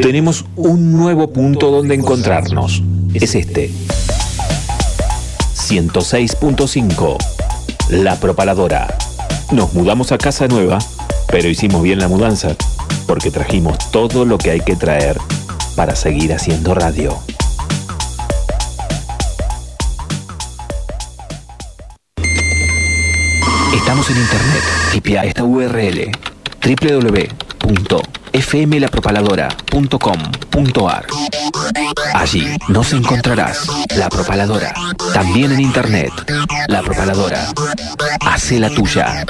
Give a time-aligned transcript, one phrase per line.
[0.00, 2.82] tenemos un nuevo punto donde encontrarnos.
[3.14, 3.70] Es este.
[5.54, 7.16] 106.5.
[7.90, 8.96] La Propaladora.
[9.52, 10.78] Nos mudamos a casa nueva,
[11.28, 12.54] pero hicimos bien la mudanza,
[13.06, 15.18] porque trajimos todo lo que hay que traer
[15.74, 17.16] para seguir haciendo radio.
[23.74, 24.62] Estamos en internet.
[24.92, 26.10] Tipia esta URL
[28.40, 31.06] www.fmlapropaladora.com.ar.
[32.14, 34.72] Allí nos encontrarás La Propaladora,
[35.12, 36.12] también en internet.
[36.68, 37.48] La Propaladora.
[38.20, 39.24] Hace la tuya.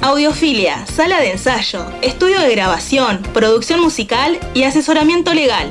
[0.00, 5.70] Audiofilia, sala de ensayo, estudio de grabación, producción musical y asesoramiento legal.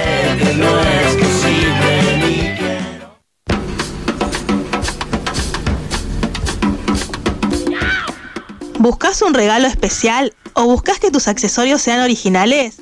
[8.81, 12.81] ¿Buscas un regalo especial o buscas que tus accesorios sean originales?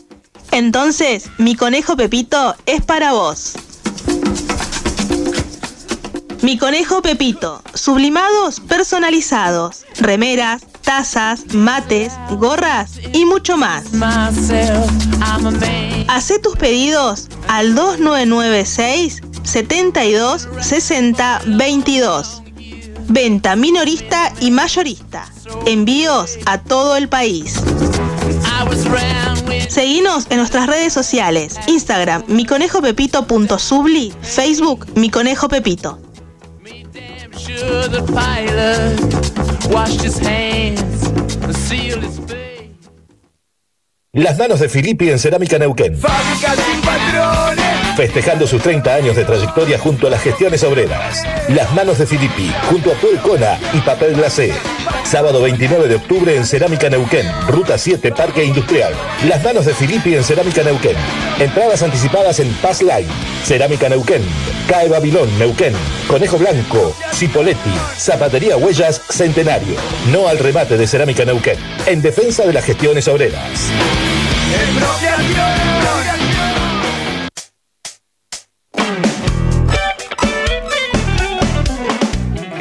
[0.51, 3.55] Entonces, mi conejo Pepito es para vos.
[6.41, 13.83] Mi conejo Pepito, sublimados personalizados, remeras, tazas, mates, gorras y mucho más.
[16.07, 22.41] Hacé tus pedidos al 2996 72 60 22.
[23.07, 25.31] Venta minorista y mayorista.
[25.67, 27.61] Envíos a todo el país.
[29.67, 35.99] Seguinos en nuestras redes sociales, Instagram miconejopepito.subli, Facebook Mi Conejo Pepito.
[44.13, 45.95] Las manos de Filippi en Cerámica Neuquén.
[45.95, 47.68] Fábrica sin patrones.
[47.99, 51.21] Festejando sus 30 años de trayectoria junto a las gestiones obreras.
[51.49, 54.53] Las manos de Filippi, junto a Puelcona y Papel Glacé.
[55.03, 58.93] Sábado 29 de octubre en Cerámica Neuquén, Ruta 7, Parque Industrial.
[59.27, 60.95] Las manos de Filippi en Cerámica Neuquén.
[61.39, 63.09] Entradas anticipadas en Pass Line.
[63.43, 64.23] Cerámica Neuquén.
[64.69, 65.73] CAE Babilón, Neuquén.
[66.07, 69.75] Conejo Blanco, Cipoletti, Zapatería Huellas, Centenario.
[70.09, 71.57] No al remate de Cerámica Neuquén.
[71.85, 73.43] En defensa de las gestiones obreras.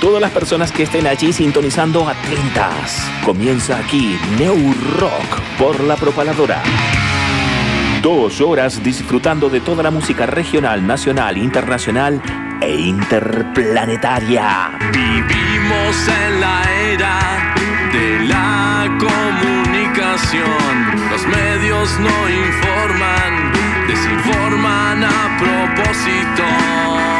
[0.00, 3.06] Todas las personas que estén allí sintonizando atentas.
[3.22, 6.62] Comienza aquí New Rock por la propaladora.
[8.00, 12.22] Dos horas disfrutando de toda la música regional, nacional, internacional
[12.62, 14.70] e interplanetaria.
[14.90, 17.54] Vivimos en la era
[17.92, 20.40] de la comunicación.
[21.10, 23.52] Los medios no informan,
[23.86, 27.19] desinforman a propósito.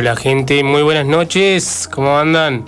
[0.00, 2.64] Hola gente, muy buenas noches, ¿cómo andan?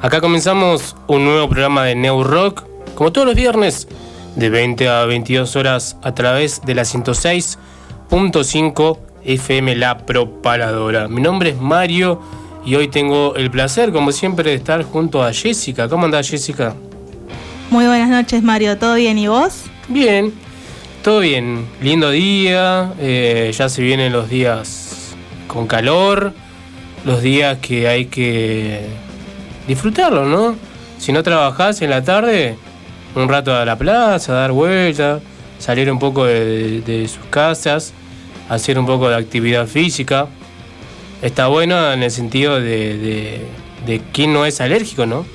[0.00, 2.64] Acá comenzamos un nuevo programa de New Rock,
[2.96, 3.86] como todos los viernes,
[4.34, 11.06] de 20 a 22 horas a través de la 106.5 FM La Propaladora.
[11.06, 12.20] Mi nombre es Mario
[12.66, 15.88] y hoy tengo el placer, como siempre, de estar junto a Jessica.
[15.88, 16.74] ¿Cómo anda Jessica?
[17.70, 18.76] Muy buenas noches, Mario.
[18.76, 19.66] ¿Todo bien y vos?
[19.86, 20.34] Bien,
[21.04, 21.64] todo bien.
[21.80, 25.14] Lindo día, eh, ya se vienen los días
[25.46, 26.34] con calor,
[27.04, 28.80] los días que hay que
[29.66, 30.56] disfrutarlo, ¿no?
[30.98, 32.56] Si no trabajás en la tarde,
[33.14, 35.22] un rato a la plaza, dar vueltas,
[35.58, 37.92] salir un poco de, sus casas,
[38.48, 40.28] hacer un poco de actividad física.
[41.20, 43.46] Está bueno en el sentido de,
[43.86, 45.26] de, no es alérgico, ¿no?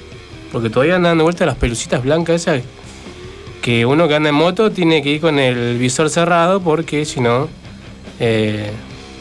[0.52, 2.64] Porque todavía andan dando vueltas las pelucitas blancas esas
[3.62, 7.20] que uno que anda en moto tiene que ir con el visor cerrado porque si
[7.20, 7.50] no
[8.18, 8.72] eh,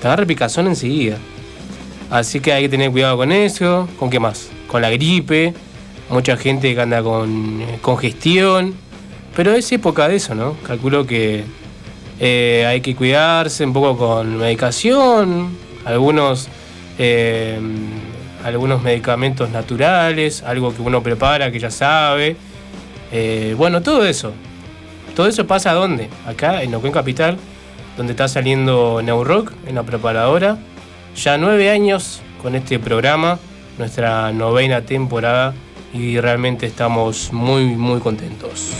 [0.00, 1.18] te agarra picazón enseguida.
[2.10, 3.88] Así que hay que tener cuidado con eso.
[3.98, 4.48] ¿Con qué más?
[4.68, 5.54] Con la gripe.
[6.08, 8.74] Mucha gente que anda con eh, congestión.
[9.34, 10.56] Pero es época de eso, ¿no?
[10.62, 11.44] Calculo que
[12.20, 15.56] eh, hay que cuidarse un poco con medicación.
[15.84, 16.48] Algunos,
[16.98, 17.58] eh,
[18.44, 20.42] algunos medicamentos naturales.
[20.42, 22.36] Algo que uno prepara, que ya sabe.
[23.56, 24.32] Bueno, todo eso.
[25.14, 26.10] Todo eso pasa ¿dónde?
[26.26, 27.38] Acá en Neuquén Capital,
[27.96, 30.58] donde está saliendo Neurock en la preparadora.
[31.16, 33.38] Ya nueve años con este programa,
[33.78, 35.54] nuestra novena temporada
[35.94, 38.70] y realmente estamos muy, muy contentos.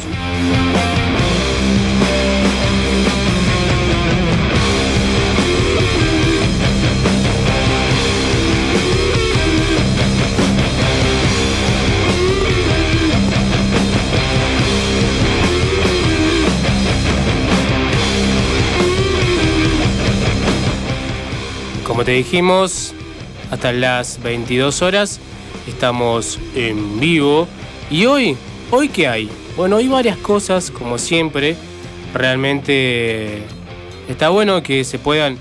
[22.06, 22.94] Te dijimos,
[23.50, 25.18] hasta las 22 horas
[25.66, 27.48] estamos en vivo.
[27.90, 28.36] ¿Y hoy?
[28.70, 29.28] ¿Hoy qué hay?
[29.56, 31.56] Bueno, hay varias cosas, como siempre.
[32.14, 33.42] Realmente
[34.08, 35.36] está bueno que se puedan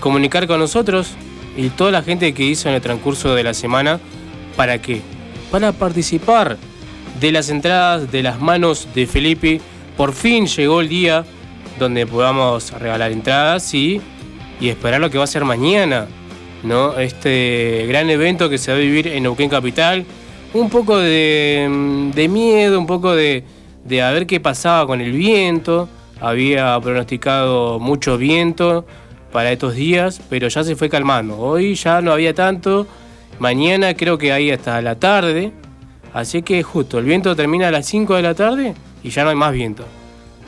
[0.00, 1.10] comunicar con nosotros
[1.54, 4.00] y toda la gente que hizo en el transcurso de la semana.
[4.56, 5.02] ¿Para qué?
[5.50, 6.56] Para participar
[7.20, 9.60] de las entradas de las manos de Felipe.
[9.98, 11.26] Por fin llegó el día
[11.78, 14.00] donde podamos regalar entradas y
[14.60, 16.06] y esperar lo que va a ser mañana,
[16.62, 16.98] ¿no?
[16.98, 20.04] Este gran evento que se va a vivir en Neuquén Capital.
[20.52, 23.44] Un poco de, miedo, un poco de,
[23.84, 25.88] de a ver qué pasaba con el viento.
[26.20, 28.84] Había pronosticado mucho viento
[29.32, 31.38] para estos días, pero ya se fue calmando.
[31.38, 32.86] Hoy ya no había tanto.
[33.38, 35.52] Mañana creo que hay hasta la tarde.
[36.12, 39.30] Así que justo, el viento termina a las 5 de la tarde y ya no
[39.30, 39.84] hay más viento.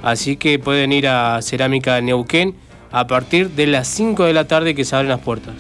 [0.02, 2.57] Así que pueden ir a Cerámica Neuquén
[2.92, 5.54] a partir de las 5 de la tarde que se abren las puertas.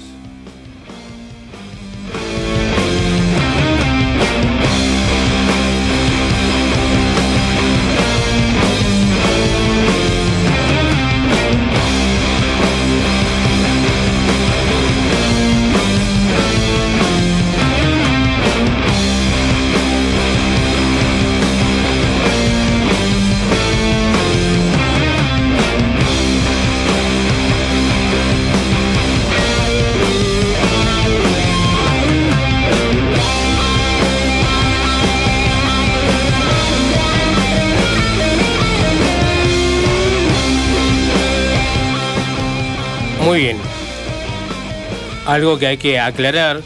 [45.32, 46.60] Algo que hay que aclarar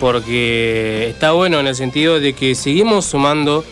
[0.00, 3.62] porque está bueno en el sentido de que seguimos sumando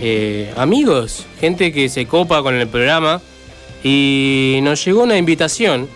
[0.00, 3.20] eh, amigos, gente que se copa con el programa
[3.82, 5.86] y nos llegó una invitación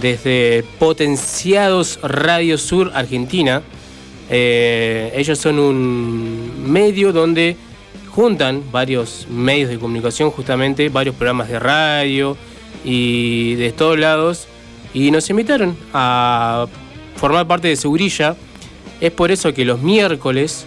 [0.00, 3.62] desde Potenciados Radio Sur Argentina.
[4.30, 7.54] Eh, ellos son un medio donde
[8.08, 12.34] juntan varios medios de comunicación, justamente varios programas de radio
[12.82, 14.48] y de todos lados,
[14.94, 16.66] y nos invitaron a
[17.16, 18.36] formar parte de su grilla.
[19.00, 20.66] Es por eso que los miércoles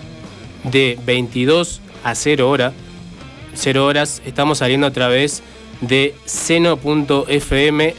[0.63, 2.73] de 22 a 0 hora,
[3.53, 5.41] 0 horas, estamos saliendo a través
[5.81, 7.95] de seno.fm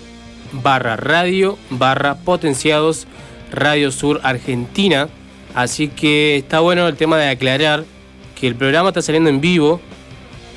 [0.53, 3.07] barra radio barra potenciados
[3.51, 5.09] Radio Sur Argentina.
[5.55, 7.85] Así que está bueno el tema de aclarar
[8.39, 9.81] que el programa está saliendo en vivo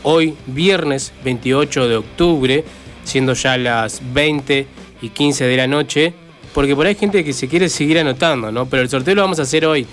[0.03, 2.63] hoy, viernes 28 de octubre,
[3.03, 4.67] siendo ya las 20
[5.01, 6.13] y 15 de la noche
[6.53, 8.65] porque por ahí hay gente que se quiere seguir anotando, ¿no?
[8.65, 9.85] Pero el sorteo lo vamos a hacer hoy.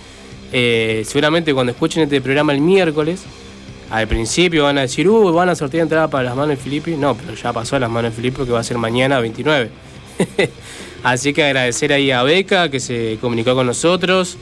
[0.53, 3.23] Eh, seguramente cuando escuchen este programa el miércoles,
[3.91, 6.97] al principio van a decir, uh, van a sortear entrada para las manos de Filipe.
[6.97, 9.71] No, pero ya pasó a las manos de Filipe que va a ser mañana 29.
[11.03, 14.37] Así que agradecer ahí a Beca que se comunicó con nosotros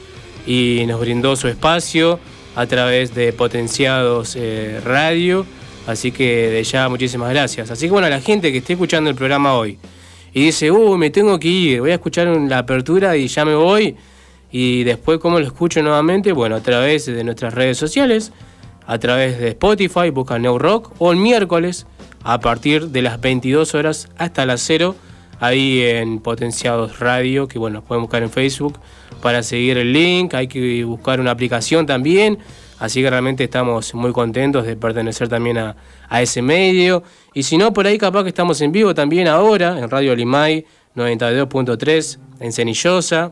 [0.45, 2.19] y nos brindó su espacio
[2.55, 5.45] a través de Potenciados eh, Radio.
[5.87, 7.71] Así que de ya muchísimas gracias.
[7.71, 9.77] Así que bueno, a la gente que esté escuchando el programa hoy,
[10.33, 13.55] y dice, uh, me tengo que ir, voy a escuchar la apertura y ya me
[13.55, 13.95] voy.
[14.51, 16.31] Y después, ¿cómo lo escucho nuevamente?
[16.31, 18.31] Bueno, a través de nuestras redes sociales,
[18.87, 21.85] a través de Spotify, busca New Rock, o el miércoles,
[22.23, 24.95] a partir de las 22 horas hasta las 0,
[25.39, 28.79] ahí en Potenciados Radio, que bueno, pueden buscar en Facebook
[29.21, 32.39] para seguir el link, hay que buscar una aplicación también,
[32.79, 35.75] así que realmente estamos muy contentos de pertenecer también a,
[36.09, 37.03] a ese medio.
[37.39, 40.65] Y si no, por ahí capaz que estamos en vivo también ahora, en Radio Limay
[40.93, 43.31] 92.3, en Cenillosa,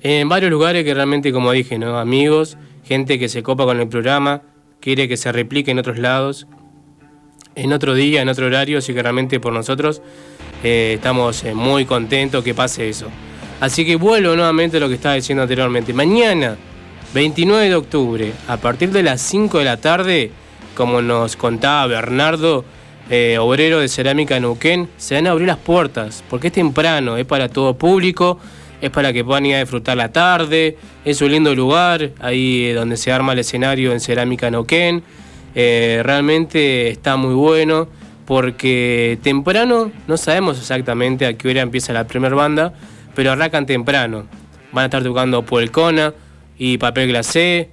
[0.00, 4.40] en varios lugares que realmente, como dije, amigos, gente que se copa con el programa,
[4.80, 6.46] quiere que se replique en otros lados,
[7.54, 10.00] en otro día, en otro horario, así que realmente por nosotros
[10.62, 13.08] eh, estamos eh, muy contentos que pase eso.
[13.60, 15.92] Así que vuelvo nuevamente a lo que estaba diciendo anteriormente.
[15.92, 16.56] Mañana,
[17.12, 20.30] 29 de octubre, a partir de las 5 de la tarde,
[20.74, 22.64] como nos contaba Bernardo,
[23.10, 27.26] eh, obrero de cerámica Neuquén, se van a abrir las puertas, porque es temprano, es
[27.26, 28.38] para todo público,
[28.80, 32.96] es para que puedan ir a disfrutar la tarde, es un lindo lugar, ahí donde
[32.96, 35.02] se arma el escenario en cerámica Neuquén,
[35.54, 37.88] eh, realmente está muy bueno,
[38.24, 42.72] porque temprano no sabemos exactamente a qué hora empieza la primera banda,
[43.14, 44.24] pero arrancan temprano,
[44.72, 46.14] van a estar tocando Puelcona
[46.58, 47.70] y Papel Glacé,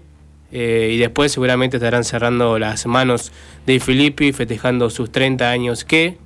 [0.51, 3.31] eh, y después seguramente estarán cerrando las manos
[3.65, 6.17] de Filippi festejando sus 30 años que,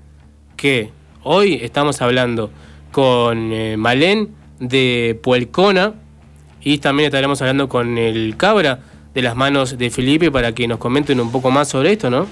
[0.56, 0.92] que
[1.24, 2.52] hoy estamos hablando
[2.92, 4.30] con eh, Malén
[4.60, 5.94] de Puelcona
[6.62, 8.80] y también estaremos hablando con el Cabra
[9.14, 12.28] de las manos de Filippi para que nos comenten un poco más sobre esto, ¿no?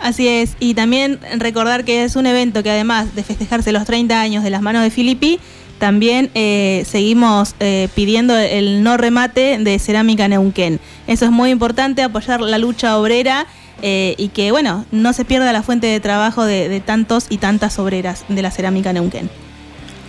[0.00, 4.18] Así es, y también recordar que es un evento que además de festejarse los 30
[4.18, 5.38] años de las manos de Filippi,
[5.80, 10.78] también eh, seguimos eh, pidiendo el no remate de Cerámica Neuquén.
[11.06, 13.46] Eso es muy importante, apoyar la lucha obrera
[13.80, 17.38] eh, y que, bueno, no se pierda la fuente de trabajo de, de tantos y
[17.38, 19.30] tantas obreras de la Cerámica Neuquén.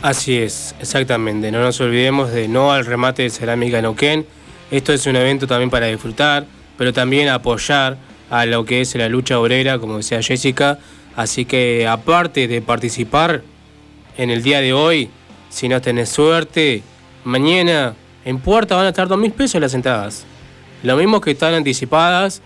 [0.01, 1.51] Así es, exactamente.
[1.51, 4.25] No nos olvidemos de no al remate de Cerámica Neuquén.
[4.71, 6.45] Esto es un evento también para disfrutar,
[6.77, 7.97] pero también apoyar
[8.29, 10.79] a lo que es la lucha obrera, como decía Jessica.
[11.15, 13.41] Así que aparte de participar
[14.17, 15.09] en el día de hoy,
[15.51, 16.81] si no tenés suerte,
[17.23, 17.93] mañana
[18.25, 20.23] en puerta van a estar dos mil pesos las entradas.
[20.81, 22.41] Lo mismo que están anticipadas,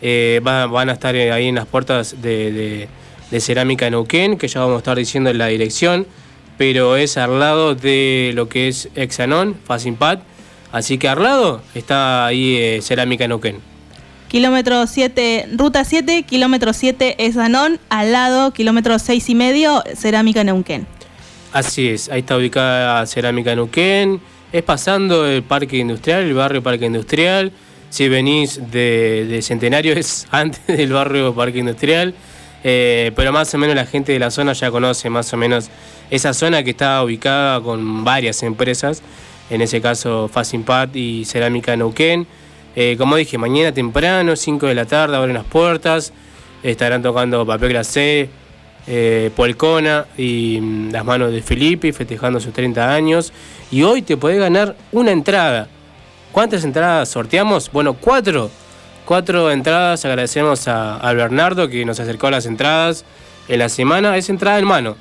[0.00, 2.88] eh, va- van a estar ahí en las puertas de, de-
[3.32, 6.06] de Cerámica Neuquén, que ya vamos a estar diciendo la dirección,
[6.58, 10.20] pero es al lado de lo que es Exanon, Facimpat.
[10.72, 13.58] Así que al lado está ahí eh, Cerámica Neuquén.
[14.28, 17.78] Kilómetro 7, ruta 7, kilómetro 7 es al
[18.12, 20.86] lado, kilómetro 6 y medio, Cerámica Neuquén.
[21.52, 24.20] Así es, ahí está ubicada Cerámica Neuquén,
[24.52, 27.50] es pasando el Parque Industrial, el barrio Parque Industrial.
[27.88, 32.14] Si venís de, Centenario es antes del barrio Parque Industrial,
[32.62, 35.70] eh, pero más o menos la gente de la zona ya conoce más o menos
[36.08, 39.02] esa zona que está ubicada con varias empresas,
[39.50, 42.28] en ese caso Facimpat y Cerámica Neuquén.
[42.76, 46.12] Eh, como dije, mañana temprano, 5 de la tarde, abren las puertas,
[46.62, 48.30] estarán tocando papel glacé,
[48.86, 53.32] eh, Polcona y mm, las manos de Filippi festejando sus 30 años.
[53.70, 55.68] Y hoy te podés ganar una entrada.
[56.32, 57.70] ¿Cuántas entradas sorteamos?
[57.72, 58.50] Bueno, cuatro.
[59.04, 60.04] Cuatro entradas.
[60.04, 63.04] Agradecemos a, a Bernardo que nos acercó las entradas
[63.48, 64.16] en la semana.
[64.16, 64.96] Es entrada en mano.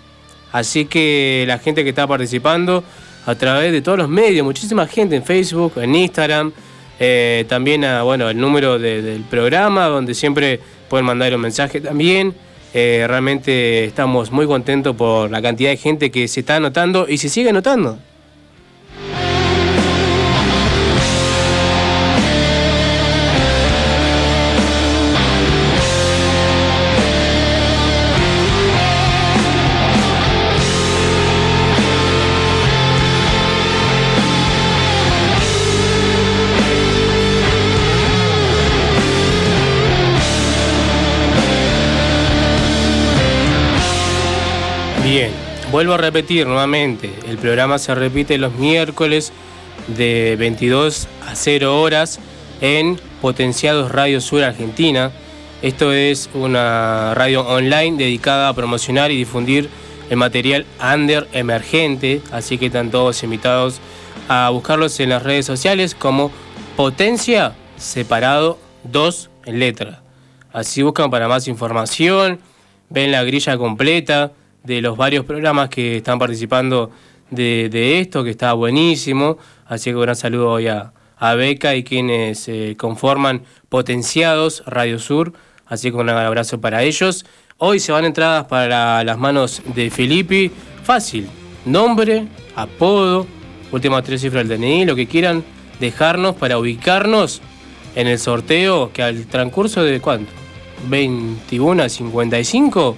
[0.51, 2.83] Así que la gente que está participando
[3.25, 6.51] a través de todos los medios, muchísima gente en Facebook, en Instagram,
[7.00, 11.79] eh, también a, bueno, el número de- del programa, donde siempre pueden mandar un mensaje
[11.79, 12.33] también.
[12.74, 17.18] Eh, realmente estamos muy contentos por la cantidad de gente que se está anotando y
[17.18, 17.98] se sigue anotando.
[45.72, 49.32] Vuelvo a repetir nuevamente, el programa se repite los miércoles
[49.88, 52.20] de 22 a 0 horas
[52.62, 55.12] en Potenciados Radio Sur Argentina.
[55.62, 59.70] Esto es una radio online dedicada a promocionar y difundir
[60.10, 63.79] el material under emergente, así que están todos invitados
[64.27, 66.32] a buscarlos en las redes sociales como
[66.75, 70.01] Potencia separado 2 en letra.
[70.51, 72.40] Así buscan para más información,
[72.90, 74.32] ven la grilla completa
[74.63, 76.91] de los varios programas que están participando
[77.31, 79.37] de, esto, que está buenísimo.
[79.65, 85.00] Así que un gran saludo hoy a, a Beca y quienes eh, conforman Potenciados Radio
[85.00, 85.33] Sur.
[85.65, 87.25] Así que un abrazo para ellos.
[87.57, 90.51] Hoy se van entradas para las manos de Filippi.
[90.83, 91.27] Fácil.
[91.65, 93.27] Nombre, apodo,
[93.72, 95.43] últimas tres cifras del DNI, lo que quieran
[95.79, 97.41] dejarnos para ubicarnos
[97.95, 100.31] en el sorteo que al transcurso de cuánto?
[100.87, 102.95] 21 a 55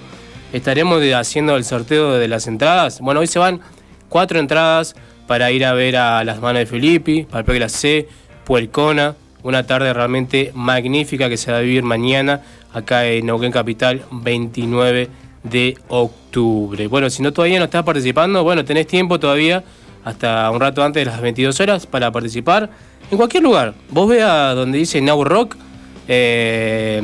[0.52, 3.00] estaremos haciendo el sorteo de las entradas.
[3.00, 3.60] Bueno, hoy se van
[4.08, 4.94] cuatro entradas
[5.26, 8.08] para ir a ver a las manos de Filippi, Palpegla C,
[8.44, 9.16] Puelcona.
[9.42, 15.08] Una tarde realmente magnífica que se va a vivir mañana acá en Neuquén Capital, 29
[15.42, 16.86] de octubre.
[16.86, 19.64] Bueno, si no todavía no estás participando, bueno, tenés tiempo todavía
[20.04, 22.70] hasta un rato antes de las 22 horas para participar
[23.10, 23.74] en cualquier lugar.
[23.90, 25.56] Vos veas donde dice Now Rock,
[26.08, 27.02] eh,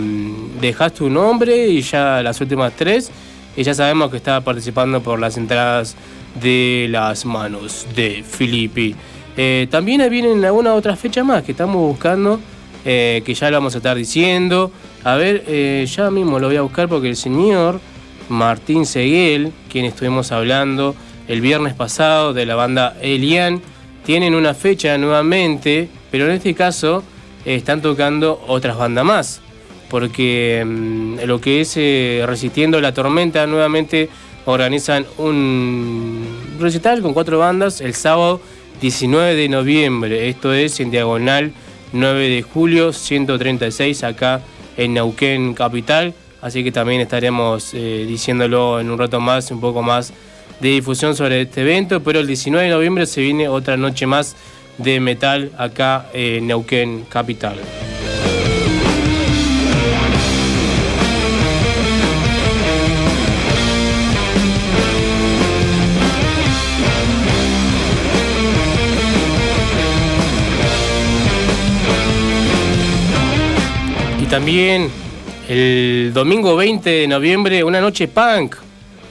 [0.61, 3.11] dejás tu nombre y ya las últimas tres,
[3.59, 5.97] y ya sabemos que está participando por las entradas
[6.41, 8.95] de las manos de Filippi.
[9.37, 12.39] Eh, también vienen alguna otra fecha más que estamos buscando,
[12.85, 14.71] eh, que ya lo vamos a estar diciendo.
[15.03, 17.81] A ver, eh, ya mismo lo voy a buscar porque el señor
[18.29, 20.95] Martín Seguel, quien estuvimos hablando
[21.27, 23.61] el viernes pasado de la banda Elian,
[24.07, 27.03] tienen una fecha nuevamente, pero en este caso
[27.45, 29.41] están tocando otras bandas más,
[29.89, 34.09] porque mm, lo que es eh, Resistiendo la Tormenta nuevamente
[34.45, 36.25] organizan un
[36.59, 38.41] recital con cuatro bandas el sábado
[38.81, 41.53] 19 de noviembre, esto es en diagonal
[41.93, 44.43] 9 de julio 136 acá
[44.77, 46.15] en Neuquén Capital.
[46.41, 50.13] Así que también estaremos eh, diciéndolo en un rato más, un poco más
[50.61, 52.03] de difusión sobre este evento.
[52.03, 54.37] Pero el 19 de noviembre se viene otra noche más
[54.79, 57.57] de metal acá en Neuquén Capital.
[74.31, 74.91] También
[75.49, 78.57] el domingo 20 de noviembre, una noche punk,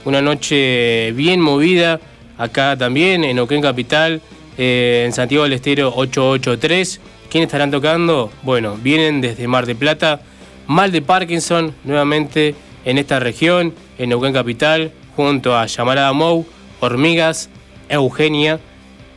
[0.06, 2.00] una noche bien movida,
[2.38, 4.22] acá también en Neuquén Capital,
[4.58, 7.02] eh, en Santiago del Estero 883.
[7.32, 8.32] ¿Quiénes estarán tocando?
[8.44, 10.22] Bueno, vienen desde Mar de Plata,
[10.68, 12.54] Mal de Parkinson, nuevamente
[12.86, 16.46] en esta región, en Neuquén Capital, junto a Llamarada Mou,
[16.80, 17.50] Hormigas,
[17.90, 18.60] Eugenia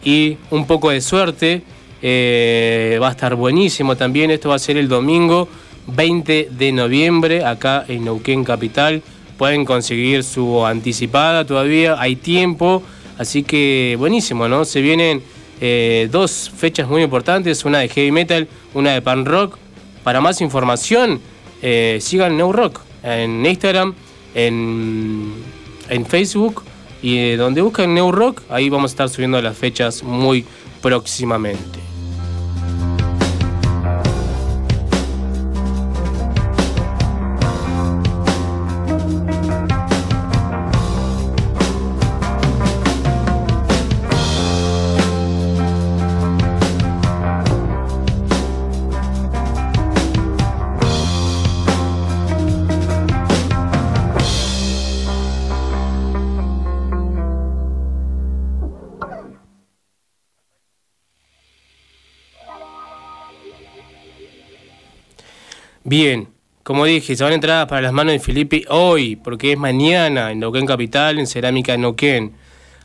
[0.03, 1.63] y un poco de suerte.
[2.03, 5.47] eh, va a estar buenísimo también, esto va a ser el domingo
[5.95, 9.03] 20 de noviembre acá en Neuquén Capital.
[9.37, 12.83] Pueden conseguir su anticipada todavía, hay tiempo,
[13.19, 14.65] así que buenísimo, ¿no?
[14.65, 15.23] Se vienen
[15.61, 19.57] eh, dos fechas muy importantes, una de heavy metal, una de pan rock.
[20.05, 21.21] Para más información,
[21.63, 23.95] eh, sigan New Rock en Instagram,
[24.35, 25.33] en,
[25.89, 26.63] en Facebook
[27.03, 30.45] y eh, donde buscan New Rock, ahí vamos a estar subiendo las fechas muy
[30.83, 31.80] próximamente.
[65.91, 66.29] Bien,
[66.63, 70.39] como dije, se van entradas para las manos de Felipe hoy, porque es mañana en
[70.39, 72.31] Neuquén Capital, en Cerámica Neuquén.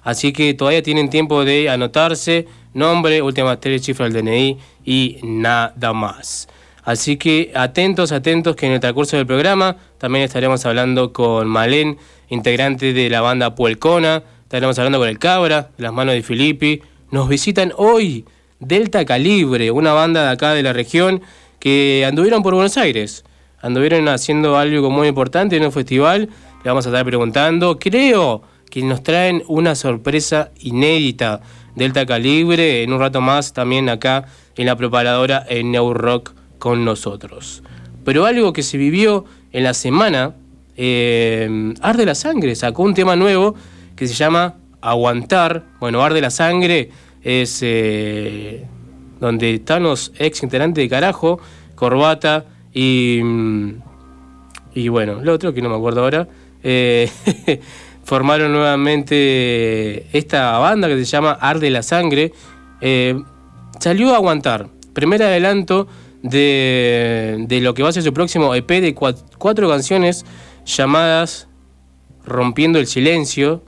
[0.01, 5.93] Así que todavía tienen tiempo de anotarse, nombre, últimas tres cifras del DNI y nada
[5.93, 6.47] más.
[6.83, 11.99] Así que atentos, atentos, que en el transcurso del programa también estaremos hablando con Malén,
[12.29, 16.81] integrante de la banda Puelcona, estaremos hablando con el Cabra, las manos de Filippi.
[17.11, 18.25] Nos visitan hoy
[18.59, 21.21] Delta Calibre, una banda de acá de la región
[21.65, 23.25] que anduvieron por Buenos Aires.
[23.59, 26.29] Anduvieron haciendo algo muy importante en un festival.
[26.63, 27.79] Le vamos a estar preguntando.
[27.79, 31.41] Creo que nos traen una sorpresa inédita.
[31.73, 34.25] Delta Calibre, en un rato más también acá
[34.55, 37.63] en la preparadora en New Rock con nosotros.
[38.03, 40.35] Pero algo que se vivió en la semana,
[40.77, 43.55] eh, Arde la Sangre sacó un tema nuevo
[43.95, 45.63] que se llama Aguantar.
[45.79, 46.91] Bueno, Arde la Sangre
[47.23, 48.67] es eh,
[49.25, 51.39] donde los ex integrantes de Carajo,
[51.75, 53.19] Corbata y.
[53.23, 53.73] mm,
[54.75, 56.27] Y bueno, lo otro que no me acuerdo ahora.
[56.63, 57.09] eh,
[58.03, 62.31] formaron nuevamente esta banda que se llama Arde la Sangre.
[62.81, 63.19] Eh,
[63.79, 64.67] salió a aguantar.
[64.93, 65.87] Primer adelanto
[66.21, 70.25] de, de lo que va a ser su próximo EP de cua- cuatro canciones
[70.65, 71.47] llamadas
[72.25, 73.63] Rompiendo el Silencio.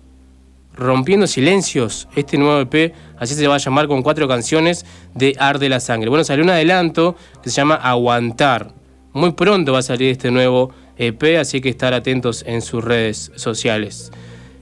[0.78, 4.86] Rompiendo Silencios, este nuevo EP, así se va a llamar con cuatro canciones
[5.16, 6.10] de Arde la Sangre.
[6.10, 8.74] Bueno, salió un adelanto que se llama Aguantar.
[9.12, 13.32] Muy pronto va a salir este nuevo EP, así que estar atentos en sus redes
[13.36, 14.12] sociales.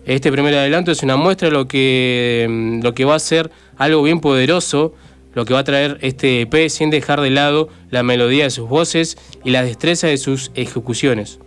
[0.05, 3.51] Este primer adelanto es una muestra de lo que, mm, lo que va a ser
[3.75, 4.93] algo bien poderoso,
[5.33, 8.69] lo que va a traer este EP sin dejar de lado la melodía de sus
[8.69, 11.39] voces y la destreza de sus ejecuciones.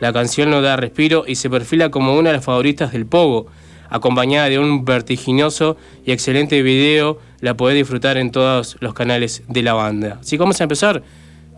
[0.00, 3.46] La canción no da respiro y se perfila como una de las favoritas del Pogo,
[3.90, 9.62] acompañada de un vertiginoso y excelente video, la podés disfrutar en todos los canales de
[9.62, 10.18] la banda.
[10.20, 11.02] Así que vamos a empezar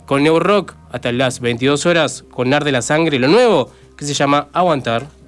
[0.05, 4.05] con New Rock hasta las 22 horas con Nar de la Sangre, lo nuevo que
[4.05, 5.22] se llama Aguantar.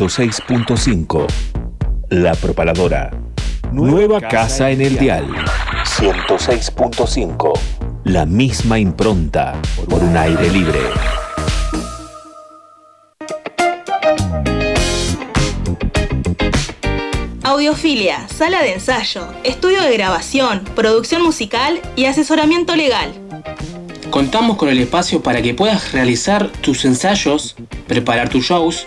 [0.00, 1.26] ...106.5...
[2.08, 3.10] La Propaladora.
[3.70, 5.26] Nueva casa en el dial.
[5.84, 7.52] 106.5.
[8.04, 9.60] La misma impronta
[9.90, 10.78] por un aire libre.
[17.42, 23.12] Audiofilia, sala de ensayo, estudio de grabación, producción musical y asesoramiento legal.
[24.08, 27.54] Contamos con el espacio para que puedas realizar tus ensayos,
[27.86, 28.86] preparar tus shows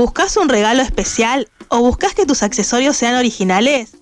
[0.00, 3.98] ¿Buscas un regalo especial o buscas que tus accesorios sean originales?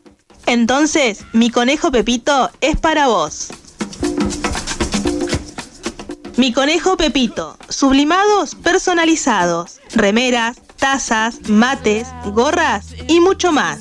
[0.46, 3.48] Entonces, mi conejo Pepito es para vos.
[6.36, 13.80] Mi conejo Pepito, sublimados personalizados, remeras, tazas, mates, gorras y mucho más.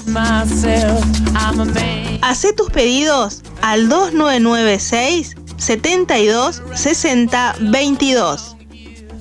[2.24, 8.56] Hacé tus pedidos al 2996 72 60 22.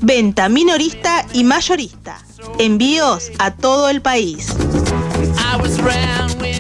[0.01, 2.26] Venta minorista y mayorista.
[2.59, 4.49] Envíos a todo el país.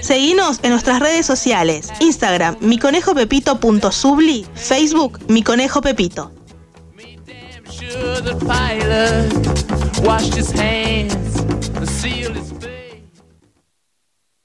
[0.00, 1.92] Seguinos en nuestras redes sociales.
[2.00, 6.32] Instagram, miconejopepito.subli, Facebook, mi conejo Pepito.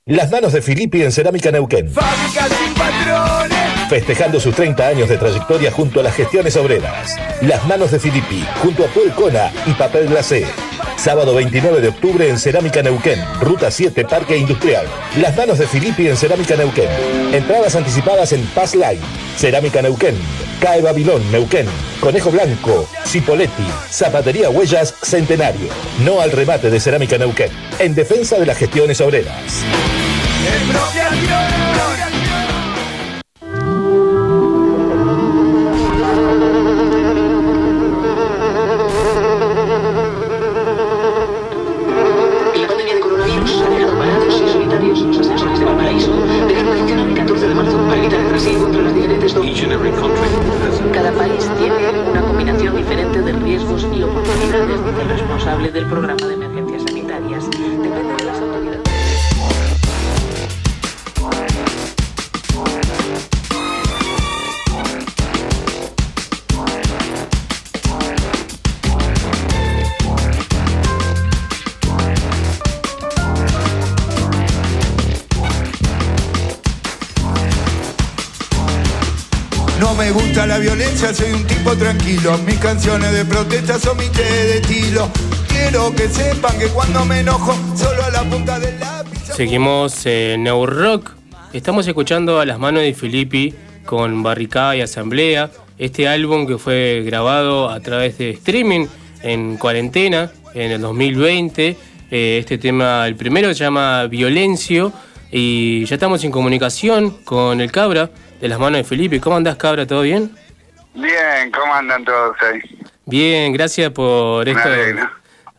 [0.06, 1.90] Las manos de Filippi en Cerámica Neuquén.
[1.90, 3.90] Fábrica sin patrones.
[3.90, 7.16] Festejando sus 30 años de trayectoria junto a las gestiones obreras.
[7.42, 10.48] Las manos de Filippi, junto a Puelcona y Papel Glacé.
[11.02, 14.86] Sábado 29 de octubre en Cerámica Neuquén, Ruta 7, Parque Industrial.
[15.20, 16.90] Las manos de Filippi en Cerámica Neuquén.
[17.34, 19.00] Entradas anticipadas en Pass Line.
[19.36, 20.16] Cerámica Neuquén.
[20.60, 21.66] CAE Babilón, Neuquén,
[22.00, 25.70] Conejo Blanco, Cipoletti, Zapatería Huellas, Centenario.
[26.06, 29.64] No al remate de Cerámica Neuquén, en defensa de las gestiones obreras.
[51.02, 56.28] Cada país tiene una combinación diferente de riesgos y oportunidades, dice el responsable del programa
[56.28, 56.38] de
[80.48, 82.38] la violencia, soy un tipo tranquilo.
[82.40, 85.10] Mis canciones de protesta son mi té de estilo.
[85.48, 89.20] Quiero que sepan que cuando me enojo, solo a la punta del lápiz.
[89.36, 91.12] Seguimos en New Rock.
[91.54, 93.54] Estamos escuchando a las manos de Filippi
[93.86, 95.52] con Barricada y Asamblea.
[95.78, 98.88] Este álbum que fue grabado a través de streaming
[99.22, 101.78] en cuarentena en el 2020.
[102.10, 104.92] Eh, este tema, el primero se llama Violencio.
[105.32, 108.10] Y ya estamos en comunicación con el Cabra
[108.42, 109.22] de las manos de Felipe.
[109.22, 109.86] ¿Cómo andás, Cabra?
[109.86, 110.32] ¿Todo bien?
[110.96, 112.60] Bien, ¿cómo andan todos ahí?
[113.06, 114.70] Bien, gracias por esto,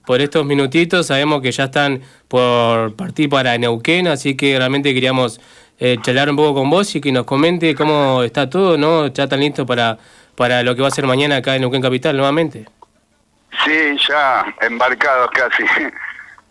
[0.05, 1.07] por estos minutitos.
[1.07, 5.41] Sabemos que ya están por partir para Neuquén, así que realmente queríamos
[5.79, 9.07] eh, charlar un poco con vos y que nos comente cómo está todo, ¿no?
[9.07, 9.97] Ya están listos para,
[10.35, 12.67] para lo que va a ser mañana acá en Neuquén Capital nuevamente.
[13.65, 15.63] Sí, ya embarcados casi.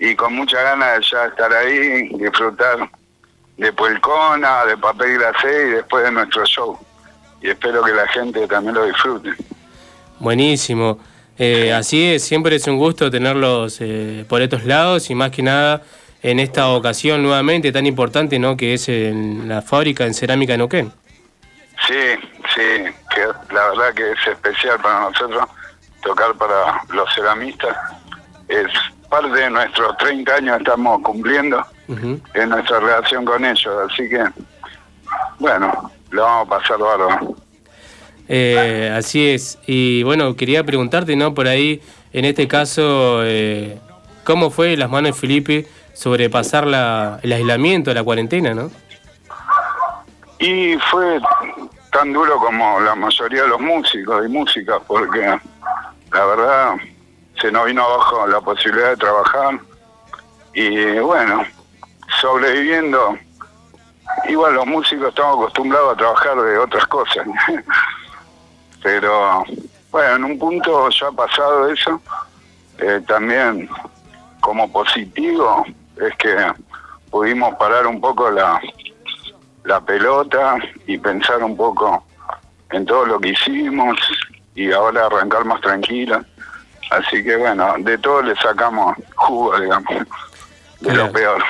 [0.04, 2.90] Y con muchas ganas de ya estar ahí, disfrutar
[3.62, 6.80] de Puelcona, de Papel Glacé y después de nuestro show.
[7.44, 9.30] Y espero que la gente también lo disfrute.
[10.18, 10.98] Buenísimo.
[11.38, 15.44] Eh, así es, siempre es un gusto tenerlos eh, por estos lados y más que
[15.44, 15.84] nada
[16.24, 18.58] en esta ocasión nuevamente tan importante, ¿no?
[18.58, 20.92] Que es en la fábrica en cerámica Neuquén.
[21.88, 22.16] Sí,
[22.56, 25.48] sí, que la verdad que es especial para nosotros
[26.02, 27.78] tocar para los ceramistas.
[28.48, 28.68] Es
[29.12, 31.64] parte de nuestros 30 años estamos cumpliendo
[32.34, 34.24] en nuestra relación con ellos, así que,
[35.38, 37.36] bueno, lo vamos a pasar bárbaro.
[38.30, 39.60] Eh, así es.
[39.68, 41.34] Y bueno, quería preguntarte, ¿no?
[41.34, 41.82] Por ahí,
[42.14, 43.78] en este caso, eh,
[44.24, 48.72] ¿cómo fue las manos de Felipe sobrepasar la, el aislamiento, la cuarentena, no?
[50.40, 51.20] Y fue
[51.92, 55.38] tan duro como la mayoría de los músicos y músicas, porque
[56.14, 56.76] la verdad
[57.42, 59.60] se nos vino abajo la posibilidad de trabajar
[60.54, 61.44] y bueno,
[62.22, 63.18] sobreviviendo.
[64.28, 67.26] Igual los músicos estamos acostumbrados a trabajar de otras cosas,
[68.84, 69.44] pero
[69.90, 72.00] bueno, en un punto ya ha pasado eso,
[72.78, 73.70] eh, también
[74.42, 76.36] como positivo es que
[77.10, 78.60] pudimos parar un poco la,
[79.64, 82.04] la pelota y pensar un poco
[82.72, 83.98] en todo lo que hicimos
[84.54, 86.26] y ahora arrancar más tranquila.
[86.92, 89.90] Así que bueno, de todo le sacamos jugo, digamos,
[90.82, 91.42] de lo peor.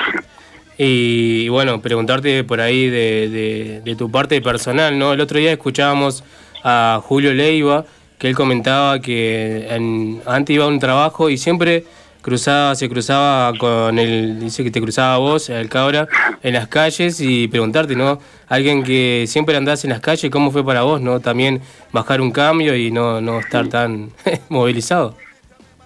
[0.78, 5.12] Y bueno, preguntarte por ahí de, de- de tu parte personal, ¿no?
[5.12, 6.24] El otro día escuchábamos
[6.64, 7.84] a Julio Leiva,
[8.18, 11.84] que él comentaba que en- antes iba a un trabajo y siempre
[12.22, 16.06] cruzaba, se cruzaba con el, dice que te cruzaba vos, el cabra,
[16.42, 18.20] en las calles y preguntarte, ¿no?
[18.48, 21.18] Alguien que siempre andás en las calles, ¿cómo fue para vos, no?
[21.20, 21.60] También
[21.92, 24.10] bajar un cambio y no, no estar tan
[24.48, 25.16] movilizado.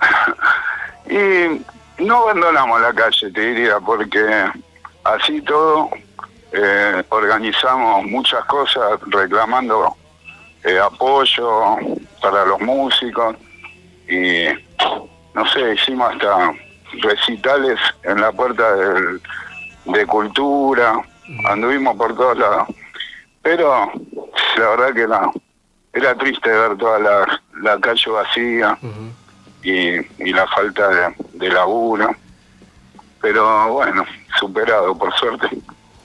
[1.08, 4.50] Y no abandonamos la calle, te diría, porque
[5.04, 5.88] así todo
[6.52, 9.94] eh, organizamos muchas cosas reclamando
[10.64, 11.76] eh, apoyo
[12.20, 13.36] para los músicos.
[14.08, 14.46] Y
[15.34, 16.52] no sé, hicimos hasta
[17.02, 19.20] recitales en la puerta del-
[19.86, 21.00] de cultura,
[21.48, 22.66] anduvimos por todos lados.
[23.42, 23.92] Pero
[24.58, 25.06] la verdad que
[25.92, 28.76] era triste ver toda la, la calle vacía
[29.62, 32.14] y, y la falta de, de laburo.
[33.20, 34.04] Pero bueno,
[34.38, 35.48] superado por suerte.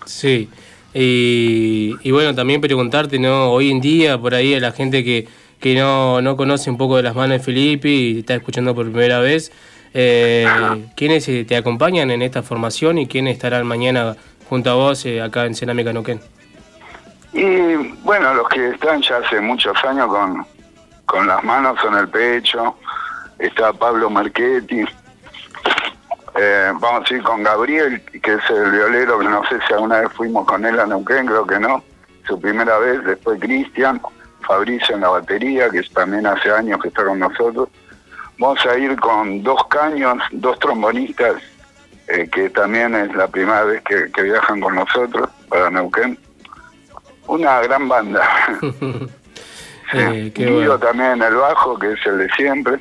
[0.06, 0.50] Sí,
[0.94, 3.52] y, y bueno, también preguntarte, ¿no?
[3.52, 5.28] Hoy en día, por ahí, a la gente que,
[5.60, 8.86] que no, no conoce un poco de las manos de Felipe y está escuchando por
[8.86, 9.52] primera vez,
[9.94, 10.48] eh,
[10.96, 14.16] ¿quiénes eh, te acompañan en esta formación y quiénes estarán mañana
[14.50, 16.20] junto a vos eh, acá en Cerámica Neuquén?
[17.34, 20.46] Y bueno, los que están ya hace muchos años con,
[21.06, 22.76] con las manos en el pecho,
[23.42, 24.86] está Pablo Marchetti,
[26.36, 30.02] eh, vamos a ir con Gabriel, que es el violero, que no sé si alguna
[30.02, 31.84] vez fuimos con él a Neuquén, creo que no,
[32.28, 34.02] su primera vez, después Cristian,
[34.42, 37.70] Fabricio en la batería, que también hace años que está con nosotros.
[38.40, 41.36] Vamos a ir con dos caños, dos trombonistas,
[42.08, 46.18] eh, que también es la primera vez que, que viajan con nosotros para Neuquén.
[47.28, 48.22] Una gran banda.
[49.94, 50.80] Eh, qué bueno.
[50.80, 52.80] también el bajo, que es el de siempre,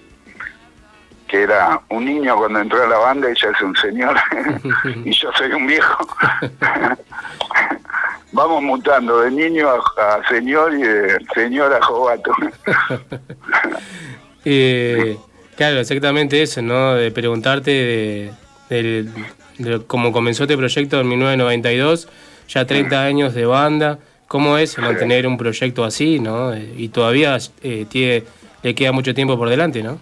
[1.30, 4.16] que era un niño cuando entró a la banda y ya es un señor,
[5.04, 6.06] y yo soy un viejo.
[8.32, 12.32] Vamos mutando de niño a, a señor y de señor a jovato.
[14.44, 15.18] Eh,
[15.56, 16.94] claro, exactamente eso, ¿no?
[16.94, 18.32] De preguntarte
[18.68, 19.10] de,
[19.58, 22.08] de cómo comenzó este proyecto en 1992,
[22.48, 26.56] ya 30 años de banda, ¿cómo es mantener un proyecto así, ¿no?
[26.56, 28.22] Y todavía eh, tiene,
[28.62, 29.98] le queda mucho tiempo por delante, ¿no?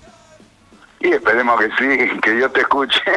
[1.00, 3.00] Y esperemos que sí, que Dios te escuche.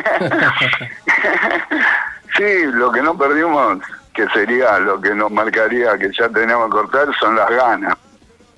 [2.38, 3.80] sí, lo que no perdimos,
[4.14, 7.96] que sería lo que nos marcaría que ya tenemos que cortar, son las ganas.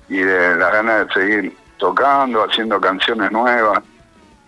[0.10, 3.82] Y de las ganas de seguir tocando, haciendo canciones nuevas,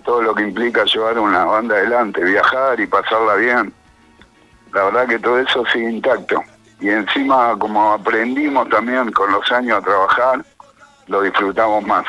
[0.03, 3.73] todo lo que implica llevar una banda adelante, viajar y pasarla bien.
[4.73, 6.43] La verdad que todo eso sigue intacto.
[6.81, 10.45] Y encima, como aprendimos también con los años a trabajar,
[11.07, 12.05] lo disfrutamos más.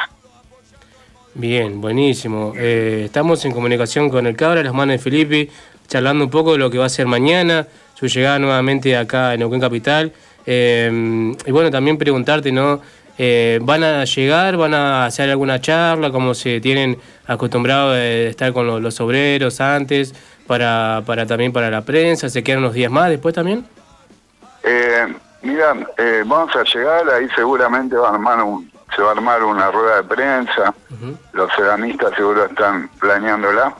[1.38, 2.54] Bien, buenísimo.
[2.56, 5.50] Eh, estamos en comunicación con el Cabra, las manos de Felipe,
[5.86, 9.40] charlando un poco de lo que va a ser mañana, su llegada nuevamente acá en
[9.40, 10.12] Neuquén Capital.
[10.46, 12.80] Eh, y bueno, también preguntarte, ¿no?
[13.18, 18.54] Eh, ¿Van a llegar, van a hacer alguna charla, como se tienen acostumbrado de estar
[18.54, 20.14] con los, obreros antes,
[20.46, 22.30] para, para también para la prensa?
[22.30, 23.66] ¿Se quedan unos días más después también?
[24.62, 25.06] Eh,
[25.42, 29.42] mira, eh, vamos a llegar, ahí seguramente va a armar un- se va a armar
[29.44, 30.74] una rueda de prensa,
[31.32, 33.74] los ceramistas seguro están planeándola,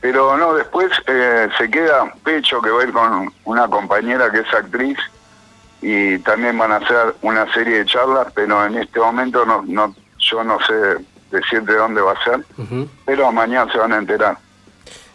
[0.00, 4.40] pero no, después eh, se queda Pecho que va a ir con una compañera que
[4.40, 4.98] es actriz
[5.82, 9.94] y también van a hacer una serie de charlas, pero en este momento no, no
[10.18, 10.74] yo no sé
[11.30, 12.44] decirte dónde va a ser,
[13.06, 14.36] pero mañana se van a enterar.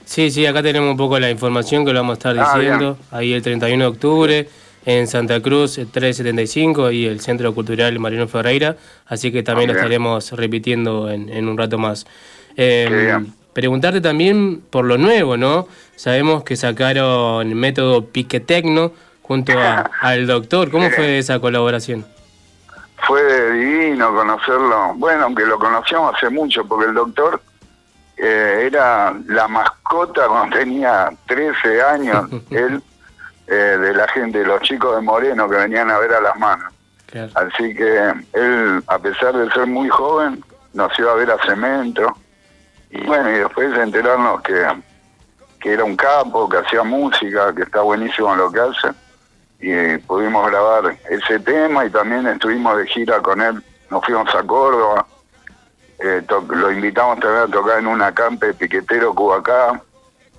[0.06, 2.98] Sí, sí, acá tenemos un poco la información que lo vamos a estar Ah, diciendo.
[3.12, 4.50] Ahí el 31 de octubre,
[4.86, 8.76] en Santa Cruz, el 375, y el Centro Cultural Mariano Ferreira.
[9.08, 12.06] Así que también Ah, lo estaremos repitiendo en, en un rato más.
[12.56, 13.18] Eh,
[13.54, 15.68] preguntarte también por lo nuevo, ¿no?
[15.96, 20.70] Sabemos que sacaron el método Pique Tecno junto a- al doctor.
[20.70, 22.06] ¿Cómo fue esa colaboración?
[23.08, 24.94] Fue divino conocerlo.
[24.96, 27.42] Bueno, aunque lo conocíamos hace mucho, porque el doctor
[28.18, 32.82] eh, era la mascota cuando tenía 13 años, él,
[33.48, 36.74] eh, de la gente, los chicos de Moreno que venían a ver a las manos.
[37.36, 40.44] Así que él, a pesar de ser muy joven,
[40.74, 42.14] nos iba a ver a Cemento.
[42.90, 44.68] Y bueno, y después de enterarnos que,
[45.62, 48.90] que era un capo, que hacía música, que está buenísimo en lo que hace.
[49.60, 53.64] Y pudimos grabar ese tema y también estuvimos de gira con él.
[53.90, 55.06] Nos fuimos a Córdoba.
[56.00, 59.82] Eh, lo invitamos también a tocar en una campe piquetero Cubacá,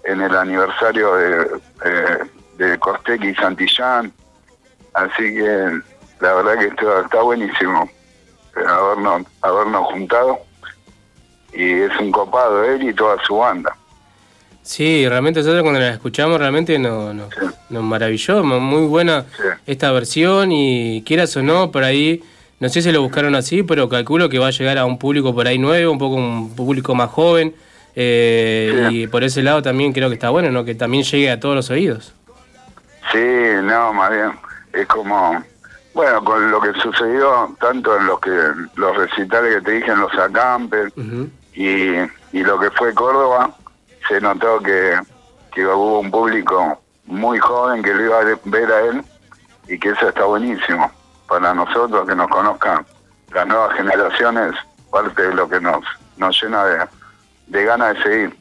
[0.04, 2.18] en el aniversario de, eh,
[2.56, 4.12] de Costequi y Santillán.
[4.94, 5.70] Así que
[6.20, 7.88] la verdad que está, está buenísimo
[8.54, 10.38] habernos, habernos juntado.
[11.52, 13.76] Y es un copado él y toda su banda.
[14.62, 17.28] Sí, realmente nosotros cuando la escuchamos realmente nos, nos,
[17.70, 19.24] nos maravilló, mu- muy buena
[19.64, 22.22] esta versión y quieras o no, por ahí,
[22.58, 25.32] no sé si lo buscaron así, pero calculo que va a llegar a un público
[25.32, 27.54] por ahí nuevo, un poco un público más joven
[27.94, 30.64] eh, y por ese lado también creo que está bueno, ¿no?
[30.64, 32.12] que también llegue a todos los oídos.
[33.12, 34.38] Sí, no, más bien.
[34.72, 35.42] Es como,
[35.94, 38.30] bueno, con lo que sucedió tanto en los que
[38.74, 40.92] los recitales que te dije en los acampes
[41.54, 41.96] y,
[42.32, 43.50] y lo que fue Córdoba,
[44.08, 44.98] se notó que,
[45.52, 49.04] que hubo un público muy joven que lo iba a ver a él
[49.68, 50.90] y que eso está buenísimo
[51.28, 52.84] para nosotros que nos conozcan
[53.32, 54.54] las nuevas generaciones,
[54.90, 55.84] parte de lo que nos,
[56.16, 56.86] nos llena de,
[57.48, 58.36] de ganas de seguir.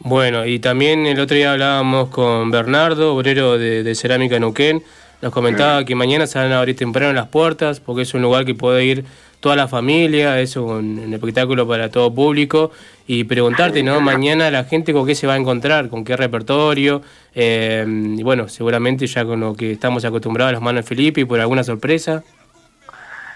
[0.00, 4.82] Bueno, y también el otro día hablábamos con Bernardo, obrero de, de Cerámica Neuquén,
[5.20, 8.46] nos comentaba que mañana se van a abrir temprano las puertas porque es un lugar
[8.46, 9.04] que puede ir
[9.40, 12.70] toda la familia, es un, un espectáculo para todo público
[13.06, 14.00] y preguntarte, ¿no?
[14.00, 17.02] Mañana la gente con qué se va a encontrar, con qué repertorio,
[17.34, 21.20] eh, y bueno, seguramente ya con lo que estamos acostumbrados a las manos de Felipe
[21.20, 22.22] y por alguna sorpresa.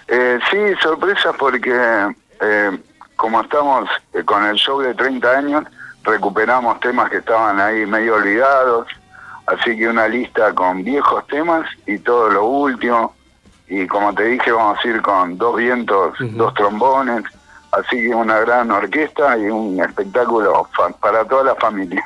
[0.08, 1.72] Eh, sí, sorpresas porque
[2.40, 2.70] eh,
[3.16, 5.64] como estamos eh, con el show de 30 años,
[6.04, 8.86] recuperamos temas que estaban ahí medio olvidados,
[9.46, 13.14] así que una lista con viejos temas y todo lo último.
[13.66, 17.24] Y como te dije, vamos a ir con dos vientos, dos trombones,
[17.72, 20.68] así que una gran orquesta y un espectáculo
[21.00, 22.04] para toda la familia.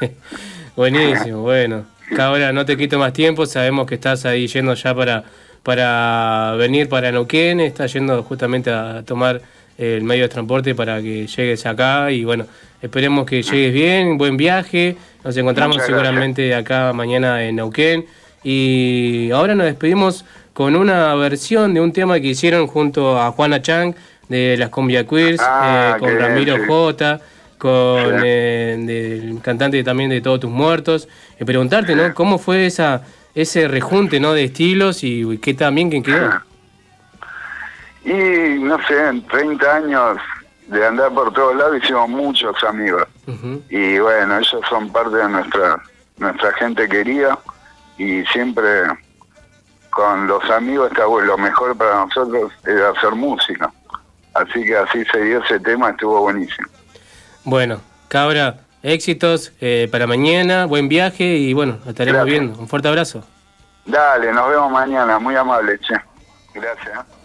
[0.76, 1.84] Buenísimo, bueno.
[2.18, 5.24] Ahora no te quito más tiempo, sabemos que estás ahí yendo ya para,
[5.62, 9.42] para venir para Neuquén, está yendo justamente a tomar
[9.78, 12.46] el medio de transporte para que llegues acá y bueno,
[12.82, 18.04] esperemos que llegues bien, buen viaje, nos encontramos seguramente acá mañana en Neuquén
[18.42, 23.62] y ahora nos despedimos con una versión de un tema que hicieron junto a Juana
[23.62, 23.94] Chang
[24.28, 26.62] de las Combia Queers, Ah, eh, con bien, Ramiro sí.
[26.66, 27.20] J,
[27.56, 31.08] con eh, del cantante también de Todos Tus Muertos,
[31.40, 32.12] y preguntarte, ¿no?
[32.14, 33.02] ¿Cómo fue esa
[33.34, 34.32] ese rejunte, ¿no?
[34.32, 36.47] De estilos y, y qué que quedó.
[38.08, 40.18] Y no sé, en 30 años
[40.68, 43.04] de andar por todos lados hicimos muchos amigos.
[43.68, 45.82] Y bueno, ellos son parte de nuestra,
[46.16, 47.38] nuestra gente querida
[47.98, 48.62] y siempre
[49.90, 53.70] con los amigos está bueno, lo mejor para nosotros es hacer música.
[54.32, 56.68] Así que así se dio ese tema, estuvo buenísimo.
[57.44, 62.40] Bueno, Cabra, éxitos eh, para mañana, buen viaje y bueno, estaremos Gracias.
[62.40, 62.58] viendo.
[62.58, 63.22] Un fuerte abrazo.
[63.84, 65.94] Dale, nos vemos mañana, muy amable, che.
[66.54, 67.17] Gracias.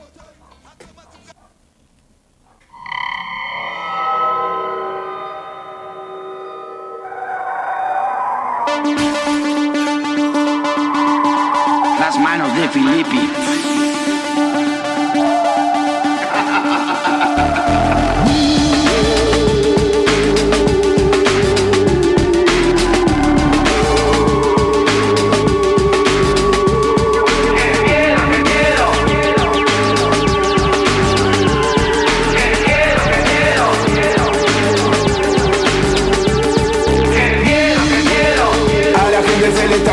[12.14, 13.30] Las manos de Filippi.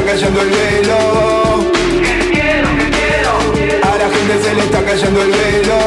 [0.07, 0.80] Cayendo el velo.
[4.91, 5.81] Cayendo el velo.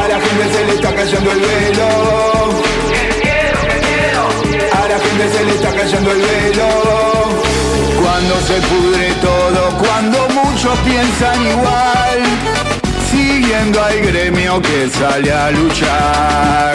[0.00, 1.88] A la gente se le está cayendo el velo.
[4.80, 6.68] A la gente se le está cayendo el velo.
[8.02, 12.18] Cuando se pudre todo, cuando muchos piensan igual,
[13.10, 16.74] siguiendo al gremio que sale a luchar.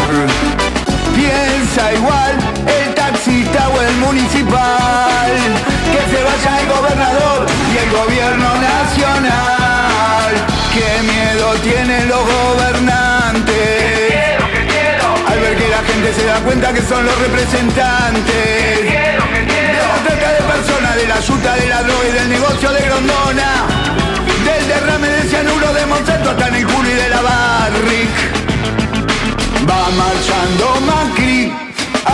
[1.15, 2.33] Piensa igual
[2.79, 5.31] el taxista o el municipal,
[5.95, 10.31] que se vaya el gobernador y el gobierno nacional.
[10.73, 13.55] Qué miedo tienen los gobernantes
[15.27, 20.29] al ver que la gente se da cuenta que son los representantes de la trata
[20.33, 23.51] de personas, de la yuta, de la droga y del negocio de Grondona,
[24.43, 28.15] del derrame de cianuro de Monsanto hasta en el culo y de la Barrick.
[29.69, 31.53] Va marchando Macri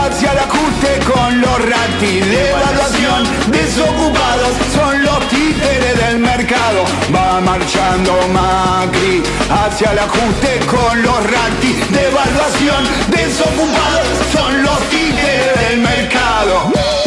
[0.01, 3.23] hacia el ajuste con los ratis de evaluación.
[3.51, 6.85] Desocupados son los títeres del mercado.
[7.13, 12.81] Va marchando Macri hacia el ajuste con los ratis de evaluación.
[13.09, 17.00] Desocupados son los títeres del mercado.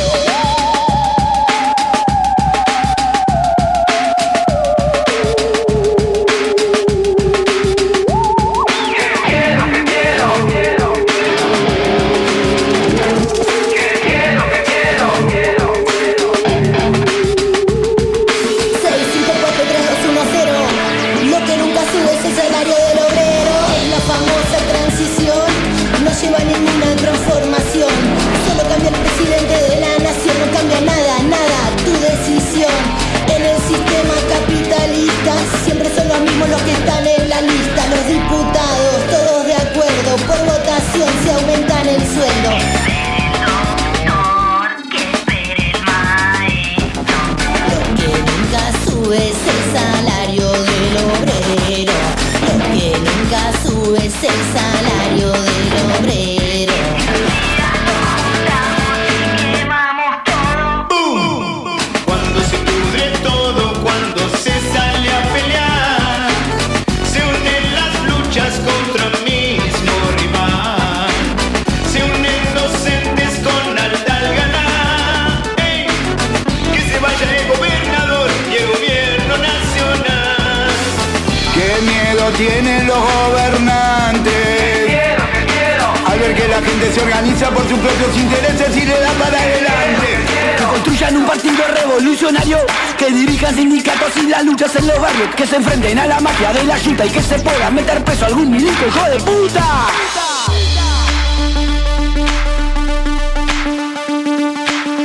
[94.17, 97.07] Y las luchas en los barrios Que se enfrenten a la mafia de la yuta
[97.07, 99.87] Y que se pueda meter preso a algún milico hijo de puta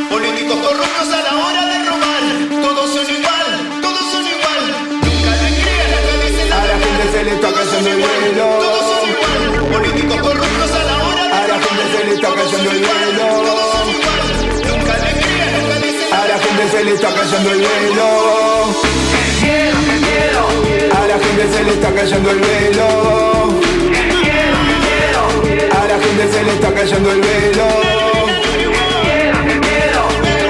[0.10, 2.24] Políticos corruptos a la hora de robar.
[2.62, 4.64] Todos son igual, todos son igual.
[5.05, 7.97] Nunca le crea la cabeza en la A la gente se le está cayendo el
[7.97, 8.47] velo.
[8.60, 9.72] Todos son igual.
[9.72, 13.26] Políticos corruptos a la hora de A la gente se le está cayendo el velo.
[13.47, 14.22] Todos son igual.
[14.68, 18.99] Nunca le crea la cabeza A la gente se le está cayendo el velo.
[21.10, 22.88] A la gente se le está cayendo el velo.
[25.72, 27.66] A la gente se le está cayendo el velo.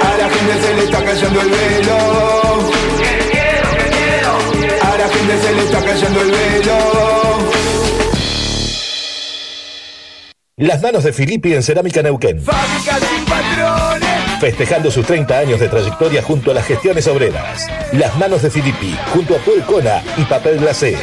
[0.01, 1.97] A la gente se le está cayendo el velo.
[4.81, 6.77] A la gente se le está cayendo el velo.
[10.57, 12.41] Las manos de Filippi en Cerámica Neuquén.
[12.41, 14.08] Fábrica sin patrones.
[14.39, 17.67] Festejando sus 30 años de trayectoria junto a las gestiones obreras.
[17.91, 20.97] Las manos de Filippi, junto a Puelcona y Papel Glacé.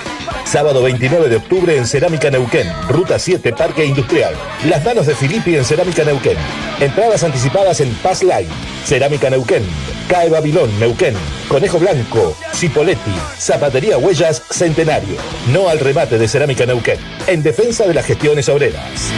[0.44, 4.32] Sábado 29 de octubre en Cerámica Neuquén, Ruta 7, Parque Industrial.
[4.66, 6.38] Las manos de Filippi en Cerámica Neuquén.
[6.80, 8.48] Entradas anticipadas en Paz Line.
[8.84, 9.64] Cerámica Neuquén.
[10.08, 11.14] CAE Babilón, Neuquén.
[11.48, 15.16] Conejo Blanco, Cipoletti, Zapatería Huellas, Centenario.
[15.52, 16.98] No al remate de Cerámica Neuquén.
[17.26, 19.12] En defensa de las gestiones obreras.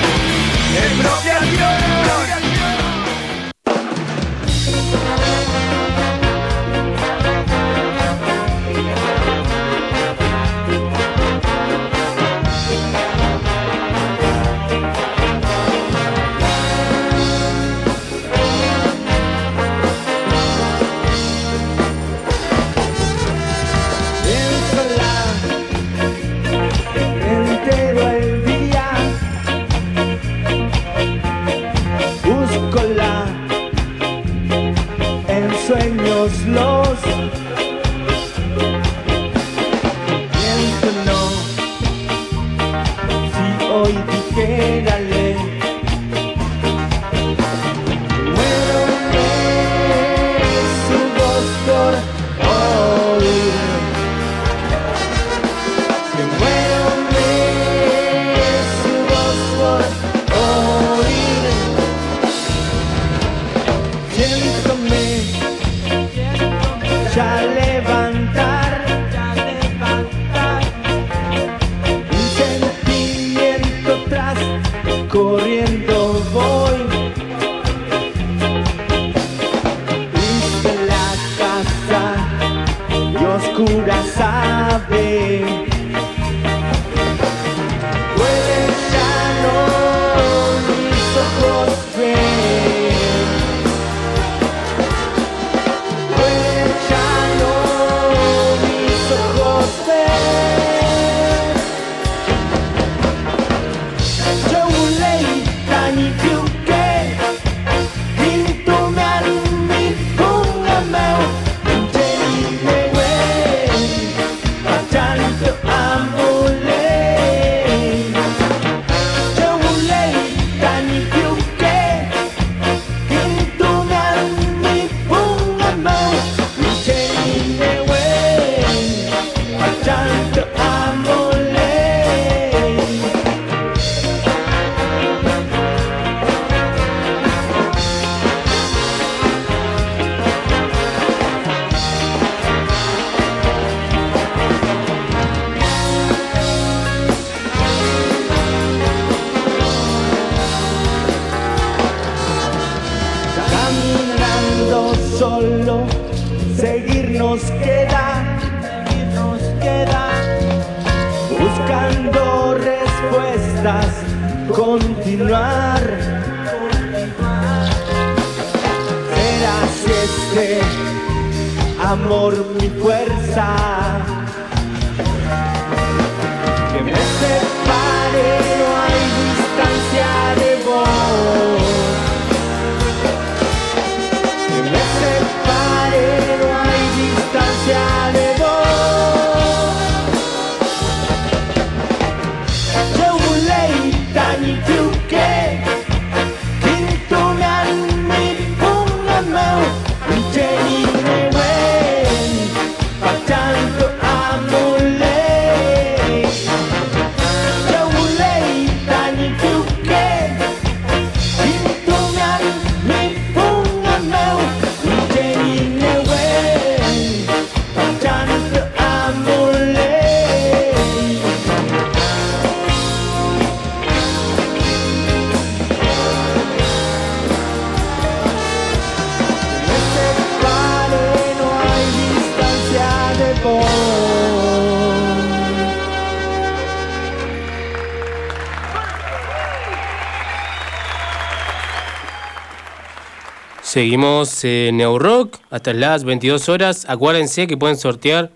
[243.78, 246.84] Seguimos en New Rock hasta las 22 horas.
[246.88, 248.28] Acuérdense que pueden sortear,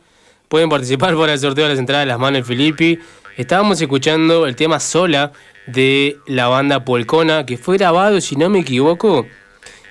[0.48, 3.00] pueden participar por el sorteo de las entradas de las manos de Filippi.
[3.36, 5.32] Estábamos escuchando el tema Sola
[5.66, 9.26] de la banda Polcona, que fue grabado, si no me equivoco,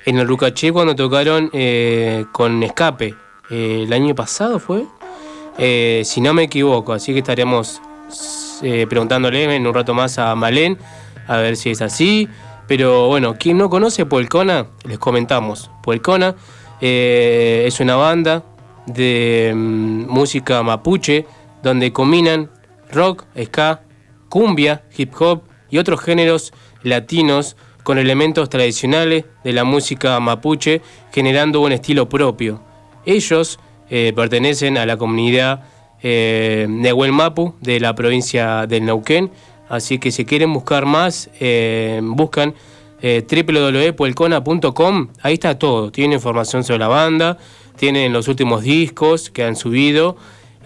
[0.05, 3.13] en el Rucaché cuando tocaron eh, con Escape.
[3.49, 4.85] Eh, el año pasado fue,
[5.57, 6.93] Eh, si no me equivoco.
[6.93, 7.81] Así que estaremos
[8.61, 10.77] preguntándole en un rato más a Malén
[11.27, 12.29] a ver si es así.
[12.67, 15.69] Pero bueno, quien no conoce Polcona, les comentamos.
[15.83, 16.35] Polcona
[16.79, 18.43] eh, es una banda
[18.85, 21.25] de mm, música mapuche
[21.63, 22.49] donde combinan
[22.91, 23.81] rock, ska,
[24.29, 26.53] cumbia, hip hop y otros géneros
[26.83, 30.81] latinos con elementos tradicionales de la música mapuche,
[31.11, 32.61] generando un estilo propio.
[33.05, 33.59] Ellos
[33.89, 35.63] eh, pertenecen a la comunidad
[36.03, 39.31] eh, Nehuel Mapu de la provincia del Neuquén,
[39.71, 42.53] así que si quieren buscar más, eh, buscan
[43.01, 43.25] eh,
[45.23, 47.37] ahí está todo, tiene información sobre la banda,
[47.77, 50.17] tienen los últimos discos que han subido.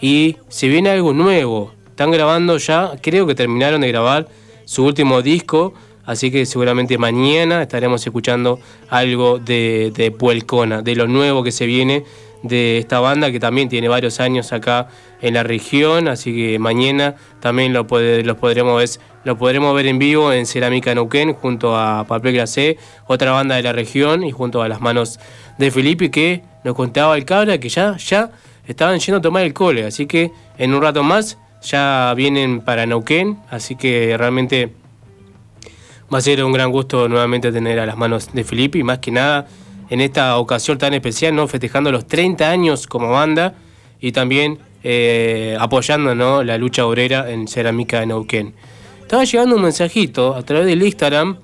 [0.01, 1.72] Y se viene algo nuevo.
[1.88, 4.28] Están grabando ya, creo que terminaron de grabar
[4.66, 11.08] su último disco, así que seguramente mañana estaremos escuchando algo de, de Puelcona, de lo
[11.08, 12.03] nuevo que se viene
[12.44, 14.88] de esta banda que también tiene varios años acá
[15.22, 18.90] en la región, así que mañana también lo podremos ver,
[19.24, 22.78] lo podremos ver en vivo en Cerámica Neuquén junto a Papel Glacé,
[23.08, 25.20] otra banda de la región y junto a las manos
[25.58, 28.32] de Felipe que nos contaba el cabra que ya, ya
[28.68, 32.86] estaban yendo a tomar el cole, así que en un rato más ya vienen para
[32.86, 34.72] Neuquén, así que realmente
[36.14, 39.00] va a ser un gran gusto nuevamente tener a las manos de Felipe y más
[39.00, 39.48] que nada
[39.90, 41.48] en esta ocasión tan especial, ¿no?
[41.48, 43.56] festejando los 30 años como banda
[44.02, 46.44] y también eh, apoyando ¿no?
[46.44, 48.54] la lucha obrera en Cerámica de Neuquén.
[49.02, 51.38] Estaba llegando un mensajito a través del Instagram.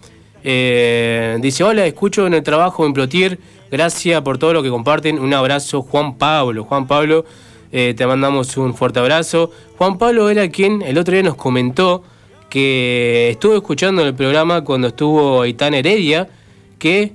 [0.44, 3.40] eh, dice, hola, escucho en el trabajo en Plotier.
[3.70, 5.20] Gracias por todo lo que comparten.
[5.20, 6.64] Un abrazo, Juan Pablo.
[6.64, 7.24] Juan Pablo,
[7.72, 9.52] eh, te mandamos un fuerte abrazo.
[9.78, 12.04] Juan Pablo era quien el otro día nos comentó
[12.50, 16.28] que estuvo escuchando el programa cuando estuvo Aitán Heredia,
[16.80, 17.14] que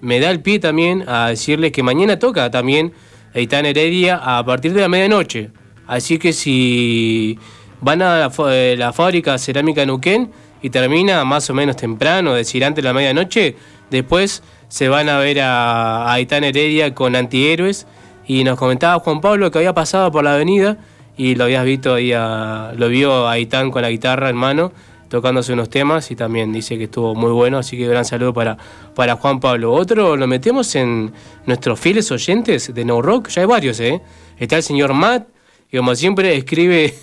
[0.00, 2.92] me da el pie también a decirles que mañana toca también
[3.34, 5.50] Aitán Heredia a partir de la medianoche.
[5.86, 7.38] Así que si
[7.80, 10.30] van a la, eh, fábrica Cerámica Nuquén
[10.62, 13.56] y termina más o menos temprano, es decir, antes de la medianoche,
[13.90, 17.86] después se van a ver a, a Aitán Heredia con Antihéroes.
[18.26, 20.76] Y nos comentaba Juan Pablo que había pasado por la avenida
[21.16, 24.72] y lo habías visto ahí, lo vio a Aitán con la guitarra en mano
[25.08, 28.56] tocándose unos temas y también dice que estuvo muy bueno, así que gran saludo para,
[28.94, 29.72] para Juan Pablo.
[29.72, 31.12] Otro lo metemos en
[31.46, 34.00] nuestros fieles oyentes de No Rock, ya hay varios, ¿eh?
[34.38, 35.26] Está el señor Matt,
[35.70, 36.94] que como siempre escribe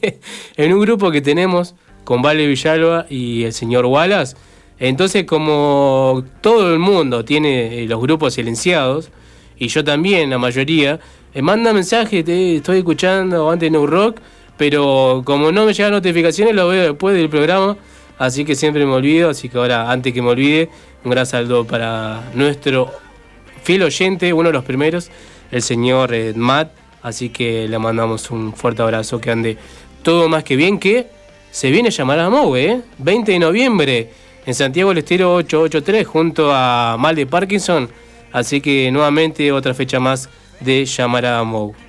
[0.56, 4.36] en un grupo que tenemos con Vale Villalba y el señor Wallace.
[4.78, 9.10] Entonces, como todo el mundo tiene eh, los grupos silenciados,
[9.56, 10.98] y yo también, la mayoría,
[11.32, 14.20] eh, manda mensajes, te estoy escuchando antes New Rock,
[14.56, 17.76] pero como no me llegan notificaciones, lo veo después del programa,
[18.18, 20.68] así que siempre me olvido, así que ahora, antes que me olvide,
[21.04, 22.90] un gran saludo para nuestro
[23.62, 25.10] fiel oyente, uno de los primeros,
[25.50, 29.58] el señor eh, Matt, así que le mandamos un fuerte abrazo, que ande
[30.02, 31.06] todo más que bien, que
[31.50, 32.80] se viene llamar a Moe, ¿eh?
[32.98, 34.10] 20 de noviembre,
[34.46, 37.88] en Santiago del Estero 883, junto a Mal de Parkinson,
[38.32, 40.28] así que nuevamente otra fecha más
[40.60, 41.83] de llamar a Moe.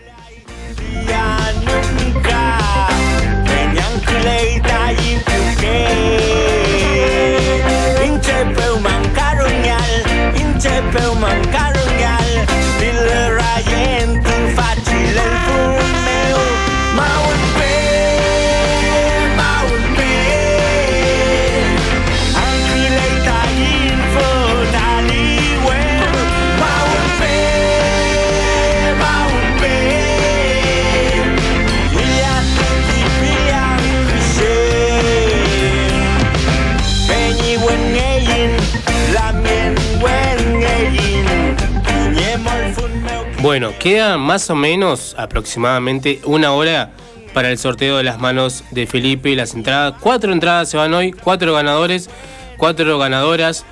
[43.85, 46.93] Queda más o menos aproximadamente una hora
[47.35, 49.93] para el sorteo de las manos de Felipe y las entradas.
[49.99, 52.09] Cuatro entradas se van hoy, cuatro ganadores,
[52.57, 53.63] cuatro ganadoras.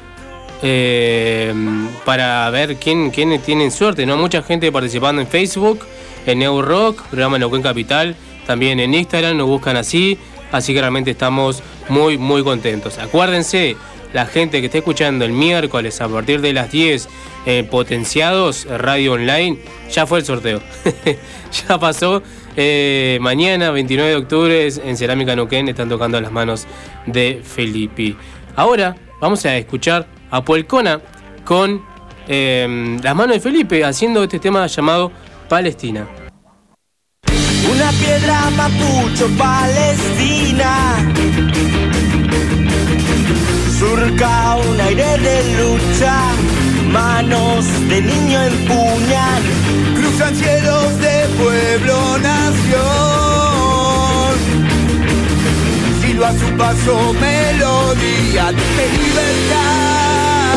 [0.62, 1.52] eh,
[2.06, 4.16] para ver quién, quién tienen suerte, ¿no?
[4.16, 5.80] Mucha gente participando en Facebook,
[6.28, 10.20] en Neu Rock, programa Neuquén Capital, también en Instagram, nos buscan así,
[10.52, 13.00] así que realmente estamos muy, muy contentos.
[13.00, 13.76] Acuérdense,
[14.14, 17.10] la gente que está escuchando el miércoles a partir de las 10
[17.46, 19.58] eh, Potenciados Radio Online,
[19.92, 20.62] ya fue el sorteo.
[21.68, 22.24] ya pasó.
[22.56, 26.68] Eh, mañana, 29 de octubre, en Cerámica Neuquén están tocando las manos
[27.08, 28.16] de Felipe.
[28.56, 31.02] Ahora vamos a escuchar a Puelcona
[31.44, 31.84] con
[32.28, 35.12] eh, las manos de Felipe haciendo este tema llamado
[35.50, 36.08] Palestina.
[37.72, 40.98] Una piedra mapucho palestina
[43.84, 46.16] Surca un aire de lucha
[46.90, 49.42] Manos de niño empuñan
[49.98, 52.80] Cruzan cielos de pueblo nación.
[56.02, 60.54] Silba a su paso melodía de libertad.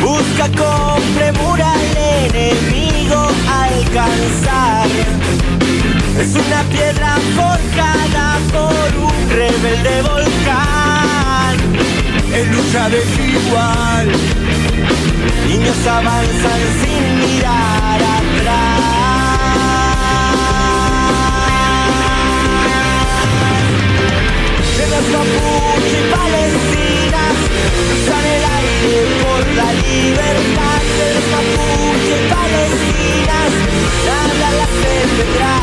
[0.00, 1.96] Busca con premura al
[2.26, 3.20] enemigo
[3.64, 4.86] alcanzar
[6.20, 11.56] Es una piedra forjada por un rebelde volcán.
[12.34, 14.08] En lucha desigual
[15.48, 18.98] Niños avanzan sin mirar atrás.
[24.76, 26.97] Llegas mapuche y
[27.28, 33.50] Cruzan el aire por la libertad de los mapuche palestinas
[34.08, 35.56] Nada las detendrá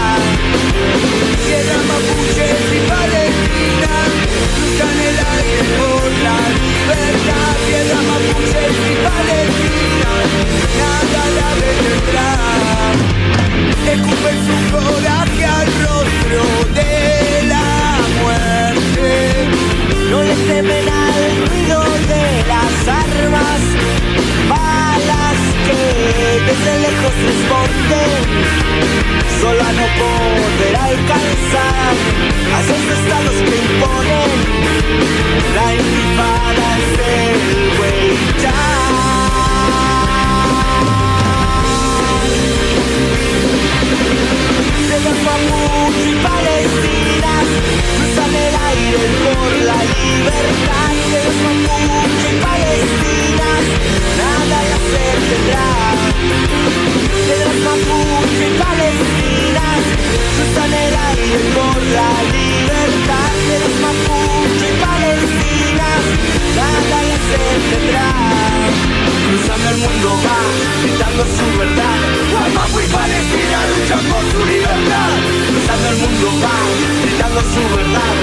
[1.46, 4.10] Tierra mapuche y palestinas
[4.56, 10.28] Cruzan el aire por la libertad Tierra mapuche y palestinas
[10.82, 12.30] Nada la detendrá
[13.94, 16.44] Escupen su coraje al rostro
[16.74, 19.48] de la muerte.
[20.10, 20.90] No les temen
[27.16, 28.22] desde lejos responden
[29.40, 31.94] Solo a no poder alcanzar
[32.54, 34.32] A esos estados que imponen.
[35.56, 37.36] La intifada es el
[44.88, 47.48] Llegan mapuche y palestinas
[47.98, 50.85] Cruzan el aire por la libertad
[61.34, 66.04] por la libertad De los mapuche y palestinas
[66.56, 68.55] Nada las detendrá
[69.46, 70.38] Cruzando el mundo va,
[70.82, 71.98] gritando su verdad
[72.56, 75.12] Mapu y Palestina luchan por su libertad.
[75.54, 76.58] Cruzando el mundo va,
[77.06, 78.14] gritando su verdad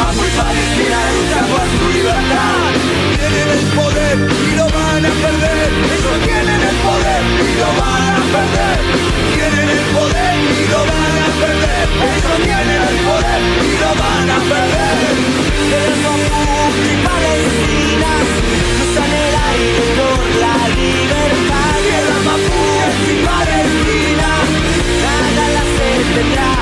[0.00, 2.72] Mapu y Palestina luchan por su libertad.
[3.12, 5.68] Tienen el poder y lo van a perder.
[5.92, 8.78] Ellos tienen el poder y lo van a perder.
[9.36, 11.86] Tienen el poder y lo van a perder.
[12.00, 15.04] Ellos tienen el poder y lo van a perder.
[16.12, 18.12] Mapuche y Palestina
[18.76, 24.30] Cruzan el aire por la libertad Tierra mapuche y palestina
[25.04, 26.52] Nada las detendrá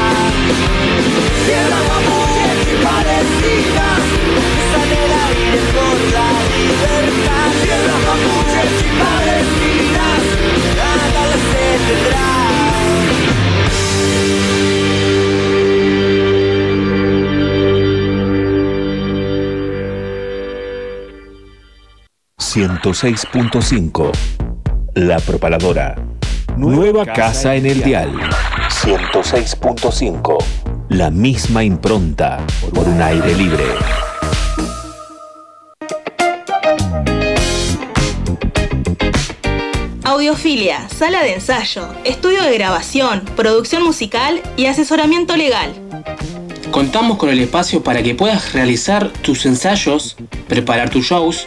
[1.46, 1.80] Tierra
[22.50, 24.10] 106.5
[24.96, 25.94] La Propaladora.
[26.56, 28.10] Nueva casa en el dial.
[28.82, 30.36] 106.5
[30.88, 32.44] La misma impronta
[32.74, 33.62] por un aire libre.
[40.02, 45.72] Audiofilia, sala de ensayo, estudio de grabación, producción musical y asesoramiento legal.
[46.72, 50.16] Contamos con el espacio para que puedas realizar tus ensayos,
[50.48, 51.46] preparar tus shows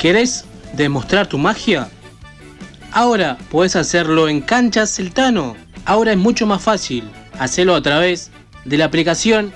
[0.00, 1.90] ¿Querés demostrar tu magia?
[2.90, 5.56] Ahora podés hacerlo en Cancha Celtano.
[5.84, 7.04] Ahora es mucho más fácil.
[7.38, 8.30] Hacelo a través
[8.64, 9.52] de la aplicación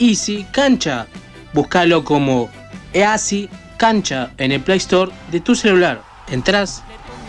[0.00, 1.06] Easy Cancha.
[1.52, 2.50] Búscalo como
[2.94, 6.02] Easy Cancha en el Play Store de tu celular.
[6.32, 6.82] Entrás,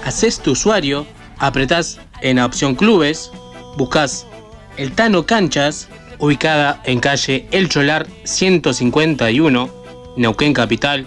[0.03, 1.05] haces tu usuario,
[1.37, 3.29] apretás en la opción Clubes,
[3.77, 4.25] buscas
[4.77, 9.69] el Tano Canchas, ubicada en calle El Cholar 151,
[10.17, 11.05] Neuquén Capital.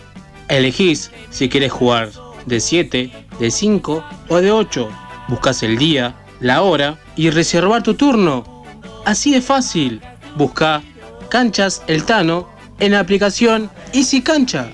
[0.51, 2.11] Elegís si quieres jugar
[2.46, 4.88] de 7, de 5 o de 8.
[5.28, 8.64] Buscas el día, la hora y reservar tu turno.
[9.05, 10.01] Así de fácil.
[10.36, 10.82] Busca
[11.28, 12.48] Canchas El Tano
[12.80, 14.68] en la aplicación Easy Cancha.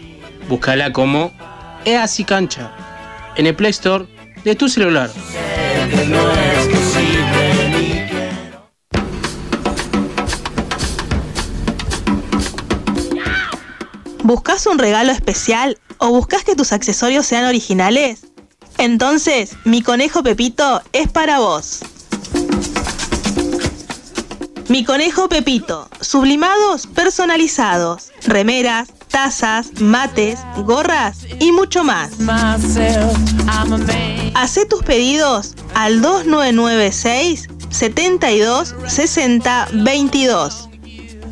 [0.49, 1.33] Búscala como
[1.85, 2.73] Easy Cancha
[3.37, 4.07] en el Play Store
[4.45, 5.11] de tu celular.
[14.27, 18.27] ¿Buscas un regalo especial o buscas que tus accesorios sean originales?
[18.77, 21.79] Entonces, mi conejo Pepito es para vos.
[24.69, 32.11] Mi conejo Pepito, sublimados personalizados, remeras, tazas, mates, gorras y mucho más.
[34.35, 40.69] Hacé tus pedidos al 2996 72 60 22.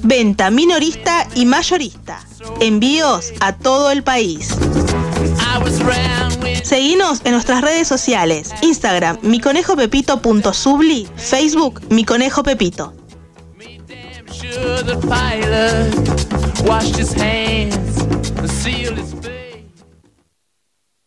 [0.04, 2.24] Venta minorista y mayorista.
[2.60, 4.56] Envíos a todo el país.
[6.62, 12.94] Seguinos en nuestras redes sociales, Instagram miconejopepito.subli, Facebook Mi Conejo Pepito.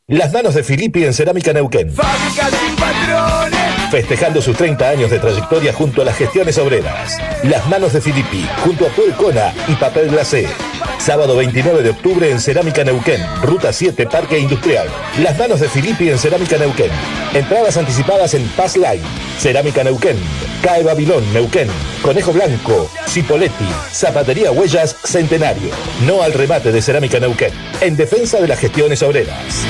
[0.10, 1.92] Las manos de Filippi en Cerámica Neuquén.
[1.92, 3.92] Fábrica sin patrones.
[3.92, 7.18] Festejando sus 30 años de trayectoria junto a las gestiones obreras.
[7.44, 10.48] Las manos de Filippi, junto a Puelcona y Papel Glacé.
[11.00, 14.88] Sábado 29 de octubre en Cerámica Neuquén, Ruta 7, Parque Industrial.
[15.22, 16.92] Las manos de Filippi en Cerámica Neuquén.
[17.34, 19.02] Entradas anticipadas en Pass Line.
[19.40, 20.18] Cerámica Neuquén.
[20.62, 21.70] CAE Babilón, Neuquén.
[22.02, 23.68] Conejo Blanco, Cipoletti.
[23.92, 25.70] Zapatería Huellas, Centenario.
[26.06, 27.54] No al remate de Cerámica Neuquén.
[27.80, 29.66] En defensa de las gestiones obreras.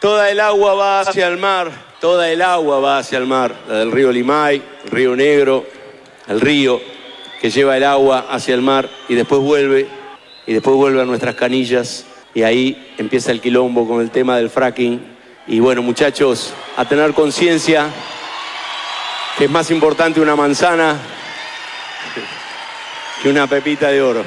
[0.00, 1.70] Toda el agua va hacia el mar,
[2.00, 5.66] toda el agua va hacia el mar, la del río Limay, el río Negro,
[6.26, 6.80] el río
[7.40, 9.88] que lleva el agua hacia el mar y después vuelve,
[10.46, 14.50] y después vuelve a nuestras canillas, y ahí empieza el quilombo con el tema del
[14.50, 15.00] fracking.
[15.46, 17.88] Y bueno, muchachos, a tener conciencia
[19.38, 20.96] que es más importante una manzana
[23.22, 24.22] que una pepita de oro.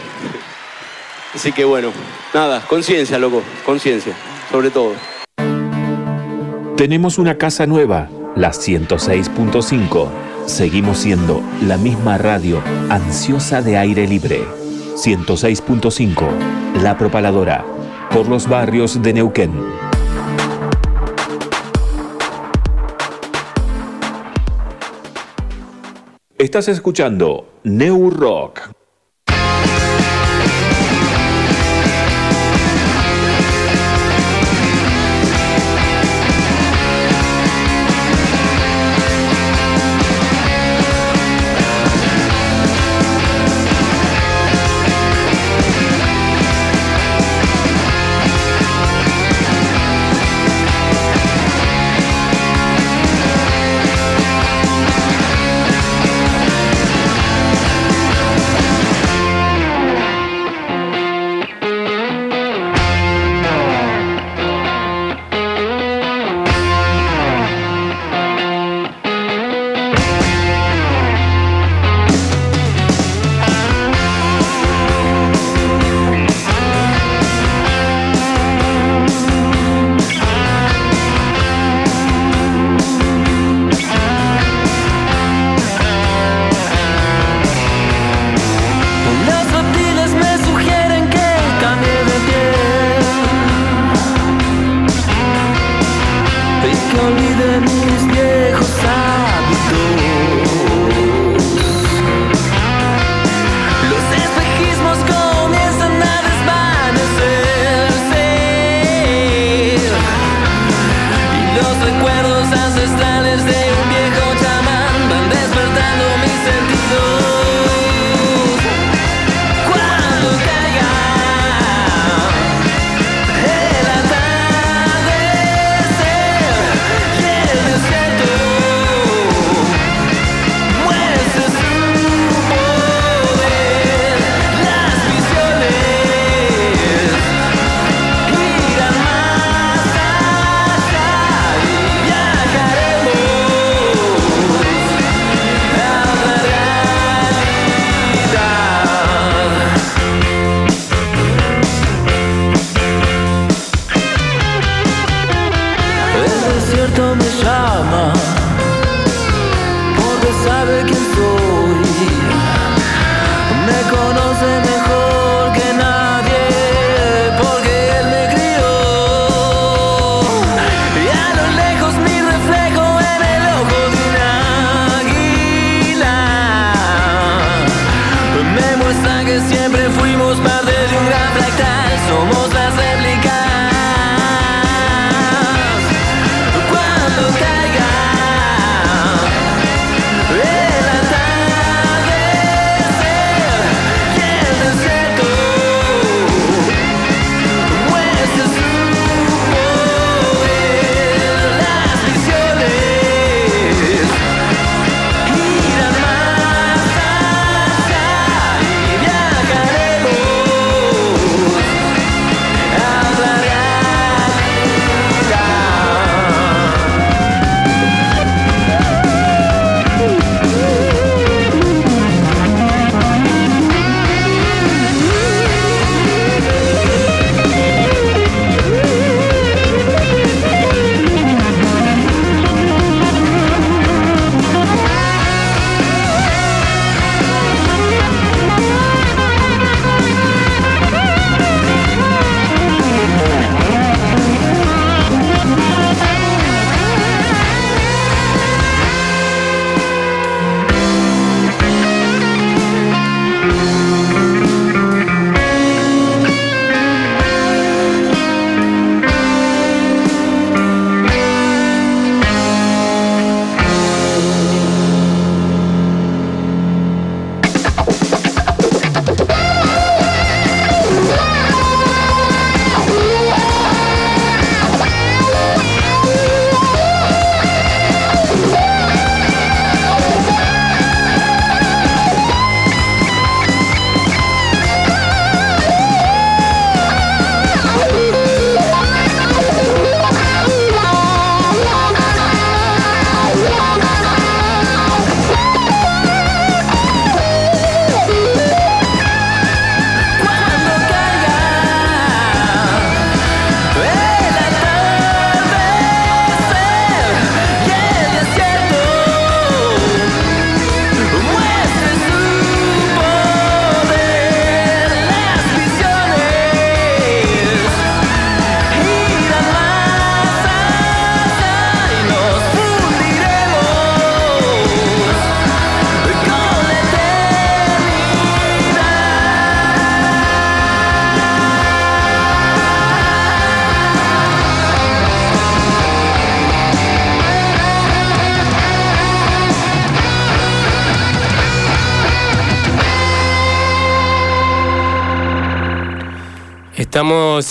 [1.33, 1.91] Así que bueno,
[2.33, 4.13] nada, conciencia, loco, conciencia,
[4.51, 4.95] sobre todo.
[6.75, 10.32] Tenemos una casa nueva, la 106.5.
[10.45, 14.45] Seguimos siendo la misma radio ansiosa de aire libre.
[14.95, 17.65] 106.5, La Propaladora,
[18.11, 19.51] por los barrios de Neuquén.
[26.37, 28.82] Estás escuchando New Rock.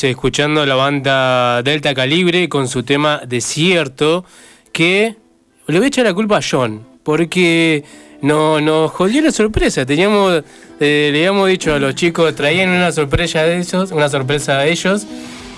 [0.00, 4.24] Escuchando la banda Delta Calibre con su tema Desierto,
[4.72, 5.16] que
[5.66, 7.84] le voy a echar la culpa a John, porque
[8.22, 9.84] no, nos jodió la sorpresa.
[9.84, 10.42] Teníamos,
[10.80, 14.66] eh, le habíamos dicho a los chicos, traían una sorpresa de ellos, una sorpresa a
[14.66, 15.06] ellos,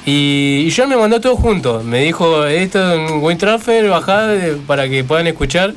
[0.04, 1.82] y, y John me mandó todo junto.
[1.84, 5.72] Me dijo, esto es un buen transfer, bajá eh, para que puedan escuchar.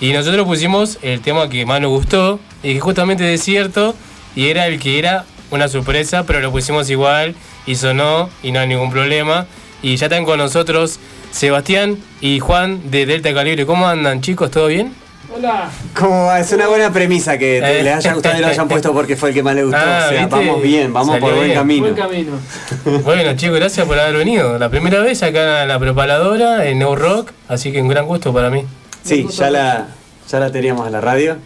[0.00, 3.94] Y nosotros pusimos el tema que más nos gustó, y que justamente Desierto,
[4.34, 7.34] y era el que era una sorpresa, pero lo pusimos igual
[7.70, 9.46] y sonó y no hay ningún problema.
[9.82, 10.98] Y ya están con nosotros
[11.30, 13.64] Sebastián y Juan de Delta Calibre.
[13.66, 14.50] ¿Cómo andan chicos?
[14.50, 14.92] ¿Todo bien?
[15.32, 15.70] Hola.
[15.94, 16.40] ¿Cómo va?
[16.40, 17.82] Es una buena premisa que Eh.
[17.84, 19.78] les haya gustado y lo hayan puesto porque fue el que más le gustó.
[19.78, 20.34] Ah, o sea, ¿viste?
[20.36, 21.58] vamos bien, vamos Salió por buen bien.
[21.58, 21.82] camino.
[21.82, 22.32] Buen camino.
[23.04, 24.58] Bueno chicos, gracias por haber venido.
[24.58, 28.32] La primera vez acá en la propaladora, en New Rock, así que un gran gusto
[28.34, 28.64] para mí.
[29.04, 29.86] Sí, ya la,
[30.28, 31.36] ya la teníamos en la radio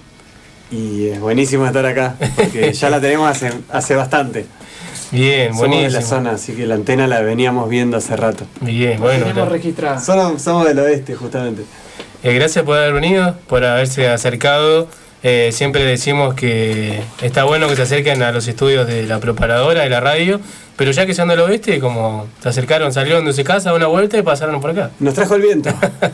[0.71, 4.47] y es buenísimo estar acá porque ya la tenemos hace, hace bastante.
[5.11, 6.03] Bien, Somos de la buenísimo.
[6.03, 8.45] zona, así que la antena la veníamos viendo hace rato.
[8.61, 9.27] Bien, bueno.
[9.27, 10.01] Tenemos registrada.
[10.01, 11.63] Somos, somos del oeste, justamente.
[12.23, 14.89] Eh, gracias por haber venido, por haberse acercado.
[15.23, 19.83] Eh, siempre decimos que está bueno que se acerquen a los estudios de la preparadora,
[19.83, 20.41] de la radio,
[20.77, 23.75] pero ya que se anda al oeste, como se acercaron, salieron de su casa a
[23.75, 24.91] una vuelta y pasaron por acá.
[24.99, 25.71] Nos trajo el viento.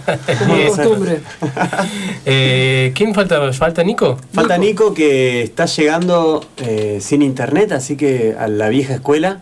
[0.47, 0.69] Bien.
[0.69, 1.21] costumbre.
[2.27, 3.53] Eh, ¿Quién falta?
[3.53, 4.19] ¿Falta Nico?
[4.33, 9.41] Falta Nico que está llegando eh, sin internet, así que a la vieja escuela.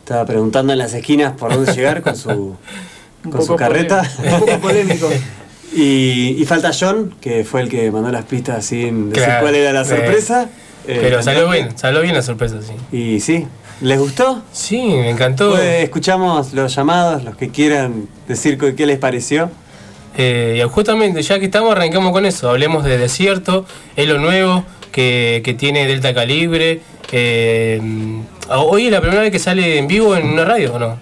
[0.00, 2.56] Estaba preguntando en las esquinas por dónde llegar con su,
[3.30, 4.02] con su carreta.
[4.02, 5.08] polémico, un poco polémico.
[5.74, 9.54] y, y falta John, que fue el que mandó las pistas sin decir Claro, cuál
[9.54, 10.48] era la eh, sorpresa.
[10.86, 12.96] Eh, Pero salió bien, salió bien la sorpresa, sí.
[12.96, 13.46] Y sí,
[13.82, 14.42] ¿les gustó?
[14.52, 15.50] Sí, me encantó.
[15.50, 19.50] Pues escuchamos los llamados, los que quieran decir qué les pareció.
[20.16, 22.50] Eh, y justamente, ya que estamos, arrancamos con eso.
[22.50, 26.80] Hablemos de Desierto, es lo nuevo que, que tiene Delta Calibre.
[27.10, 27.80] Eh,
[28.48, 30.96] hoy es la primera vez que sale en vivo en una radio, ¿o no?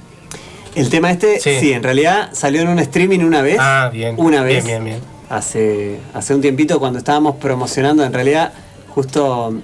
[0.75, 1.73] El tema este, sí.
[1.73, 3.57] en realidad salió en un streaming una vez.
[3.59, 4.15] Ah, bien.
[4.19, 4.67] Una Bien, vez.
[4.67, 5.01] bien, bien.
[5.29, 8.53] Hace, hace un tiempito cuando estábamos promocionando, en realidad,
[8.89, 9.55] justo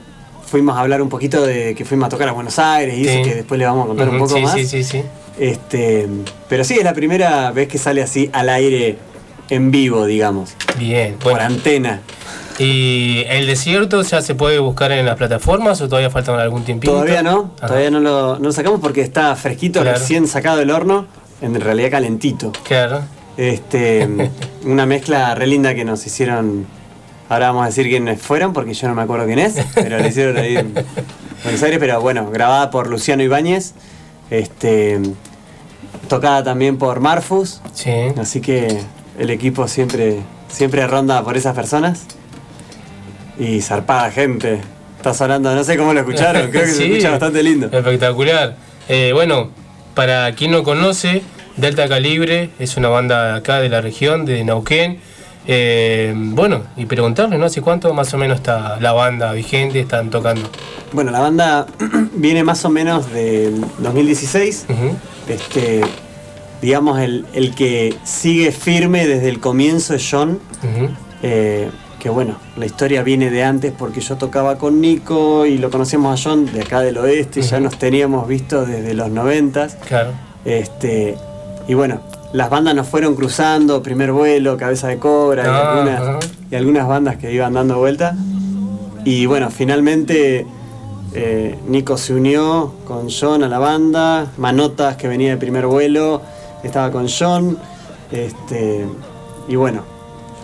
[0.47, 3.09] fuimos a hablar un poquito de que fuimos a tocar a Buenos Aires y Sí.
[3.11, 4.53] eso que después le vamos a contar un poco sí, más.
[4.55, 5.03] Sí, sí, sí.
[5.39, 6.09] Este,
[6.49, 8.97] pero sí, es la primera vez que sale así al aire
[9.51, 10.55] en vivo, digamos.
[10.79, 12.01] Bien, Por antena.
[12.59, 16.93] ¿Y el desierto ya se puede buscar en las plataformas o todavía falta algún tiempito?
[16.93, 17.67] Todavía no, Ajá.
[17.67, 19.99] todavía no lo, no lo sacamos porque está fresquito, Claro.
[19.99, 21.07] recién sacado del horno,
[21.43, 22.53] en realidad calentito.
[22.67, 23.03] Claro.
[23.37, 24.09] Este,
[24.65, 26.67] una mezcla re linda que nos hicieron.
[27.29, 30.07] Ahora vamos a decir quiénes fueron porque yo no me acuerdo quién es, pero la
[30.07, 30.73] hicieron ahí en
[31.43, 33.75] Buenos Aires, pero bueno, grabada por Luciano Ibáñez,
[34.31, 35.01] este,
[36.09, 37.61] tocada también por Marfus.
[37.75, 37.91] Sí.
[38.17, 38.81] Así que
[39.19, 42.07] el equipo siempre, siempre ronda por esas personas.
[43.39, 44.61] Y zarpada gente.
[44.97, 47.67] Está sonando, no sé cómo lo escucharon, creo que se escucha bastante lindo.
[47.71, 48.57] Espectacular.
[48.89, 49.51] Eh, bueno,
[49.95, 51.23] para quien no conoce,
[51.57, 55.01] Delta Calibre es una banda acá de la región, de Neuquén.
[55.49, 57.47] Eh, bueno, y preguntarle, ¿no?
[57.47, 60.49] ¿Hace cuánto más o menos está la banda vigente, están tocando?
[60.93, 61.67] Bueno, la banda
[62.15, 64.67] viene más o menos del 2016.
[65.29, 65.83] Este,
[66.61, 70.41] digamos, el, el que sigue firme desde el comienzo es John.
[71.23, 71.71] Eh,
[72.01, 76.21] que bueno, la historia viene de antes porque yo tocaba con Nico y lo conocíamos
[76.21, 79.77] a John de acá del oeste, ya nos teníamos visto desde los noventas.
[79.87, 80.13] Claro.
[80.45, 81.17] Este,
[81.67, 82.01] y bueno,
[82.37, 86.87] las bandas nos fueron cruzando, primer vuelo, cabeza de cobra y, Ah, algunas, y algunas
[86.87, 88.15] bandas que iban dando vuelta.
[89.07, 90.47] Y bueno, finalmente
[91.15, 96.21] eh, Nico se unió con John a la banda, Manotas que venía de primer vuelo,
[96.63, 97.57] estaba con John.
[98.13, 98.85] Este,
[99.49, 99.81] y bueno,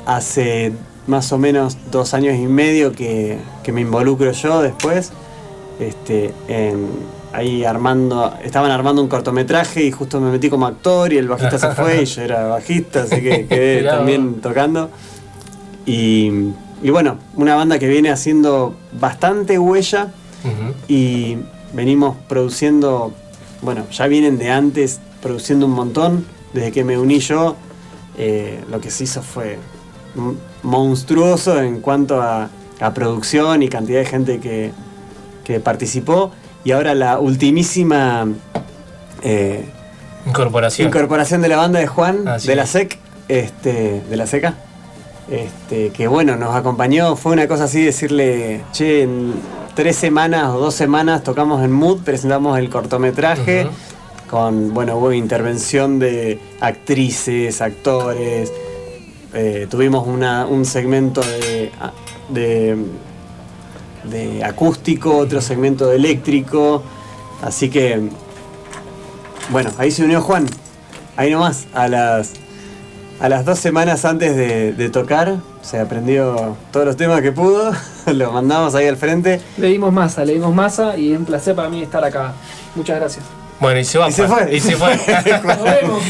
[0.07, 0.73] hace
[1.07, 5.13] más o menos dos años y medio que, que me involucro yo después.
[5.79, 6.87] Este, en,
[7.33, 11.59] ahí armando, estaban armando un cortometraje y justo me metí como actor y el bajista
[11.59, 14.91] se fue y yo era bajista, así que quedé también tocando.
[15.87, 16.31] Y,
[16.83, 20.13] y bueno, una banda que viene haciendo bastante huella
[20.89, 21.39] y
[21.73, 23.13] venimos produciendo,
[23.63, 27.57] bueno, ya vienen de antes produciendo un montón, desde que me uní yo,
[28.19, 29.59] eh, lo que se hizo fue
[30.63, 32.51] monstruoso en cuanto a,
[32.81, 34.73] a producción y cantidad de gente que,
[35.45, 36.33] que participó.
[36.65, 38.27] Y ahora la ultimísima
[39.23, 39.65] eh,
[40.27, 40.89] Incorporación.
[40.89, 42.67] incorporación de la banda de Juan, Así de la.
[42.67, 42.99] SEC,
[43.29, 44.55] este, de la SECA.
[45.31, 49.35] Este, que bueno, nos acompañó, fue una cosa así decirle, che, en
[49.75, 53.67] tres semanas o dos semanas tocamos en Mood, presentamos el cortometraje,
[54.29, 58.53] con, bueno, hubo intervención de actrices, actores,
[59.33, 61.71] eh, tuvimos una- un segmento de,
[62.29, 62.77] de,
[64.05, 66.83] de acústico, otro segmento de eléctrico,
[67.43, 68.09] así que,
[69.51, 70.47] bueno, ahí se unió Juan,
[71.17, 72.33] ahí nomás, a las
[73.21, 77.73] a las dos semanas antes de, de tocar, se aprendió todos los temas que pudo,
[78.07, 79.41] lo mandamos ahí al frente.
[79.59, 82.33] Le dimos masa, le dimos masa y es un placer para mí estar acá.
[82.75, 83.25] Muchas gracias.
[83.61, 84.09] Bueno, y se va.
[84.09, 84.29] Y se pa.
[84.29, 84.57] fue.
[84.57, 84.97] Y se fue.
[84.97, 86.03] Nos vemos.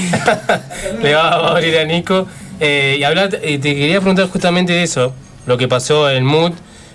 [1.02, 2.27] Le va a abrir a Nico.
[2.59, 5.12] Eh, y hablar, eh, te quería preguntar justamente de eso,
[5.47, 6.52] lo que pasó en Mood,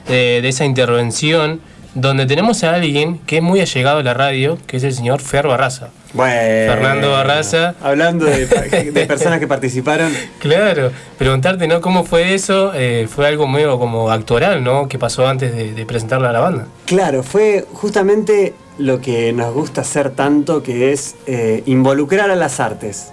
[0.10, 1.62] eh, de esa intervención,
[1.94, 5.22] donde tenemos a alguien que es muy allegado a la radio, que es el señor
[5.22, 5.90] Fer Barraza.
[6.14, 7.76] Bueno, Fernando Barraza.
[7.82, 8.46] Hablando de,
[8.92, 10.12] de personas que participaron.
[10.40, 11.82] Claro, preguntarte, ¿no?
[11.82, 12.72] ¿Cómo fue eso?
[12.76, 14.88] Eh, fue algo medio como actoral, ¿no?
[14.88, 16.68] Que pasó antes de, de presentarla a la banda.
[16.86, 22.60] Claro, fue justamente lo que nos gusta hacer tanto, que es eh, involucrar a las
[22.60, 23.12] artes.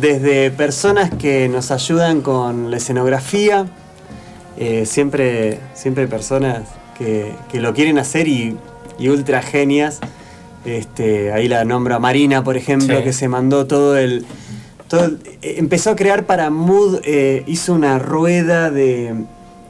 [0.00, 3.66] Desde personas que nos ayudan con la escenografía,
[4.58, 6.62] eh, siempre, siempre personas
[6.98, 8.56] que, que lo quieren hacer y,
[8.98, 10.00] y ultra genias.
[10.64, 13.04] Este, ahí la nombro a Marina, por ejemplo, Sí.
[13.04, 14.24] que se mandó todo el.
[14.88, 19.14] todo el- eh, empezó a crear para Mood, eh, hizo una rueda de,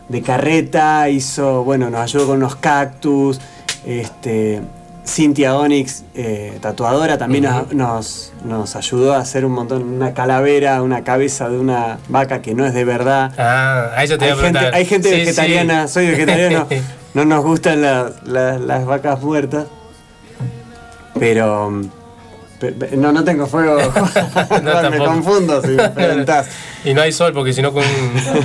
[0.08, 3.40] de carreta, hizo, bueno, nos ayudó con unos cactus.
[3.84, 4.60] Este,
[5.06, 7.76] Cynthia Onyx, eh, tatuadora, también nos- Ujú.
[7.76, 12.54] nos, nos ayudó a hacer un montón, una calavera, una cabeza de una vaca que
[12.54, 13.32] no es de verdad.
[13.38, 15.94] Ah, a eso te hay, voy a gente, hay gente Sí, vegetariana, sí.
[15.94, 16.66] soy vegetariano,
[17.14, 19.66] no nos gustan la- la- las vacas muertas.
[21.18, 21.82] Pero.
[22.60, 23.76] pe- pe- No, no tengo fuego.
[24.90, 26.48] me confundo si me preguntás.
[26.84, 27.84] Y no hay sol, porque si no con,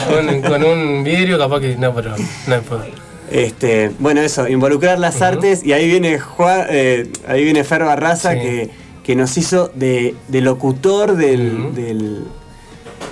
[0.08, 1.76] con, con un vidrio capaz que...
[1.76, 2.16] No, pero
[2.48, 2.86] no hay fuego.
[3.32, 8.34] Este, bueno, eso, involucrar las artes y ahí viene Juan, eh, ahí viene Fer Barraza
[8.34, 8.40] Sí.
[8.40, 8.70] que,
[9.04, 12.26] que nos hizo de, de locutor, del, del-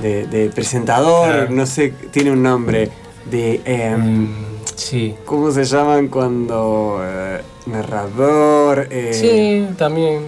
[0.02, 1.52] de, de presentador, Claro.
[1.52, 2.90] no sé, tiene un nombre,
[3.32, 4.28] de em,
[4.76, 5.16] sí.
[5.26, 8.88] ¿cómo se llaman cuando eh, narrador?
[8.92, 10.24] eh, Sí, también.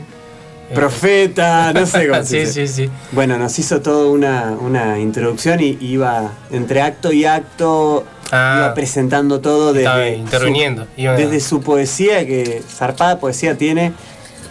[0.70, 2.90] eh, Profeta, no sé cómo se Sí, sí, sí.
[3.12, 8.06] Bueno, nos hizo toda una, una introducción y iba entre acto y acto.
[8.32, 13.94] Iba presentando todo desde interviniendo, su, iba- desde su poesía, que zarpada poesía tiene,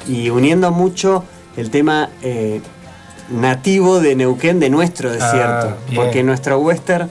[0.08, 1.24] y uniendo mucho
[1.56, 2.60] el tema eh,
[3.30, 5.76] nativo de Neuquén, de nuestro desierto.
[5.88, 6.02] bien.
[6.02, 7.08] porque nuestro western,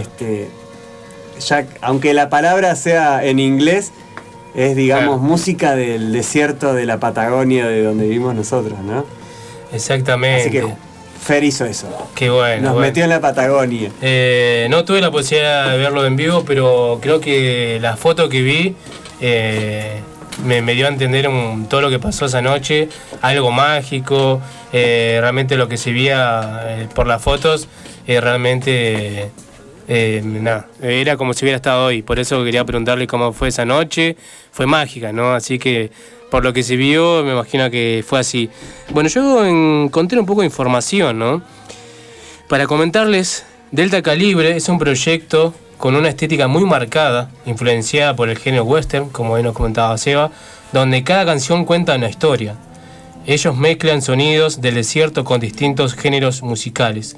[0.00, 0.48] este,
[1.40, 3.92] ya, aunque la palabra sea en inglés,
[4.54, 9.04] es, digamos, música del desierto de la Patagonia, de donde vivimos nosotros, ¿no?
[9.72, 10.42] Exactamente.
[10.42, 10.74] Así que
[11.24, 11.86] Fer hizo eso.
[12.14, 12.62] Qué bueno.
[12.62, 12.86] Nos bueno.
[12.88, 13.90] metió en la Patagonia.
[14.02, 18.42] Eh, no tuve la posibilidad de verlo en vivo, pero creo que la foto que
[18.42, 18.76] vi
[19.20, 20.00] eh,
[20.44, 22.88] me, me dio a entender un- todo lo que pasó esa noche,
[23.22, 24.42] algo mágico,
[24.72, 27.68] eh, realmente lo que se veía eh, por las fotos,
[28.06, 29.30] eh, realmente
[29.88, 33.64] eh, nada, era como si hubiera estado hoy, por eso quería preguntarle cómo fue esa
[33.64, 34.16] noche,
[34.50, 35.32] fue mágica, ¿no?
[35.34, 35.90] Así que
[36.34, 38.50] por lo que se vio, me imagino que fue así.
[38.90, 41.42] Bueno, yo encontré un poco de información, ¿no?
[42.48, 48.36] Para comentarles, Delta Calibre es un proyecto con una estética muy marcada, influenciada por el
[48.36, 50.32] género western, como hoy nos comentaba Seba,
[50.72, 52.56] donde cada canción cuenta una historia.
[53.26, 57.16] Ellos mezclan sonidos del desierto con distintos géneros musicales.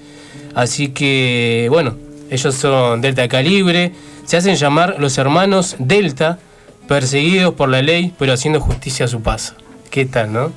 [0.54, 1.96] Así que, bueno,
[2.28, 3.92] ellos son Delta Calibre,
[4.26, 6.38] se hacen llamar los hermanos Delta,
[6.88, 9.54] perseguidos por la ley, pero haciendo justicia a su paso.
[9.90, 10.52] ¿Qué tal, no?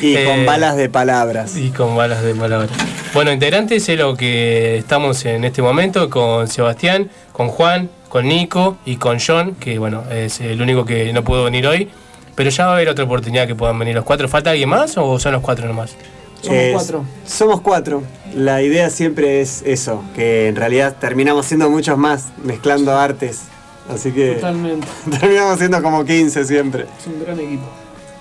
[0.00, 1.56] Y Eh, con balas de palabras.
[1.56, 2.70] y con balas de palabras.
[3.12, 8.78] Bueno, integrantes es lo que estamos en este momento con Sebastián, con Juan, con Nico
[8.86, 11.88] y con John, que bueno, es el único que no pudo venir hoy.
[12.34, 14.28] Pero ya va a haber otra oportunidad que puedan venir los cuatro.
[14.28, 15.94] ¿Falta alguien más o son los cuatro nomás?
[16.42, 16.92] Es-
[17.26, 18.02] Somos cuatro.
[18.34, 23.42] La idea siempre es eso, que en realidad terminamos siendo muchos más, mezclando artes.
[23.88, 24.86] Así que Totalmente.
[25.20, 26.86] terminamos siendo como 15 siempre.
[26.98, 27.64] Es un gran equipo.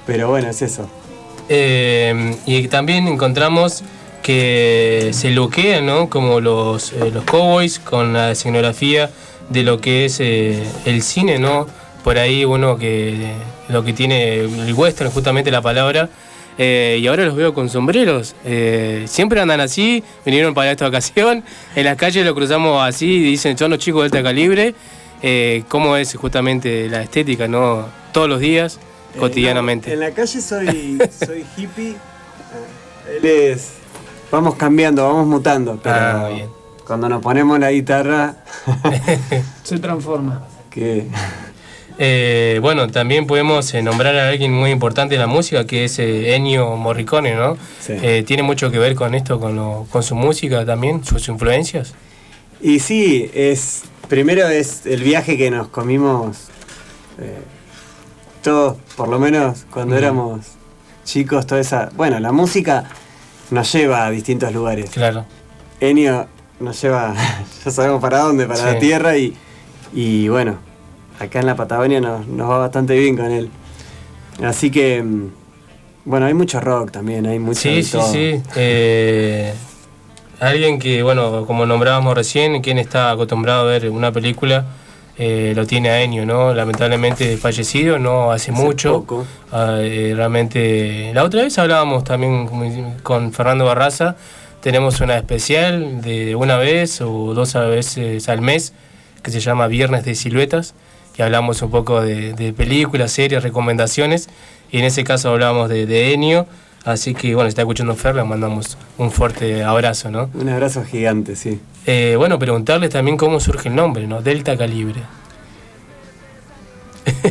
[0.06, 0.88] Pero bueno, es eso.
[1.49, 3.84] Eh, y también encontramos
[4.22, 6.10] que se loquean, ¿no?
[6.10, 9.10] Como los, eh, los cowboys con la escenografía
[9.49, 11.68] de lo que es eh, el cine, ¿no?
[12.03, 13.34] Por ahí uno que
[13.69, 16.10] lo que tiene el western, justamente la palabra.
[16.57, 18.35] eh, y ahora los veo con sombreros.
[18.45, 21.44] Eh, siempre andan así, vinieron para esta ocasión.
[21.76, 24.76] En las calles lo cruzamos así, dicen, son los chicos de alta calibre.
[25.24, 27.86] Eh, ¿Cómo es justamente la estética, no?
[28.12, 28.78] Todos los días,
[29.16, 29.88] Eh, cotidianamente.
[29.88, 31.95] no, en la calle soy, soy hippie.
[33.18, 33.70] Él es.
[34.32, 35.80] Vamos cambiando, vamos mutando.
[35.82, 36.50] Pero Ah, bien.
[36.86, 38.36] cuando nos ponemos la guitarra.
[39.64, 40.45] Se transforma.
[40.70, 41.08] que
[42.00, 46.00] Eh, bueno, también podemos eh, nombrar a alguien muy importante en la música, que es
[46.00, 47.56] eh, Ennio Morricone, ¿no?
[47.88, 51.94] Eh, ¿Tiene mucho que ver con esto, con, lo- con su música también, sus influencias?
[52.64, 53.84] Y sí, es.
[54.07, 56.38] Primero es el viaje que nos comimos
[57.19, 57.40] eh,
[58.41, 60.41] todos, por lo menos cuando éramos
[61.06, 61.90] chicos, toda esa.
[61.95, 62.85] Bueno, la música
[63.52, 64.90] nos lleva a distintos lugares.
[64.91, 65.26] Claro.
[65.80, 66.27] Enio
[66.60, 67.14] nos lleva,
[67.65, 68.65] ya sabemos para dónde, para Sí.
[68.65, 69.35] la tierra y,
[69.94, 70.57] y bueno,
[71.19, 73.49] acá en la Patagonia nos, nos va bastante bien con él.
[74.44, 75.27] Así que, mm,
[76.06, 78.11] bueno, hay mucho rock también, hay mucho Sí, sí, todo.
[78.11, 78.41] sí.
[78.56, 79.53] Eh,
[80.49, 84.65] alguien que, bueno, como nombrábamos recién, quien está acostumbrado a ver una película,
[85.18, 86.53] eh, lo tiene a Ennio, ¿no?
[86.53, 88.94] Lamentablemente fallecido, no hace, mucho.
[89.02, 89.26] poco.
[89.52, 94.15] Ah, eh, realmente, la otra vez hablábamos también con- Fernando Barraza,
[94.61, 98.74] tenemos una especial de una vez o dos veces al mes
[99.22, 100.74] que se llama Viernes de Siluetas
[101.18, 104.30] y hablamos un poco de, de películas, series, recomendaciones
[104.72, 106.48] y en ese caso hablábamos de, de Ennio,
[106.85, 110.30] así que bueno, si está escuchando Fer, le mandamos un fuerte abrazo, ¿no?
[110.34, 111.60] Un abrazo gigante, sí.
[111.85, 114.22] Eh, bueno, preguntarles también cómo surge el nombre, ¿no?
[114.22, 115.01] Delta Calibre.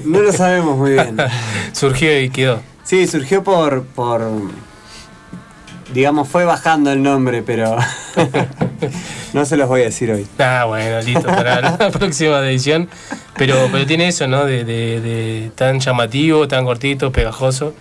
[0.05, 1.17] No lo sabemos muy bien.
[1.73, 2.61] Surgió y quedó.
[2.85, 4.23] Sí, surgió por, por.
[5.95, 7.77] Digamos, fue bajando el nombre, pero.
[9.33, 10.27] no se los voy a decir hoy.
[10.39, 12.89] Ah, bueno, listo, para la próxima edición.
[13.37, 14.45] Pero, pero tiene eso, ¿no?
[14.45, 17.75] De, de- de tan llamativo, tan cortito, pegajoso.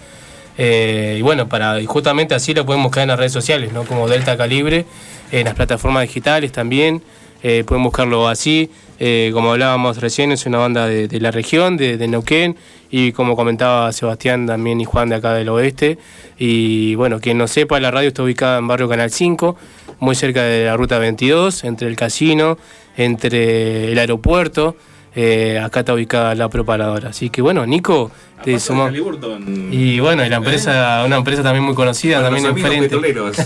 [0.64, 3.84] Eh, y bueno, para justamente así lo pueden buscar en las redes sociales, ¿no?
[3.84, 4.86] Como Delta Calibre,
[5.32, 7.02] en las plataformas digitales también.
[7.42, 8.70] eh, pueden buscarlo así.
[9.00, 12.56] Eh, como hablábamos recién, es una banda de, de la región, de, de Neuquén.
[12.92, 15.98] Y como comentaba Sebastián también y Juan de acá del oeste.
[16.38, 19.56] Y bueno, quien no sepa, la radio está ubicada en Barrio Canal 5,
[20.00, 22.60] muy cerca de la Ruta 22, entre el casino,
[22.98, 24.76] entre el aeropuerto.
[25.14, 27.10] Eh, acá está ubicada la propaladora.
[27.10, 28.12] Así que bueno, Nico,
[28.44, 28.90] te sumó.
[29.72, 32.96] Y bueno, y la empresa, una empresa también muy conocida, Con también enfrente.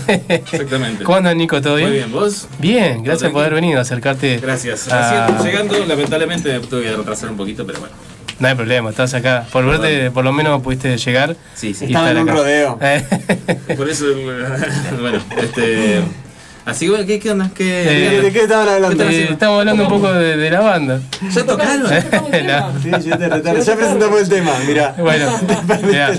[0.28, 1.02] Exactamente.
[1.04, 1.60] ¿Cómo andas, Nico?
[1.60, 1.88] ¿Todo bien?
[1.88, 2.48] Muy bien, ¿vos?
[2.58, 4.38] Bien, gracias por haber venido a acercarte.
[4.38, 4.88] Gracias.
[4.92, 7.94] a- Recién llegando, lamentablemente me tuve que retrasar un poquito, pero bueno.
[8.38, 9.46] No hay problema, estás acá.
[9.50, 11.36] Por verte, por lo menos pudiste llegar.
[11.54, 11.86] Sí, sí.
[11.86, 12.34] y estar acá.
[13.76, 14.04] Por eso,
[15.00, 16.02] bueno, este.
[16.66, 17.50] Así que ¿qué, qué onda?
[17.54, 18.96] ¿Qué, Eh, ¿De qué estaban hablando?
[18.96, 21.00] ¿Qué están Eh, estamos hablando un poco de, de la banda.
[21.32, 21.82] ¿Ya tocaron?
[22.46, 22.82] No.
[22.82, 23.62] Sí, yo te retardo.
[23.62, 24.94] Ya presentamos el tema, mirá.
[24.98, 25.30] Bueno,
[25.86, 26.12] mirá,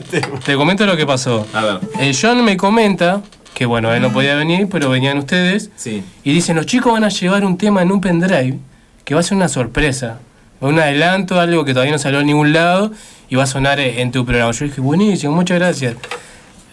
[0.45, 1.45] te comento lo que pasó.
[1.53, 1.80] A ver.
[1.99, 3.22] Eh, John me comenta
[3.53, 5.69] que bueno, él no podía venir, pero venían ustedes.
[5.76, 6.03] Sí.
[6.24, 8.57] Y dicen, los chicos van a llevar un tema en un pendrive
[9.03, 10.19] que va a ser una sorpresa.
[10.60, 12.91] Un adelanto, algo que todavía no salió a ningún lado
[13.30, 14.52] y va a sonar eh, en tu programa.
[14.53, 15.95] Yo dije, buenísimo, muchas gracias.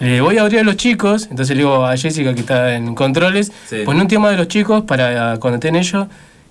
[0.00, 2.94] Le voy a abrir a los chicos, entonces le digo a Jessica que está en
[2.94, 3.82] controles, Sí.
[3.84, 6.06] pon un tema de los chicos para cuando estén ellos.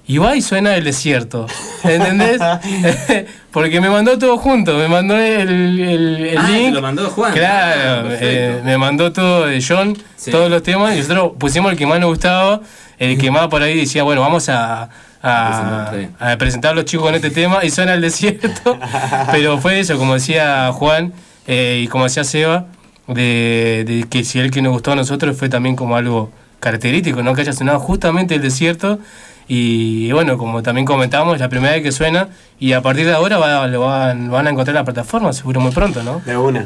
[0.05, 1.45] Y va y suena el desierto.
[1.83, 2.41] ¿Entendés?
[3.51, 6.73] Porque me mandó todo junto, me mandó el, el, el Ah, te link.
[6.73, 7.33] lo mandó Juan.
[7.33, 10.31] Claro, Ah, eh, me mandó todo de John, Sí.
[10.31, 12.61] todos los temas, y nosotros pusimos el que más nos gustaba,
[12.99, 14.89] el que más por ahí decía, bueno, vamos a,
[15.21, 18.77] a, a presentar a los chicos con este tema, y suena el desierto.
[19.31, 21.13] Pero fue eso, como decía Juan
[21.47, 22.65] eh, y como decía Seba,
[23.07, 27.21] de, de que si el que nos gustó a nosotros fue también como algo característico,
[27.23, 27.33] ¿no?
[27.33, 28.99] Que haya sonado justamente el desierto.
[29.47, 33.11] Y bueno, como también comentamos, es la primera vez que suena y a partir de
[33.13, 36.21] ahora va- lo, van, lo van a encontrar en la plataforma, seguro muy pronto, ¿no?
[36.25, 36.65] De una.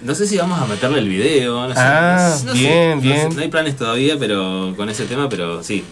[0.00, 1.68] No sé si vamos a meterle el video.
[1.68, 3.28] No sé, Ah, no sé, bien, no sé, bien.
[3.36, 5.84] No, hay planes todavía pero con ese tema, pero sí,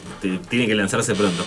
[0.49, 1.45] tiene que lanzarse pronto.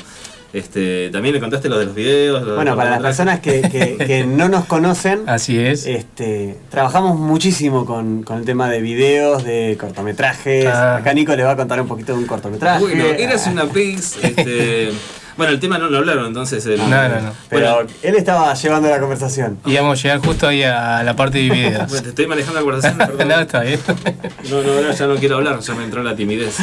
[0.53, 2.43] Este, también le contaste lo de los videos.
[2.43, 5.88] lo Bueno, los para las personas que, que- que no nos conocen, Así es.
[5.88, 10.67] este, trabajamos muchísimo con, con el tema de videos, de cortometrajes.
[10.67, 10.97] Ah.
[10.97, 12.81] Acá Nico les va a contar un poquito de un cortometraje.
[12.84, 14.17] Bueno, eras una pix.
[14.21, 14.91] Este,
[15.38, 16.63] bueno, el tema no lo hablaron entonces.
[16.67, 17.31] El, No, no, no.
[17.49, 19.57] Pero Bueno, él estaba llevando la conversación.
[19.65, 21.88] Y vamos a llegar justo ahí a la parte de videos.
[21.89, 22.97] bueno, te estoy manejando la conversación.
[22.99, 23.27] perdón.
[23.27, 23.80] no, está bien.
[24.51, 26.57] No, no, no, ya no quiero hablar, ya me entró la timidez.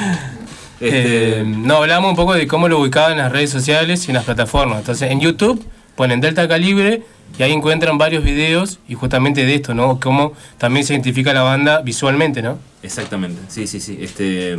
[0.80, 4.10] Este, Eh, no, hablamos un poco de cómo lo ubicaban en las redes sociales y
[4.10, 4.78] en las plataformas.
[4.78, 5.62] Entonces, en YouTube
[5.94, 7.02] ponen Delta Calibre
[7.38, 10.00] y ahí encuentran varios videos y justamente de esto, ¿no?
[10.00, 12.58] Cómo también se identifica la banda visualmente, ¿no?
[12.82, 13.98] Exactamente, sí, sí, sí.
[14.00, 14.56] Este,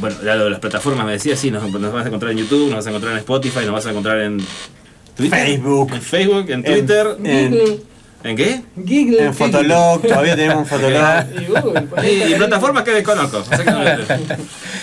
[0.00, 2.38] bueno, ya lo de las plataformas me decía, sí, nos, nos vas a encontrar en
[2.38, 4.38] YouTube, nos vas a encontrar en Spotify, nos vas a encontrar en
[5.16, 5.92] Twitter, Facebook.
[5.94, 7.80] en Facebook, en En- Twitter, en- ¿en
[8.22, 8.62] qué?
[8.76, 11.24] En Fotolog, todavía tenemos un Fotolog.
[12.04, 14.14] Y, y plataformas que desconozco, exactamente.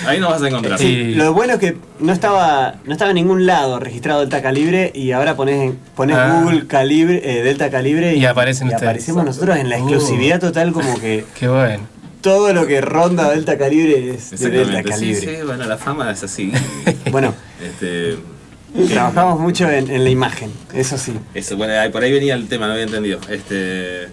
[0.06, 0.78] Ahí nos vas a encontrar.
[0.80, 4.92] Sí, lo bueno es que no estaba, no estaba en ningún lado registrado Delta Calibre
[4.94, 6.42] y ahora pones, pones Ah.
[6.42, 8.84] Google Calibre, eh, Delta Calibre y, Y aparecen y ustedes.
[8.90, 9.80] aparecemos nosotros en la Uh.
[9.90, 11.80] exclusividad total como que Qué bueno.
[12.22, 15.38] todo lo que ronda Delta Calibre es de Delta Exactamente, sí, Calibre.
[15.40, 16.52] sí, bueno, la fama es así.
[17.12, 17.34] Bueno,
[17.64, 18.16] Este,
[18.90, 21.14] trabajamos mucho en, en la imagen, eso sí.
[21.34, 23.20] Eso, bueno, por ahí venía el tema, no había entendido.
[23.30, 24.08] Este,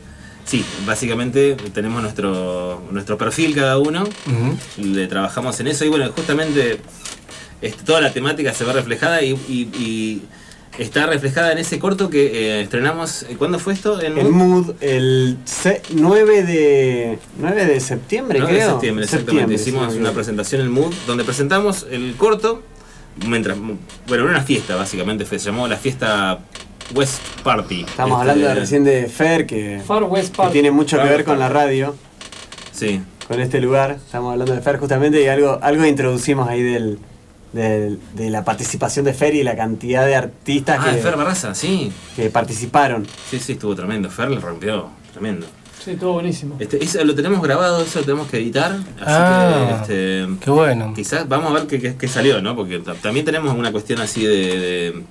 [0.45, 4.05] sí, básicamente tenemos nuestro, nuestro perfil cada uno,
[4.79, 6.79] le trabajamos en eso y bueno, justamente
[7.63, 10.23] este, toda la temática se ve reflejada y, y- y
[10.79, 12.27] está reflejada en ese corto que
[12.59, 13.25] eh, estrenamos.
[13.39, 14.01] ¿Cuándo fue esto?
[14.03, 18.71] En El Mood, el se- 9 de 9 de septiembre, 9 de creo.
[18.73, 19.57] septiembre, exactamente.
[19.57, 22.63] Septiembre, Hicimos sí, una presentación en el Mood donde presentamos el corto.
[23.27, 26.41] Mientras, bueno, era una fiesta básicamente, se llamó la fiesta
[26.95, 27.83] West Party.
[27.83, 30.53] Estamos Este, hablando de recién de Fer, que, Far West que Park.
[30.53, 31.95] tiene mucho que ver West con la radio.
[32.73, 33.01] Sí.
[33.27, 33.93] con este lugar.
[33.93, 36.99] Estamos hablando de Fer justamente y algo, algo introducimos ahí del,
[37.53, 41.55] del- de la participación de Fer y la cantidad de artistas Ah, que, Fer Barraza,
[41.55, 41.91] sí.
[42.15, 43.05] que participaron.
[43.31, 44.11] Sí, sí, estuvo tremendo.
[44.11, 45.47] Fer le rompió, tremendo.
[45.87, 46.57] Sí, estuvo buenísimo.
[46.59, 48.73] Este, eso lo tenemos grabado, eso lo tenemos que editar.
[48.73, 50.93] Así Ah, que, este, Qué bueno.
[50.97, 52.57] quizás vamos a ver qué, qué- qué salió, ¿no?
[52.57, 55.03] Porque ta- también tenemos una cuestión así de, de-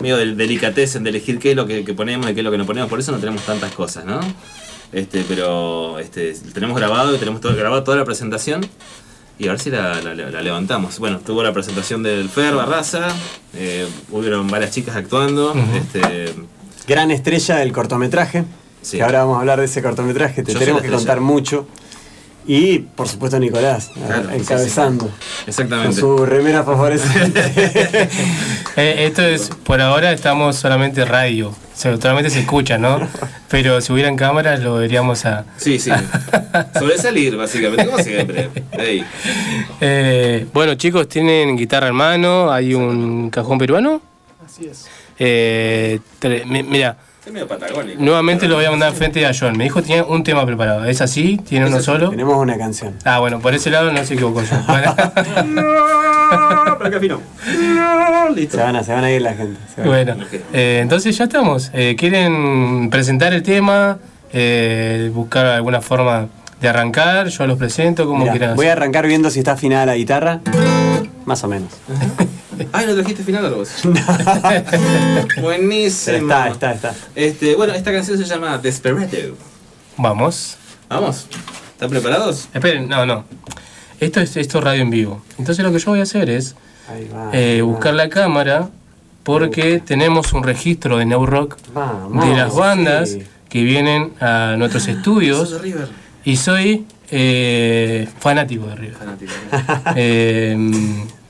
[0.00, 2.50] medio de delicatez de elegir qué es lo que, que ponemos y qué es lo
[2.50, 2.88] que no ponemos.
[2.88, 4.18] Por eso no tenemos tantas cosas, ¿no?
[4.92, 8.66] Este, pero este, tenemos grabado y tenemos todo, grabado toda la presentación.
[9.38, 10.98] Y a ver si la, la- la levantamos.
[11.00, 13.08] Bueno, tuvo la presentación del Fer Barraza,
[13.54, 15.50] eh, hubieron varias chicas actuando.
[15.50, 15.60] Ujú.
[15.76, 16.32] este,
[16.88, 18.44] Gran estrella del cortometraje.
[18.84, 18.98] Sí.
[18.98, 20.42] Que ahora vamos a hablar de ese cortometraje.
[20.44, 21.66] Te Yo tenemos que contar mucho.
[22.46, 25.06] Y por supuesto Nicolás, Claro, encabezando.
[25.06, 25.10] sí.
[25.10, 25.96] Con Exactamente.
[25.98, 27.42] su remera favorecente.
[28.76, 31.54] Eh, esto es, por ahora estamos solamente radio.
[31.74, 33.06] Se- solamente se escucha, ¿no?
[33.48, 35.44] Pero si hubieran cámaras lo veríamos a...
[35.56, 35.90] Sí, sí.
[36.76, 38.50] Sobresalir, básicamente, como siempre.
[38.72, 39.04] Ey.
[39.80, 44.02] Eh, bueno, chicos, tienen guitarra en mano, hay un cajón peruano.
[44.44, 44.86] Así es.
[45.20, 46.00] Eh,
[46.46, 48.02] mira, Es medio patagónico.
[48.02, 49.56] nuevamente lo voy a mandar frente a John.
[49.56, 50.84] Me dijo que tiene un tema preparado.
[50.84, 51.38] ¿Es así?
[51.38, 52.10] ¿Tiene uno solo?
[52.10, 52.94] Tenemos una canción.
[53.04, 54.56] Ah, bueno, por ese lado no se equivocó yo.
[54.68, 54.94] Bueno,
[57.00, 57.20] Pero.
[58.50, 59.58] Se van, a, se van a ir la gente.
[59.74, 59.90] se van.
[59.90, 60.16] bueno,
[60.52, 61.70] eh, entonces ya estamos.
[61.72, 63.98] Eh, ¿Quieren presentar el tema?
[64.32, 66.26] Eh, ¿Buscar alguna forma
[66.60, 67.28] de arrancar?
[67.28, 68.56] Yo los presento, como Mirá, quieran.
[68.56, 70.40] voy a arrancar viendo si está afinada la guitarra.
[71.24, 71.70] Más o menos.
[72.72, 73.70] Ay, ¿no trajiste final vos?
[75.40, 76.16] Buenísimo.
[76.16, 76.94] Está, está, está.
[77.14, 79.36] Este, bueno, esta canción se llama Desperado.
[79.96, 80.56] Vamos.
[80.88, 81.26] Vamos.
[81.72, 82.48] ¿Están preparados?
[82.54, 83.24] Esperen, no, no.
[84.00, 85.22] esto es esto es radio en vivo.
[85.38, 86.54] Entonces lo que yo voy a hacer es
[87.14, 87.30] va.
[87.32, 88.68] eh, buscar la cámara
[89.22, 93.22] porque tenemos un registro de New Rock Vamos, de las bandas sí.
[93.48, 95.54] que vienen a nuestros estudios
[96.24, 98.96] y soy eh, fanático de River.
[99.96, 100.56] Eh,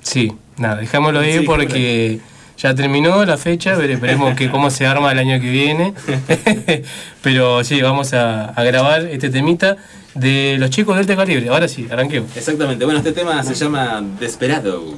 [0.05, 2.21] sí, nada, dejámoslo ahí Sí, porque
[2.57, 5.95] ya terminó la fecha, veremos que cómo se arma el año que viene.
[7.23, 9.77] Pero sí, vamos a, a grabar este temita
[10.15, 11.49] de los chicos de Alta Calibre.
[11.49, 12.37] Ahora sí, arranquemos.
[12.37, 12.85] Exactamente.
[12.85, 14.95] Bueno, este tema se llama Desperado.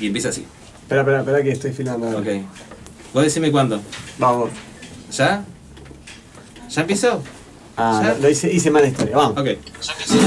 [0.00, 0.44] Y empieza así.
[0.82, 2.18] Espera, espera, espera que estoy filmando.
[2.18, 2.26] Ok.
[3.14, 3.80] ¿Vos decime cuándo?
[4.18, 4.50] Vamos.
[5.12, 5.44] ¿Ya?
[6.68, 7.22] ¿Ya empezó?
[7.76, 8.16] Ah, ¿Ya?
[8.20, 9.16] lo, hice, hice mala historia.
[9.16, 9.38] Vamos.
[9.38, 9.48] Ok.
[9.86, 10.18] Desesperado,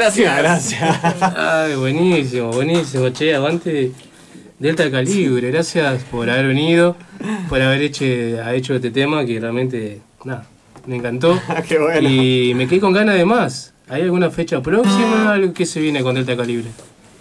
[0.00, 0.38] Gracias.
[0.42, 0.98] Gracias.
[1.36, 3.10] Ay, buenísimo, buenísimo.
[3.10, 3.92] Che, aguante
[4.58, 5.50] Delta Calibre.
[5.50, 6.96] Gracias por haber venido,
[7.50, 8.06] por haber hecho,
[8.42, 10.46] ha hecho este tema que realmente, nada,
[10.86, 11.38] me encantó.
[11.68, 12.08] Qué bueno.
[12.08, 13.74] Y me quedé con ganas de más.
[13.88, 15.34] ¿Hay alguna fecha próxima?
[15.34, 16.70] ¿Algo que se viene con Delta Calibre?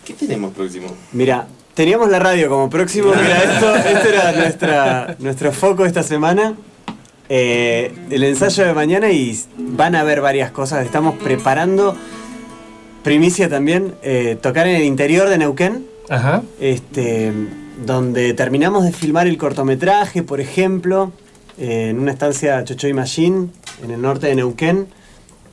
[0.06, 0.88] ¿Qué tenemos próximo?
[1.11, 6.56] Mira, teníamos la radio como próximo, era esto, esto era nuestra, nuestro foco esta semana.
[7.27, 10.85] Eh, el ensayo de mañana y van a haber varias cosas.
[10.85, 11.95] Estamos preparando
[13.10, 16.44] Primicia también, eh, tocar en el interior de Neuquén, Ajá.
[16.60, 17.34] este,
[17.84, 21.11] donde terminamos de filmar el cortometraje, por ejemplo,
[21.57, 23.48] eh, en una estancia Chochoy Machine,
[23.84, 24.88] en el norte de Neuquén,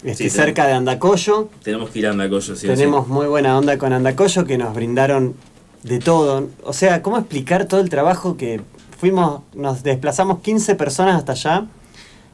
[0.05, 1.49] este, Sí, cerca de Andacollo.
[1.63, 2.67] Tenemos que ir a Andacollo, sí.
[2.67, 5.35] Tenemos muy buena onda con Andacollo que nos brindaron
[5.83, 6.49] de todo.
[6.63, 8.61] O sea, ¿cómo explicar todo el trabajo que
[8.99, 11.67] fuimos, nos desplazamos 15 personas hasta allá?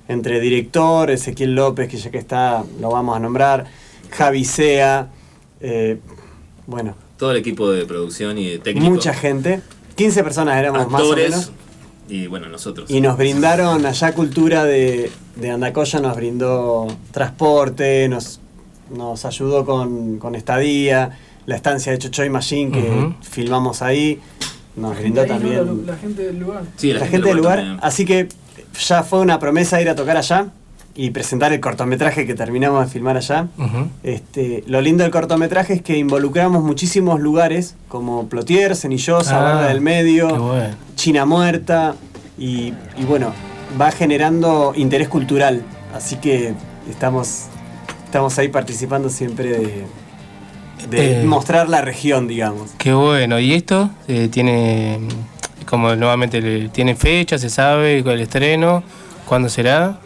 [0.09, 3.67] Entre director, Ezequiel López, que ya que está, lo vamos a nombrar,
[4.13, 5.09] Javi Sea,
[5.61, 5.99] eh,
[6.67, 8.91] bueno, Todo el equipo de producción y de técnico.
[8.91, 9.61] mucha gente.
[9.97, 11.35] 15 personas éramos más o menos.
[11.35, 11.53] actores
[12.09, 12.91] y bueno, nosotros.
[12.91, 18.41] Y nos brindaron allá cultura de, de Andacoya, nos brindó transporte, nos,
[18.95, 24.21] nos ayudó con, con estadía, la estancia de Chochoy Machine que filmamos ahí,
[24.77, 26.65] nos brindó también La, la gente del lugar.
[26.83, 27.79] la, gente del lugar.
[27.83, 28.29] Así que
[28.79, 30.49] ya fue una promesa ir a tocar allá
[30.95, 33.47] y presentar el cortometraje que terminamos de filmar allá.
[34.03, 39.69] Este, lo lindo del cortometraje es que involucramos muchísimos lugares como Plotier, Cenillosa, Ah, Barra
[39.69, 40.75] del Medio, bueno.
[40.97, 41.95] China Muerta
[42.39, 43.33] y, y bueno,
[43.81, 45.63] va generando interés cultural.
[45.95, 46.53] Así que
[46.91, 47.45] estamos,
[48.05, 49.85] estamos ahí participando siempre de,
[50.91, 51.25] de Eh.
[51.25, 52.71] mostrar la región, digamos.
[52.77, 53.39] Qué bueno.
[53.39, 54.99] ¿Y esto eh, tiene,
[55.67, 58.83] como nuevamente, tiene fecha, se sabe el estreno?
[59.27, 59.99] ¿Cuándo será?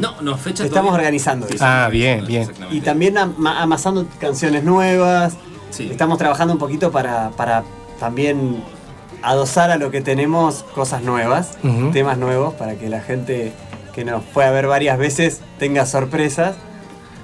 [0.00, 0.92] No, no, fecha Estamos todavía.
[1.08, 1.46] organizando.
[1.48, 2.50] Sí, Ah, sí, bien, bien.
[2.70, 5.34] Y también ama- amasando canciones nuevas.
[5.78, 7.64] Estamos trabajando un poquito para, para
[7.98, 8.62] también
[9.22, 11.56] adosar a lo que tenemos cosas nuevas,
[11.92, 13.52] temas nuevos, para que la gente
[13.94, 16.54] que nos fue a ver varias veces tenga sorpresas.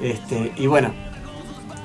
[0.01, 0.93] Este, y bueno,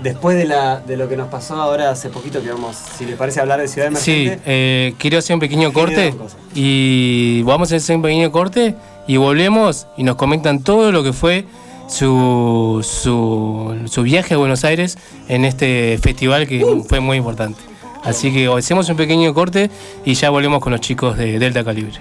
[0.02, 3.16] después de, la, de lo que nos pasó ahora hace poquito, que vamos, si le
[3.16, 6.14] parece hablar de Ciudad Sí, Emergente, eh, quiero hacer un pequeño corte
[6.54, 8.76] y vamos a hacer un pequeño corte
[9.08, 11.46] y volvemos y nos comentan todo lo que fue
[11.88, 17.60] su, su, su viaje a Buenos Aires en este festival que fue muy importante.
[18.04, 19.70] Así que hacemos un pequeño corte
[20.06, 22.00] y ya volvemos con los chicos de Delta Calibre.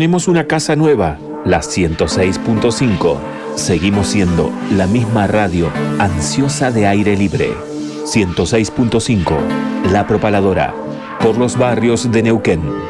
[0.00, 3.18] Tenemos una casa nueva, la 106.5.
[3.54, 7.50] Seguimos siendo la misma radio ansiosa de aire libre.
[8.06, 9.36] 106.5,
[9.92, 10.74] La Propaladora,
[11.22, 12.89] por los barrios de Neuquén.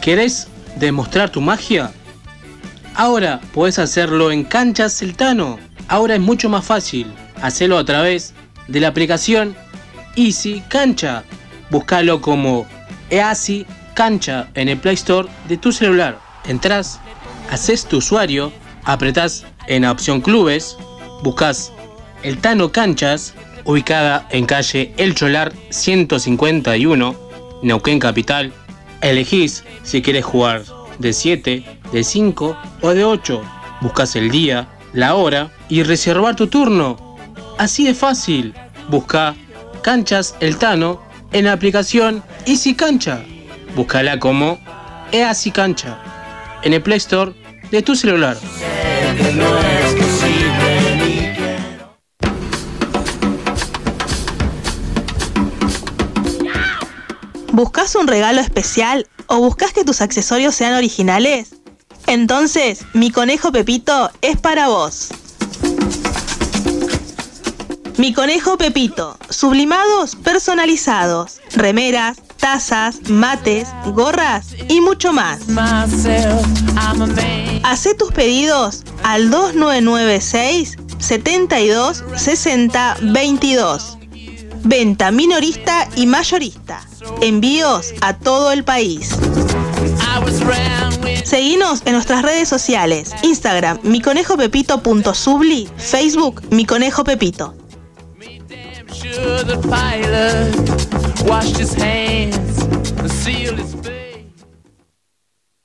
[0.00, 1.92] ¿Querés demostrar tu magia?
[2.94, 5.58] Ahora puedes hacerlo en Canchas Celtano.
[5.88, 7.12] Ahora es mucho más fácil.
[7.42, 8.32] Hacelo a través
[8.68, 9.54] de la aplicación
[10.16, 11.22] Easy Cancha.
[11.70, 12.66] Búscalo como
[13.10, 16.18] Easy Cancha en el Play Store de tu celular.
[16.46, 17.00] Entrás,
[17.50, 18.52] haces tu usuario,
[18.84, 20.76] apretás en la opción Clubes,
[21.22, 21.72] buscas
[22.22, 23.34] el Tano Canchas,
[23.64, 27.16] ubicada en calle El Cholar 151,
[27.62, 28.52] Neuquén Capital.
[29.00, 30.62] Elegís si quieres jugar
[30.98, 33.42] de 7, de 5 o de 8.
[33.80, 37.16] Buscas el día, la hora y reservar tu turno.
[37.58, 38.54] Así de fácil.
[38.88, 39.34] Busca
[39.86, 41.00] Canchas El Tano
[41.30, 43.24] en la aplicación Easy Cancha.
[43.76, 44.58] Búscala como
[45.12, 45.96] Easy Cancha
[46.64, 47.32] en el Play Store
[47.70, 48.36] de tu celular.
[57.52, 61.54] ¿Buscas un regalo especial o buscas que tus accesorios sean originales?
[62.08, 65.10] Entonces, mi conejo Pepito es para vos.
[68.06, 75.40] Mi conejo Pepito, sublimados personalizados, remeras, tazas, mates, gorras y mucho más.
[77.64, 83.98] Hacé tus pedidos al 2996 72 60 22.
[84.62, 86.86] Venta minorista y mayorista.
[87.22, 89.16] Envíos a todo el país.
[91.24, 93.10] Seguinos en nuestras redes sociales.
[93.24, 96.64] Instagram, miconejopepito.subli, Facebook, mi
[99.12, 99.44] conejo Pepito.
[99.44, 102.62] the pilot washed his hands
[102.98, 103.74] and sealed his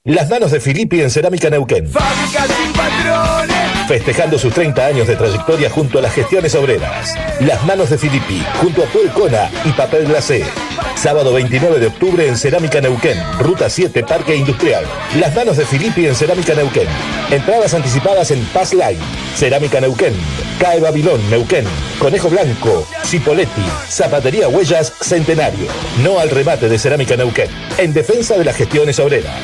[0.04, 1.88] Las manos de Filippi en Cerámica Neuquén.
[1.88, 3.51] Fábrica sin patrones.
[3.92, 7.14] Festejando sus 30 años de trayectoria junto a las gestiones obreras.
[7.42, 10.46] Las manos de Filippi, junto a Puelcona y Papel Glacé.
[10.96, 14.86] Sábado 29 de octubre en Cerámica Neuquén, Ruta 7, Parque Industrial.
[15.20, 16.88] Las manos de Filippi en Cerámica Neuquén.
[17.32, 18.98] Entradas anticipadas en Pass Line.
[19.36, 20.14] Cerámica Neuquén.
[20.58, 21.66] CAE Babilón, Neuquén.
[22.00, 23.66] Conejo Blanco, Cipoletti.
[23.90, 25.68] Zapatería Huellas, Centenario.
[26.02, 27.50] No al remate de Cerámica Neuquén.
[27.78, 29.36] En defensa de las gestiones obreras.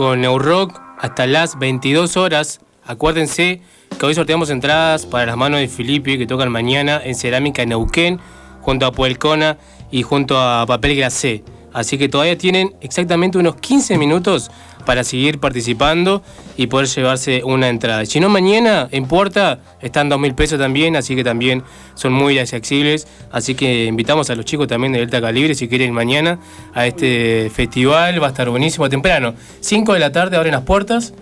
[0.00, 2.60] Con Neurock hasta las 22 horas.
[2.86, 3.60] Acuérdense
[3.98, 8.18] que hoy sorteamos entradas para las manos de Felipe que tocan mañana en Cerámica Neuquén,
[8.62, 9.58] junto a Puelcona
[9.90, 11.44] y junto a Papel Glacé.
[11.74, 14.50] Así que todavía tienen exactamente unos 15 minutos
[14.84, 16.22] para seguir participando
[16.56, 18.04] y poder llevarse una entrada.
[18.06, 21.62] Si no, mañana en Puerta están 2 mil pesos también, así que también
[21.94, 23.06] son muy accesibles.
[23.30, 26.38] Así que invitamos a los chicos también de Delta Calibre si quieren mañana
[26.74, 28.22] a este festival.
[28.22, 29.34] Va a estar buenísimo temprano.
[29.60, 31.12] 5 de la tarde abren las puertas.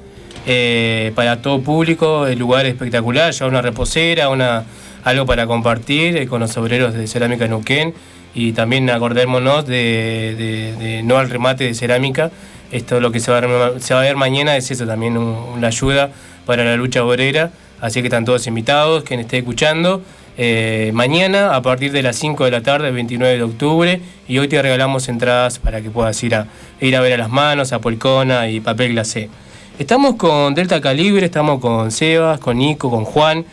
[0.46, 4.64] eh, para todo público, el lugar espectacular, ya una reposera, una,
[5.04, 7.92] algo para compartir eh, con los obreros de Cerámica Neuquén
[8.34, 12.30] y también acordémonos de no al remate de cerámica.
[12.70, 15.16] Esto lo que se va a, ver- se va a ver mañana es eso también,
[15.16, 16.10] una ayuda
[16.46, 17.50] para la lucha obrera.
[17.80, 20.02] Así que están todos invitados, quien esté escuchando.
[20.36, 24.00] Eh, mañana a partir de las 5 de la tarde, el 29 de octubre.
[24.26, 26.46] Y hoy te regalamos entradas para que puedas ir a,
[26.80, 29.30] ir a ver a las manos, a Polcona y papel glacé.
[29.78, 33.44] Estamos con Delta Calibre, estamos con Sebas, con Nico, con Juan.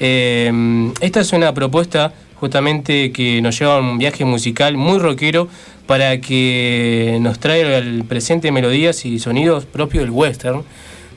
[0.00, 5.48] Eh, esta es una propuesta justamente que nos lleva a un viaje musical muy rockero
[5.86, 10.62] para que nos traiga al presente melodías y sonidos propios del western.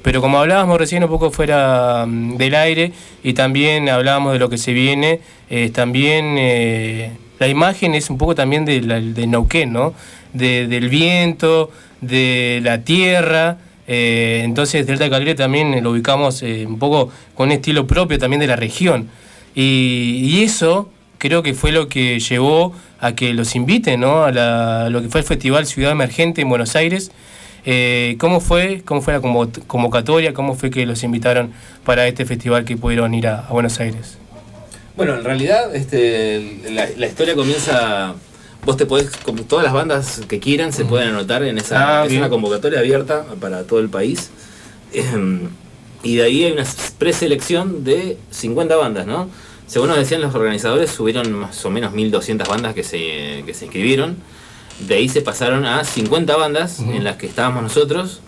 [0.03, 2.91] Pero como hablábamos recién un poco fuera mm, del aire
[3.23, 5.19] y también hablábamos de lo que se viene,
[5.49, 9.93] eh, también eh, la imagen es un poco también de, la, de Neuquén, ¿no?
[10.33, 11.71] De- del viento,
[12.01, 13.57] de la tierra.
[13.87, 18.47] eh, entonces Delta Calera también lo ubicamos un poco con un estilo propio también de
[18.47, 19.09] la región.
[19.55, 24.23] Y eso creo que fue lo que llevó a que los inviten ¿no?
[24.23, 27.11] a, la- a lo que fue el Festival Ciudad Emergente en Buenos Aires.
[27.65, 28.81] Eh, ¿Cómo fue?
[28.85, 30.33] ¿Cómo fue la convo- convocatoria?
[30.33, 31.51] ¿Cómo fue que los invitaron
[31.83, 34.17] para este festival que pudieron ir a, a Buenos Aires?
[34.95, 38.15] Bueno, en realidad este, la, la historia comienza.
[38.65, 42.01] Vos te podés, con todas las bandas que quieran se pueden anotar en esa.
[42.01, 42.21] Ah, es bien.
[42.21, 44.29] una convocatoria abierta para todo el país.
[44.93, 45.49] Ejem,
[46.03, 46.63] Y de ahí hay una
[46.97, 49.29] preselección de 50 bandas, ¿no?
[49.67, 53.65] Según nos decían los organizadores, hubieron más o menos 1200 bandas que se, que se
[53.65, 54.15] inscribieron.
[54.87, 58.21] De ahí se pasaron a 50 bandas en las que estábamos nosotros.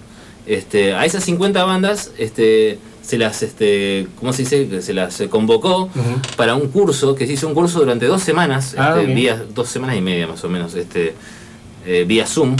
[0.45, 4.81] Este, a esas 50 bandas este, se las, este, ¿cómo se dice?
[4.81, 5.89] Se las eh, convocó
[6.35, 9.69] para un curso, que se hizo un curso durante dos semanas, Ah, este, vía, dos
[9.69, 11.13] semanas y media más o menos, este,
[11.91, 12.55] eh, vía Zoom,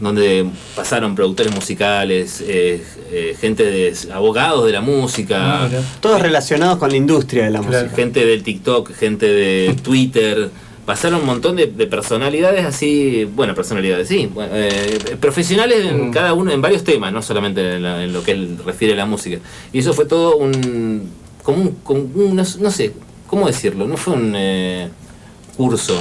[0.00, 2.82] donde pasaron productores musicales, eh,
[3.12, 5.68] eh, gente de abogados de la música,
[6.00, 7.88] Todos relacionados con la industria de la música.
[7.94, 10.50] gente del TikTok, gente de Twitter.
[10.84, 16.34] Pasaron un montón de, de personalidades así, bueno, personalidades, sí, bueno, eh, profesionales en cada
[16.34, 19.06] uno, en varios temas, no solamente en, la- en lo que él refiere a la
[19.06, 19.38] música.
[19.72, 21.08] Y eso fue todo un,
[21.42, 22.92] como un, como un- no, no sé,
[23.28, 23.86] ¿cómo decirlo?
[23.86, 24.88] No fue un eh,
[25.56, 25.96] curso,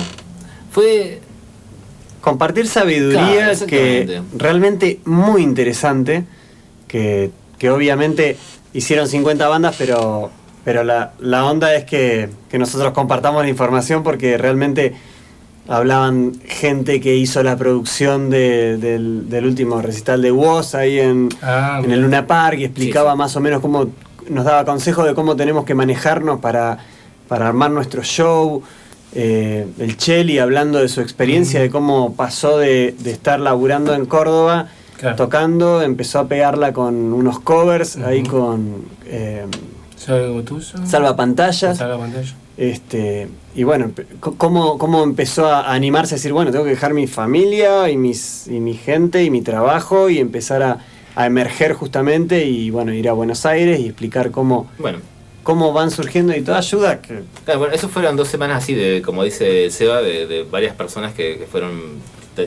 [0.71, 1.21] fue
[2.23, 4.05] Compartir sabiduría que
[4.37, 6.23] realmente muy interesante,
[6.87, 8.37] que, que obviamente
[8.73, 10.31] hicieron 50 bandas, pero,
[10.63, 14.93] pero la, la onda es que, que nosotros compartamos la información porque realmente
[15.67, 21.29] hablaban gente que hizo la producción de- del, del último recital de Woz ahí en,
[21.41, 23.87] Ah, en el Luna Park y explicaba más o menos cómo
[24.29, 26.77] nos daba consejos de cómo tenemos que manejarnos para,
[27.27, 28.61] para armar nuestro show.
[29.15, 34.05] Eh, el Cheli hablando de su experiencia, de cómo pasó de, de estar laburando en
[34.05, 34.67] Córdoba,
[35.17, 39.45] tocando, empezó a pegarla con unos covers, ahí con eh.
[39.97, 41.77] Salva Pantallas.
[41.77, 42.33] Salva Pantalla.
[42.55, 47.07] Este, y bueno, cómo, cómo empezó a animarse a decir, bueno, tengo que dejar mi
[47.07, 50.77] familia y, mis, y mi gente y mi trabajo y empezar a,
[51.15, 54.99] a emerger justamente y bueno, ir a Buenos Aires y explicar cómo, Bueno.
[55.43, 59.01] Cómo van surgiendo y toda ayuda que Claro, bueno, eso fueron dos semanas así de,
[59.01, 61.81] como dice Seba, de, de varias personas que, que fueron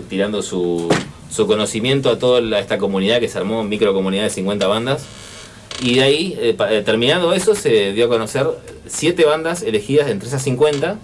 [0.08, 0.88] tirando su,
[1.30, 5.04] su conocimiento a toda la- esta comunidad que se armó, micro comunidad de 50 bandas.
[5.82, 8.46] Y de ahí, eh, pa- eh, terminando eso, se dio a conocer
[8.86, 10.96] siete bandas elegidas entre esas 50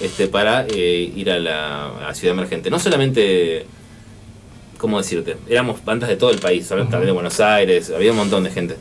[0.00, 2.68] este, para eh, ir a la, a ciudad emergente.
[2.70, 3.64] No solamente,
[4.78, 5.36] ¿cómo decirte?
[5.48, 6.84] Éramos bandas de todo el país, ¿sabes?
[6.90, 8.76] también de Buenos Aires, había un montón de gente.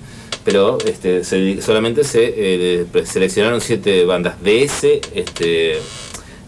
[0.45, 2.33] Pero este, se- solamente se
[2.81, 5.79] eh, seleccionaron siete bandas de ese, este,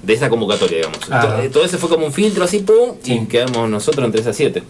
[0.04, 1.00] de esa convocatoria, digamos.
[1.12, 1.42] Ah.
[1.44, 4.64] To- Todo ese fue como un filtro así, pum, y quedamos nosotros entre esas siete.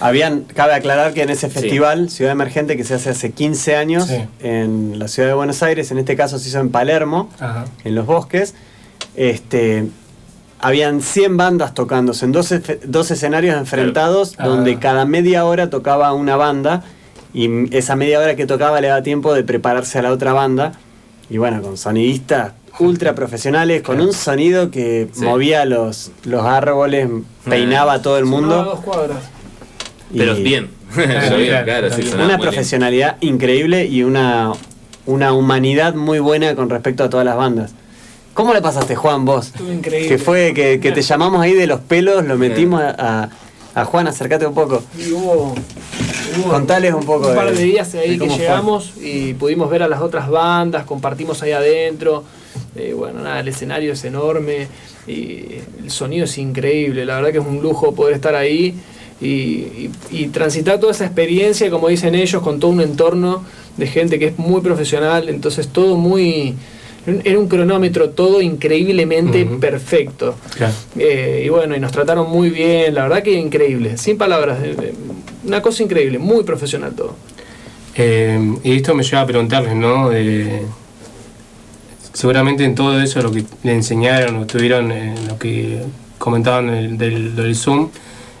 [0.00, 4.06] Habían, cabe aclarar que en ese festival, Ciudad Emergente, que se hace hace 15 años
[4.06, 4.16] Sí.
[4.40, 7.66] en la ciudad de Buenos Aires, en este caso se hizo en Palermo, Ajá.
[7.84, 8.54] en los bosques,
[9.16, 9.86] este,
[10.60, 12.52] habían 100 bandas tocándose en dos,
[12.84, 14.52] dos escenarios enfrentados, Claro.
[14.52, 14.80] donde Ah.
[14.80, 16.84] cada media hora tocaba una banda,
[17.34, 20.72] y esa media hora que tocaba le daba tiempo de prepararse a la otra banda,
[21.30, 25.24] y bueno, con sonidistas ultra profesionales, con un sonido que Sí.
[25.24, 27.08] movía los, los árboles,
[27.44, 28.60] peinaba a todo el mundo.
[28.60, 29.18] a dos cuadras.
[30.16, 30.70] Pero Y- bien.
[30.94, 32.40] Pero bien, claro, sí, sonaba una bien.
[32.48, 34.52] profesionalidad increíble y una,
[35.06, 37.72] una humanidad muy buena con respecto a todas las bandas.
[38.32, 39.48] ¿Cómo le pasaste, Juan, vos?
[39.48, 40.08] Estuvo increíble.
[40.08, 42.94] Que fue que, que te llamamos ahí de los pelos, lo metimos a,
[43.24, 43.28] a-
[43.74, 44.82] a Juan, acércate un poco.
[44.96, 45.54] Y hubo,
[46.40, 48.38] hubo Contales un poco un par de- días de ahí que fue.
[48.38, 52.24] llegamos y pudimos ver a las otras bandas, compartimos ahí adentro.
[52.76, 54.68] Eh, bueno, nada, el escenario es enorme
[55.06, 55.44] y
[55.82, 57.04] el sonido es increíble.
[57.04, 58.74] La verdad que es un lujo poder estar ahí
[59.20, 63.44] y, y- y transitar toda esa experiencia, como dicen ellos, con todo un entorno
[63.76, 65.28] de gente que es muy profesional.
[65.28, 66.54] Entonces, todo muy.
[67.24, 70.34] Era un cronómetro todo increíblemente perfecto.
[70.98, 74.92] Eh, y bueno, y nos trataron muy bien, la verdad que increíble, sin palabras, eh,
[75.48, 77.16] una cosa increíble, muy profesional todo.
[77.96, 80.12] Eh, y esto me lleva a preguntarles, ¿no?
[80.12, 80.62] Eh,
[82.12, 85.82] seguramente en todo eso, lo que le enseñaron o estuvieron, en lo que
[86.18, 87.88] comentaban del, del- Zoom,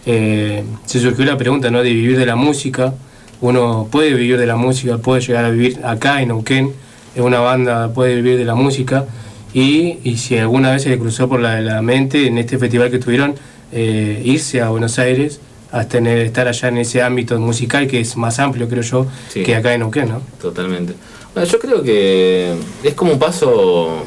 [0.06, 1.82] eh, se surgió la pregunta, ¿no?
[1.82, 2.94] De vivir de la música.
[3.40, 6.72] Uno puede vivir de la música, puede llegar a vivir acá en Neuquén,
[7.14, 9.06] eh, una banda puede vivir de la música
[9.54, 12.90] y, y si alguna vez se le cruzó por la, la mente en este festival
[12.90, 13.34] que tuvieron,
[13.70, 18.16] eh, irse a Buenos Aires a tener, estar allá en ese ámbito musical que es
[18.16, 19.42] más amplio, creo yo, Sí.
[19.42, 20.22] que acá en Neuquén, ¿no?
[20.40, 20.94] Totalmente.
[21.34, 24.04] Bueno, yo creo que es como un paso.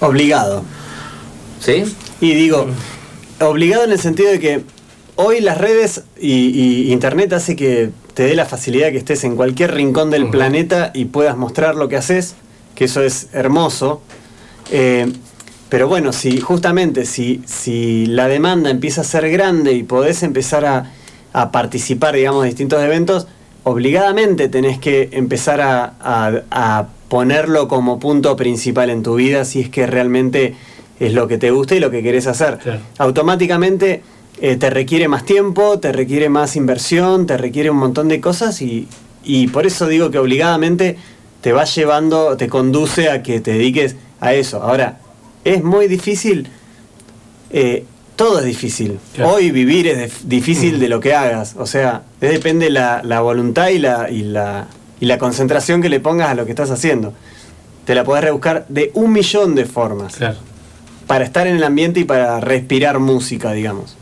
[0.00, 0.62] Obligado.
[1.60, 1.84] ¿Sí?
[2.20, 2.66] Y digo,
[3.40, 4.64] obligado en el sentido de que
[5.16, 6.32] hoy las redes y,
[6.88, 10.90] y internet hace que te dé la facilidad que estés en cualquier rincón del planeta
[10.94, 12.34] y puedas mostrar lo que haces,
[12.74, 14.02] que eso es hermoso.
[14.70, 15.10] Eh,
[15.70, 20.64] pero bueno, si justamente si, si la demanda empieza a ser grande y podés empezar
[20.66, 20.90] a,
[21.32, 23.26] a participar, digamos, de distintos eventos,
[23.64, 29.60] obligadamente tenés que empezar a, a- a ponerlo como punto principal en tu vida si
[29.60, 30.54] es que realmente
[31.00, 32.58] es lo que te gusta y lo que querés hacer.
[32.98, 34.02] Automáticamente
[34.40, 38.62] eh, te requiere más tiempo, te requiere más inversión, te requiere un montón de cosas
[38.62, 38.86] y,
[39.24, 40.96] y por eso digo que obligadamente
[41.42, 44.62] te va llevando, te conduce a que te dediques a eso.
[44.62, 44.98] Ahora,
[45.44, 46.48] es muy difícil,
[47.50, 47.84] eh,
[48.16, 48.98] todo es difícil.
[49.14, 49.32] Claro.
[49.32, 53.68] Hoy vivir es dif- difícil de lo que hagas, o sea, depende la, la voluntad
[53.68, 54.66] y la, y, la,
[55.00, 57.12] y la concentración que le pongas a lo que estás haciendo.
[57.86, 60.16] Te la podés rebuscar de un millón de formas.
[61.06, 63.96] Para estar en el ambiente y para respirar música, digamos.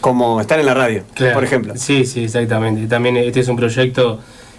[0.00, 1.34] Como estar en la radio, Claro.
[1.34, 1.74] por ejemplo.
[1.76, 2.86] Sí, sí, exactamente.
[2.88, 4.18] También este es un proyecto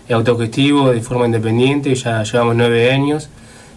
[0.09, 3.29] autogestivo, de forma independiente, ya llevamos nueve años.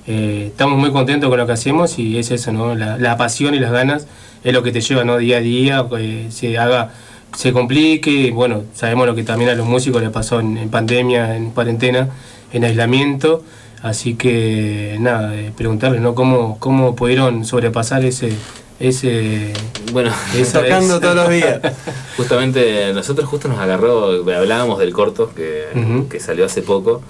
[0.07, 2.75] Eh, estamos muy contentos con lo que hacemos y es eso, ¿no?
[2.75, 4.07] La, la pasión y las ganas
[4.43, 5.19] es lo que te lleva, ¿no?
[5.19, 6.91] Día a día, que se haga,
[7.37, 8.31] se complique.
[8.33, 12.09] Bueno, sabemos lo que también a los músicos les pasó en, en pandemia, en cuarentena,
[12.53, 13.45] en aislamiento.
[13.83, 16.15] Así que, nada, eh, preguntarles, ¿no?
[16.15, 18.33] ¿Cómo, ¿Cómo pudieron sobrepasar ese...
[18.79, 19.53] ese
[19.93, 20.61] Bueno, esa
[21.29, 21.61] vez?
[22.17, 25.67] Justamente nosotros justo nos agarró, hablábamos del corto que,
[26.09, 27.03] que salió hace poco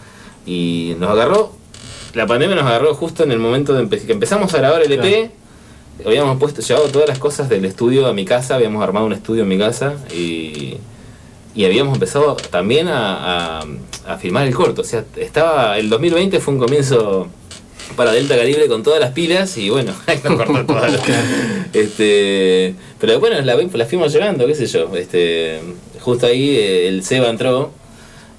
[0.46, 1.52] y nos agarró,
[2.14, 4.92] la pandemia nos agarró justo en el momento de empe- que empezamos a grabar el
[4.92, 5.30] EP,
[6.06, 9.42] habíamos puesto, llevado todas las cosas del estudio a mi casa, habíamos armado un estudio
[9.42, 10.76] en mi casa y,
[11.54, 13.66] y habíamos empezado también a, a-
[14.06, 17.28] a filmar el corto, o sea, estaba, el 2020 fue un comienzo
[17.96, 21.02] para Delta Calibre con todas las pilas y bueno, cortó todas las
[21.72, 24.94] este Pero bueno, la, la fuimos llegando, qué sé yo.
[24.96, 25.60] Este,
[26.00, 27.70] justo ahí eh, el Seba entró.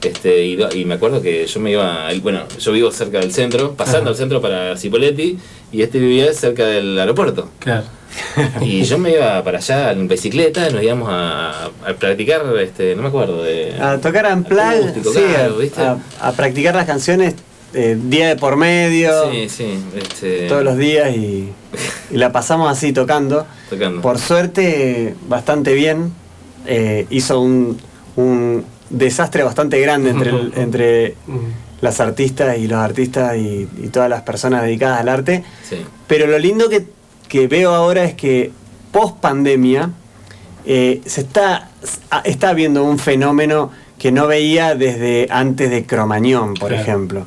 [0.04, 4.02] Este, y, me acuerdo que yo me iba, bueno, yo vivo cerca del centro, pasando
[4.02, 4.10] Ajá.
[4.10, 5.38] al centro para Cipoletti,
[5.72, 7.50] y este vivía cerca del aeropuerto.
[7.60, 7.84] Claro.
[8.62, 13.02] Y yo me iba para allá en bicicleta, nos íbamos a, a practicar, este, no
[13.02, 13.74] me acuerdo, de...
[13.82, 15.82] A tocar en plan, sí, claro, a- ¿viste?
[15.82, 17.34] a, a practicar las canciones
[17.74, 19.66] eh, día de por medio, Sí, sí,
[19.98, 21.50] este, todos los días y,
[22.12, 23.48] y la pasamos así tocando.
[23.70, 24.00] tocando.
[24.02, 26.12] Por suerte, bastante bien.
[26.68, 27.80] Eh, hizo un,
[28.16, 28.64] un
[28.94, 31.16] desastre bastante grande entre, el- entre
[31.82, 35.44] las artistas y los artistas y, y todas las personas dedicadas al arte.
[35.70, 35.78] Sí.
[36.08, 36.86] Pero lo lindo que,
[37.28, 38.52] que veo ahora es que
[38.92, 39.90] post pandemia
[40.66, 41.70] eh, se está,
[42.24, 46.82] está habiendo un fenómeno que no veía desde antes de Cromañón, por Claro.
[46.84, 47.26] ejemplo.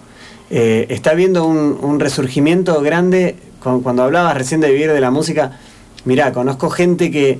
[0.50, 3.36] Eh, está habiendo un, un resurgimiento grande.
[3.62, 5.58] Cu- Cuando hablabas recién de vivir de la música,
[6.04, 7.38] mirá, conozco gente que,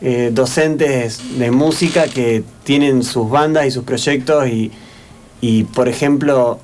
[0.00, 4.72] eh, docentes de música que tienen sus bandas y sus proyectos y,
[5.40, 6.58] y, por ejemplo,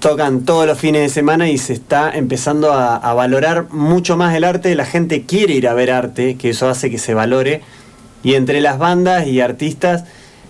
[0.00, 4.44] tocan todos los fines de semana y se está empezando a, valorar mucho más el
[4.44, 4.74] arte.
[4.74, 7.62] La gente quiere ir a ver arte, que eso hace que se valore.
[8.22, 10.04] Y entre las bandas y artistas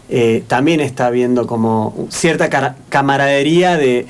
[0.08, 4.06] eh, también está habiendo como cierta camaradería de,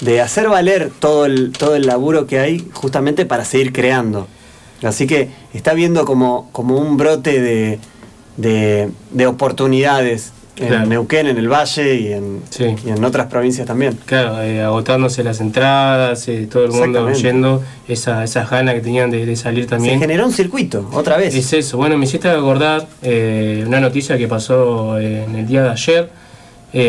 [0.00, 4.28] de hacer valer todo el, todo el laburo que hay justamente para seguir creando.
[4.82, 7.78] Así que está viendo como, como un brote de,
[8.36, 10.86] de, de oportunidades en Claro.
[10.86, 12.42] Neuquén, en el Valle y en,
[12.84, 13.98] y en otras provincias también.
[14.04, 19.10] Claro, eh, agotándose las entradas, eh, todo el mundo yendo, esa, esas ganas que tenían
[19.10, 19.94] de, de salir también.
[19.94, 21.34] Se generó un circuito, otra vez.
[21.34, 25.62] Es eso, bueno, me hiciste acordar eh, una noticia que pasó eh, en el día
[25.62, 26.10] de ayer,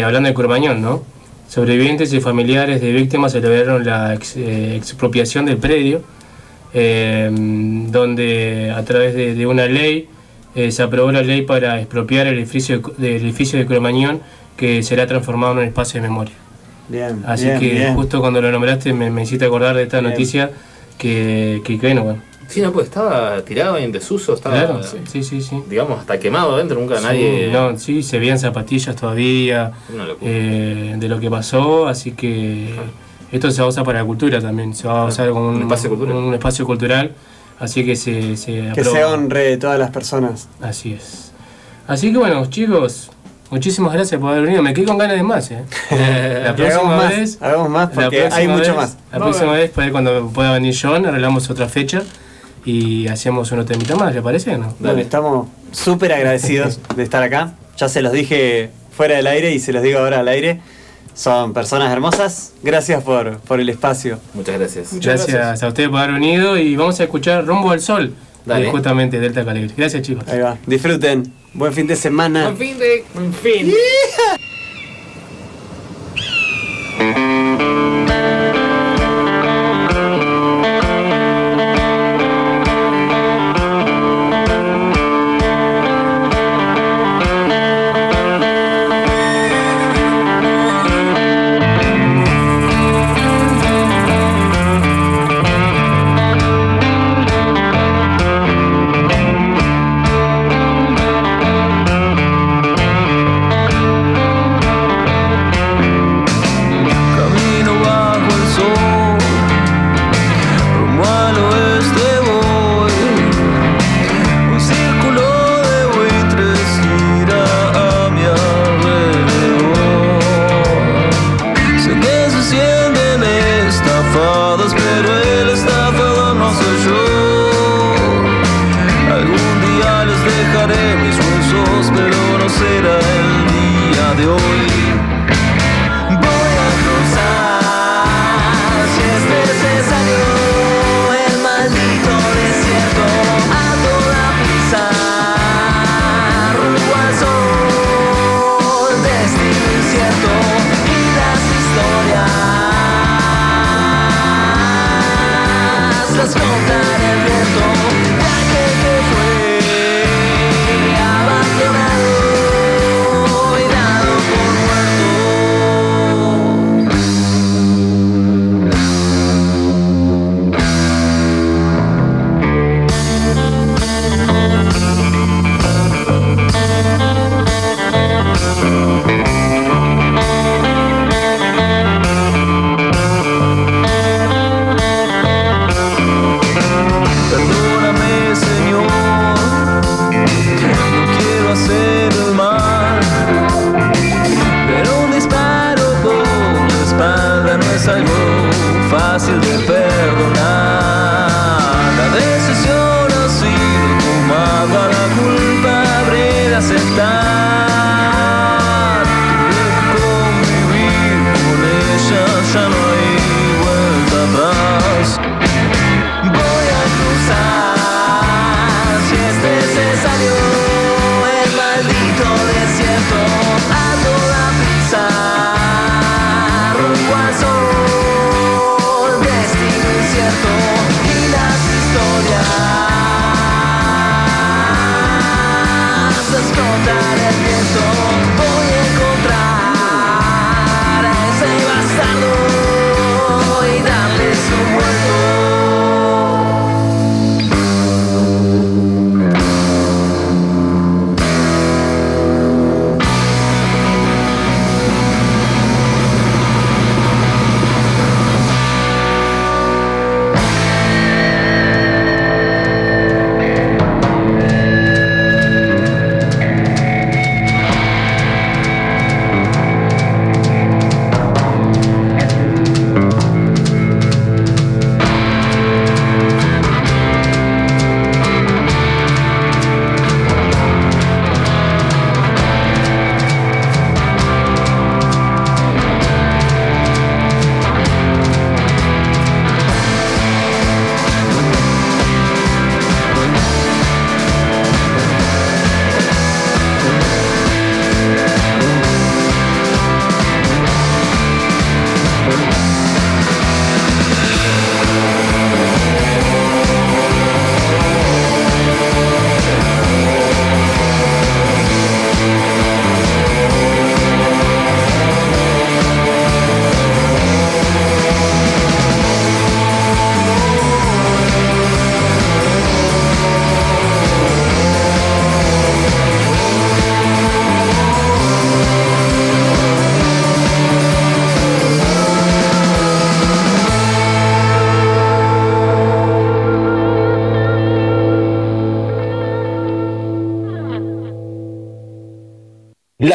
[0.03, 1.03] hablando de Curmañón, ¿no?
[1.47, 6.01] Sobrevivientes y familiares de víctimas celebraron la ex- expropiación del predio,
[6.73, 7.29] eh,
[7.89, 10.07] donde a través de, de una ley
[10.55, 14.21] eh, se aprobó la ley para expropiar el edificio de, del edificio de Curmañón,
[14.57, 16.33] que será transformado en un espacio de memoria.
[16.89, 17.95] Bien, Así bien, que bien.
[17.95, 20.11] justo cuando lo nombraste me, me hiciste acordar de esta Bien.
[20.11, 20.51] noticia
[20.97, 22.21] que, que, que bueno, bueno.
[22.49, 26.55] Sí, no, pues estaba tirado en desuso, estaba, Claro, sí, sí, sí, digamos, hasta quemado
[26.55, 27.49] adentro, nunca Sí, nadie...
[27.49, 29.71] no, sí, se veían zapatillas todavía
[30.21, 32.71] eh, de lo que pasó, así que
[33.31, 35.55] esto se va a usar para la cultura también, se va a usar como un,
[35.55, 36.15] Un espacio cultural.
[36.15, 37.11] un espacio cultural,
[37.59, 40.47] así que se, se Que se honre de todas las personas.
[40.61, 41.31] Así es.
[41.87, 43.09] Así que bueno, chicos,
[43.49, 44.63] Muchísimas gracias por haber venido.
[44.63, 45.61] Me quedé con ganas de más, ¿eh?
[45.91, 48.97] La hagamos más, hagamos más porque hay próxima mucho vez- más.
[49.11, 49.61] La Vamos próxima ver.
[49.63, 52.01] vez, puede, cuando pueda venir John, arreglamos otra fecha
[52.63, 54.73] y hacemos una temita más, ¿le parece no?
[54.79, 57.51] Bueno, estamos súper agradecidos de estar acá.
[57.75, 60.61] Ya se los dije fuera del aire y se los digo ahora al aire.
[61.13, 62.53] Son personas hermosas.
[62.63, 64.19] Gracias por, por el espacio.
[64.33, 64.93] Muchas gracias.
[64.99, 68.13] Gracias, a ustedes por haber venido y vamos a escuchar Rumbo al Sol,
[68.45, 68.65] Dale.
[68.65, 69.73] de justamente Delta Caligri.
[69.75, 70.23] Gracias, chicos.
[70.27, 70.57] Ahí va.
[70.65, 71.33] Disfruten.
[71.53, 72.47] Buen fin de semana.
[72.47, 73.05] En fin de.
[73.15, 73.73] En fin.
[77.01, 77.30] Thank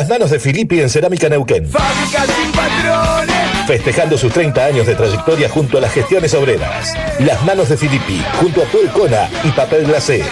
[0.06, 1.66] Las manos de Filippi en Cerámica Neuquén.
[1.66, 3.66] Fábrica sin patrones.
[3.66, 6.94] Festejando sus 30 años de trayectoria junto a las gestiones obreras.
[7.18, 10.22] Las manos de Filippi, junto a Puelcona y Papel Glacé.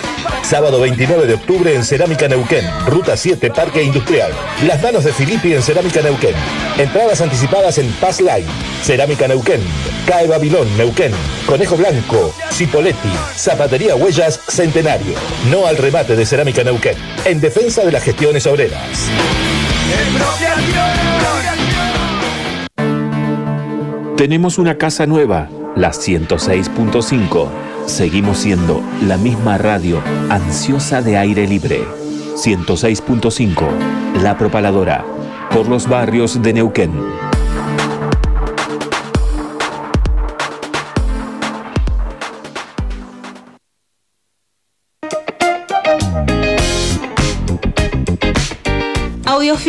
[0.43, 4.31] Sábado 29 de octubre en Cerámica Neuquén, Ruta 7, Parque Industrial.
[4.65, 6.37] Las manos de Filippi en Cerámica Neuquén.
[6.79, 8.47] Entradas anticipadas en Pass Line.
[8.81, 9.61] Cerámica Neuquén.
[10.07, 11.11] CAE Babilón, Neuquén.
[11.47, 15.15] Conejo Blanco, Cipoletti, Zapatería Huellas, Centenario.
[15.51, 16.97] No al remate de Cerámica Neuquén.
[17.25, 19.11] En defensa de las gestiones obreras.
[24.17, 27.49] Tenemos una casa nueva, la 106.5.
[27.87, 30.01] Seguimos siendo la misma radio
[30.31, 31.85] ansiosa de aire libre.
[32.37, 35.05] 106.5, La Propaladora,
[35.51, 37.14] por los barrios de Neuquén.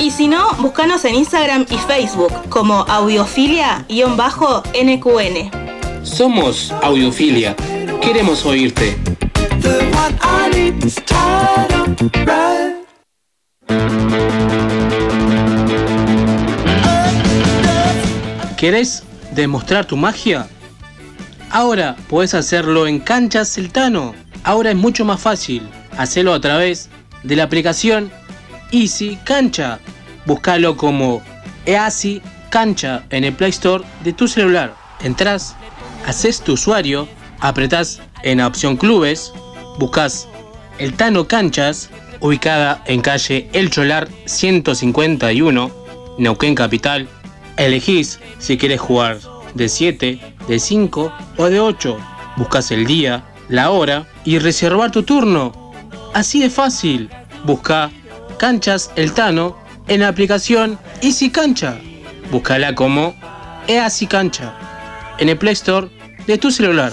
[0.00, 5.50] Y si no, búscanos en Instagram y Facebook como audiofilia-nqn.
[6.04, 7.56] Somos Audiofilia.
[8.00, 8.96] Queremos oírte.
[18.56, 19.02] ¿Querés
[19.32, 20.48] demostrar tu magia?
[21.50, 24.14] Ahora podés hacerlo en Canchas Celtano.
[24.44, 25.68] Ahora es mucho más fácil.
[25.96, 26.88] Hacelo a través
[27.24, 28.12] de la aplicación
[28.70, 29.78] Easy Cancha.
[30.26, 31.22] Búscalo como
[31.66, 34.74] Easy Cancha en el Play Store de tu celular.
[35.02, 35.56] Entrás,
[36.06, 37.08] haces tu usuario,
[37.40, 39.32] apretás en la opción Clubes,
[39.78, 40.28] buscas
[40.78, 41.90] el Tano Canchas,
[42.20, 45.70] ubicada en calle El Cholar 151,
[46.18, 47.08] Neuquén Capital.
[47.56, 49.18] Elegís si quieres jugar
[49.54, 51.98] de 7, de 5 o de 8.
[52.36, 55.72] Buscas el día, la hora y reservar tu turno.
[56.14, 57.10] Así de fácil.
[57.44, 57.90] Busca
[58.38, 59.56] Canchas El Tano
[59.88, 61.76] en la aplicación Easy Cancha.
[62.30, 63.14] Búscala como
[63.66, 64.54] Easy Cancha
[65.18, 65.88] en el Play Store
[66.26, 66.92] de tu celular.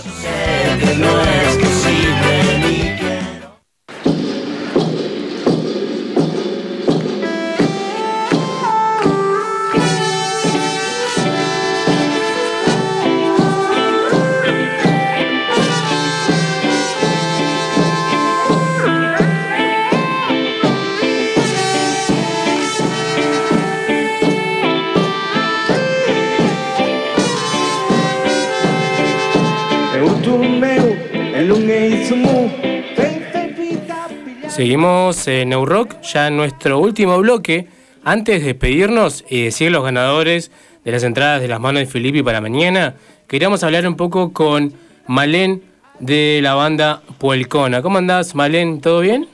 [34.55, 37.67] Seguimos en New Rock, ya en nuestro último bloque.
[38.05, 40.49] Antes de despedirnos y decir los ganadores
[40.85, 42.95] de las entradas de las manos de Filippi para mañana,
[43.27, 44.73] queríamos hablar un poco con
[45.07, 45.61] Malén
[45.99, 47.81] de la banda Puelcona.
[47.81, 48.79] ¿Cómo andás, Malén?
[48.79, 49.27] ¿Todo bien?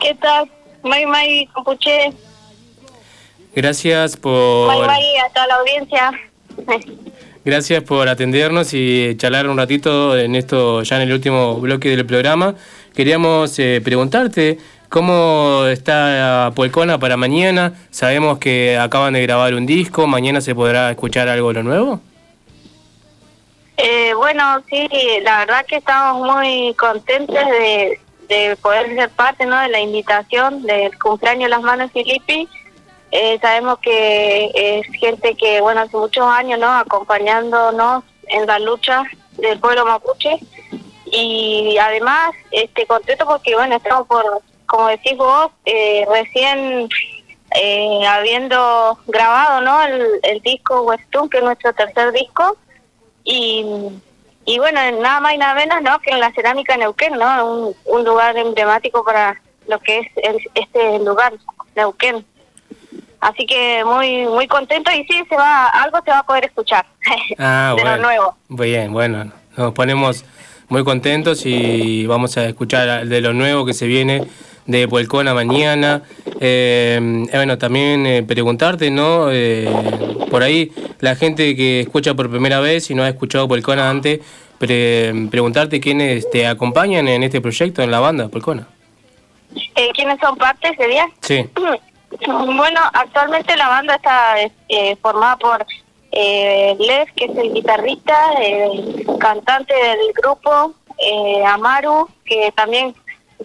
[0.00, 0.50] ¿Qué tal?
[0.82, 2.10] May May Compuche.
[3.54, 4.68] Gracias por.
[4.68, 6.12] May May a toda la audiencia.
[7.44, 12.06] Gracias por atendernos y charlar un ratito en esto, ya en el último bloque del
[12.06, 12.54] programa.
[12.94, 14.58] Queríamos eh, preguntarte
[14.88, 17.74] cómo está Puelcona para mañana.
[17.90, 22.00] Sabemos que acaban de grabar un disco, mañana se podrá escuchar algo de lo nuevo.
[23.78, 24.88] Eh, bueno, sí,
[25.22, 27.98] la verdad que estamos muy contentos de,
[28.28, 29.58] de poder ser parte ¿no?
[29.60, 32.48] de la invitación del cumpleaños las manos Filippi.
[33.10, 36.70] Eh, sabemos que es gente que, bueno, hace muchos años, ¿no?
[36.70, 39.02] Acompañándonos en la lucha
[39.36, 40.38] del pueblo mapuche.
[41.14, 44.24] Y además, este contento porque, bueno, estamos por,
[44.66, 46.88] como decís vos, eh, recién
[47.54, 49.82] eh, habiendo grabado, ¿no?
[49.82, 52.56] El, el disco Westun, que es nuestro tercer disco.
[53.24, 53.62] Y,
[54.46, 55.98] y bueno, nada más y nada menos, ¿no?
[56.00, 57.46] Que en la cerámica Neuquén, ¿no?
[57.46, 61.34] Un, un lugar emblemático para lo que es el- este lugar,
[61.76, 62.24] Neuquén.
[63.20, 66.84] Así que muy muy contento y sí, se va algo se va a poder escuchar
[67.38, 67.96] Ah, de bueno.
[67.98, 68.36] lo nuevo.
[68.48, 70.24] Bien, bueno, nos ponemos
[70.72, 74.24] muy contentos y vamos a escuchar de lo nuevo que se viene
[74.64, 76.00] de Puelcona mañana.
[76.40, 76.98] Eh,
[77.30, 79.26] eh, bueno, también eh, preguntarte, ¿no?
[79.30, 79.68] Eh,
[80.30, 84.20] por ahí la gente que escucha por primera vez y no ha escuchado Puelcona antes,
[84.56, 88.66] pre- preguntarte quiénes te acompañan en este proyecto, en la banda Puelcona.
[89.76, 91.06] Eh, ¿Quiénes son parte ese día?
[91.20, 91.44] Sí.
[92.26, 94.34] Bueno, actualmente la banda está
[94.68, 95.64] eh, formada por
[96.12, 102.94] eh, Lev, que es el guitarrista, el cantante del grupo, eh, Amaru, que también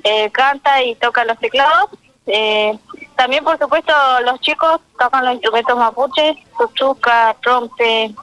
[0.03, 1.89] eh, canta y toca los teclados.
[2.27, 2.77] Eh,
[3.15, 3.93] también, por supuesto,
[4.25, 8.13] los chicos tocan los instrumentos mapuches, chuchuca, trompe.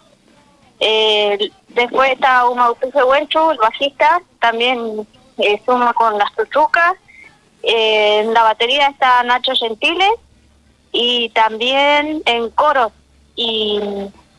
[0.79, 5.07] Eh, después está Umautuje Wenchu, el bajista, también
[5.39, 6.95] eh, suma con las chuchucas.
[7.63, 10.09] Eh, en la batería está Nacho Gentile
[10.93, 12.93] y también en coros.
[13.37, 13.81] Y,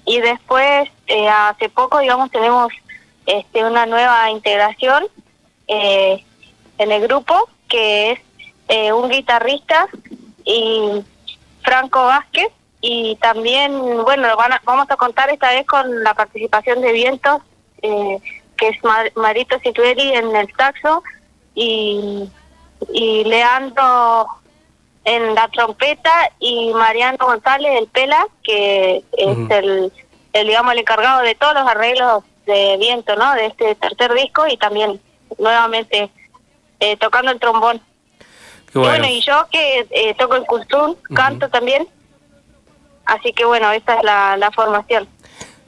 [0.05, 2.71] y después, eh, hace poco, digamos, tenemos
[3.25, 5.05] este, una nueva integración
[5.67, 6.23] eh,
[6.77, 8.19] en el grupo, que es
[8.67, 9.87] eh, un guitarrista
[10.43, 11.03] y
[11.63, 12.47] Franco Vázquez.
[12.81, 13.71] Y también,
[14.03, 17.41] bueno, van a- vamos a contar esta vez con la participación de Vientos,
[17.81, 18.19] eh,
[18.57, 21.01] que es Mar- Marito Situeri en el saxo
[21.55, 22.29] y,
[22.93, 24.27] y Leandro
[25.05, 29.93] en la trompeta y Mariano González el pela que es el,
[30.33, 34.47] el digamos el encargado de todos los arreglos de viento no de este tercer disco
[34.47, 34.99] y también
[35.39, 36.09] nuevamente
[36.79, 37.79] eh, tocando el trombón.
[38.71, 38.97] Qué Y bueno.
[38.99, 41.87] bueno y yo que eh, toco el cultún canto también.
[43.05, 45.07] Así que bueno esta es la, la formación.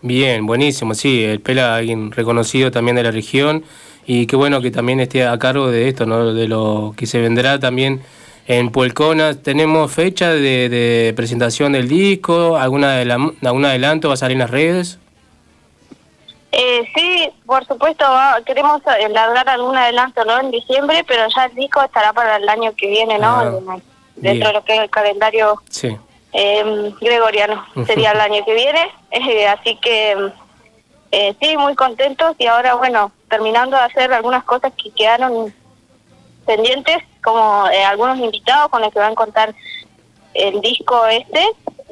[0.01, 3.63] Bien, buenísimo, sí, el Pela, alguien reconocido también de la región.
[4.05, 6.33] Y qué bueno que también esté a cargo de esto, ¿no?
[6.33, 8.01] De lo que se vendrá también
[8.47, 9.35] en Puelcona.
[9.35, 12.57] ¿Tenemos fecha de, de presentación del disco?
[12.57, 14.99] ¿Alguna adela- ¿Algún adelanto va a salir en las redes?
[16.51, 20.39] Eh, sí, por supuesto, va- queremos eh, largar algún adelanto ¿no?
[20.39, 23.27] en diciembre, pero ya el disco estará para el año que viene, ¿no?
[23.27, 23.83] Ah, En-
[24.15, 25.95] Dentro de lo que es el calendario Sí.
[26.33, 28.79] eh, gregoriano, sería el año que viene.
[29.11, 30.15] Eh, así que
[31.11, 35.53] eh, sí, muy contentos y ahora, bueno, terminando de hacer algunas cosas que quedaron
[36.45, 39.53] pendientes, como eh, algunos invitados con los que van a contar
[40.33, 41.45] el disco este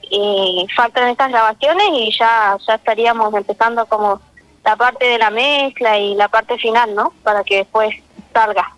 [0.09, 4.21] y faltan estas grabaciones y ya ya estaríamos empezando como
[4.63, 7.11] la parte de la mezcla y la parte final, ¿no?
[7.21, 7.93] Para que después
[8.31, 8.71] salga.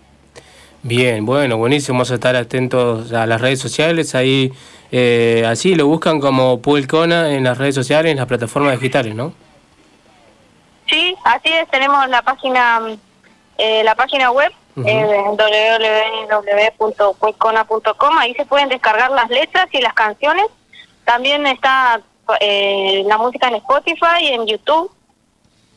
[0.82, 1.98] Bien, bueno, buenísimo.
[1.98, 4.16] Vamos a estar atentos a las redes sociales.
[4.16, 4.52] Ahí,
[4.92, 9.32] eh, así lo buscan como Puelcona en las redes sociales, en las plataformas digitales, ¿no?
[10.88, 12.98] Sí, así es, tenemos la página
[13.60, 14.88] eh, la página web Ujú.
[14.88, 15.24] eh,
[16.80, 20.46] www.puescona.com, ahí se pueden descargar las letras y las canciones.
[21.04, 22.00] También está
[22.40, 24.92] eh, la música en Spotify y en YouTube,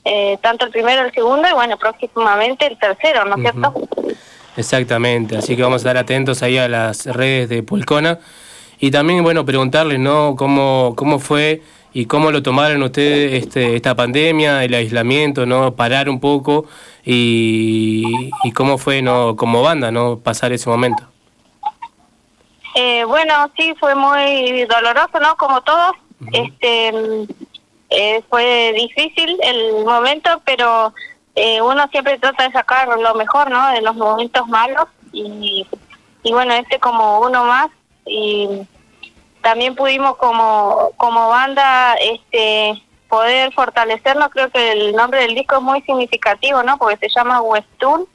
[0.05, 3.73] eh, tanto el primero, el segundo y bueno, próximamente el tercero, ¿no es cierto?
[4.57, 8.19] Exactamente, así que vamos a estar atentos ahí a las redes de Pulcona.
[8.81, 10.37] Y también, bueno, preguntarles, ¿no?
[10.37, 11.63] ¿Cómo, cómo fue
[11.93, 15.75] y cómo lo tomaron ustedes este, esta pandemia, el aislamiento, ¿no?
[15.75, 16.67] Parar un poco
[17.05, 19.37] y, y cómo fue, ¿no?
[19.37, 20.19] Como banda, ¿no?
[20.19, 21.05] Pasar ese momento.
[22.75, 25.37] Eh, bueno, sí, fue muy doloroso, ¿no?
[25.37, 25.93] Como todos.
[26.33, 26.93] Este,
[27.89, 30.93] eh, fue difícil el momento, pero
[31.35, 33.71] eh, uno siempre trata de sacar lo mejor, ¿no?
[33.71, 35.67] De los momentos malos y,
[36.23, 37.69] y bueno, este como uno más
[38.07, 38.49] y
[39.43, 44.31] también pudimos como como banda este poder fortalecernos.
[44.31, 46.79] Creo que el nombre del disco es muy significativo, ¿no?
[46.79, 48.07] Porque se llama Westun,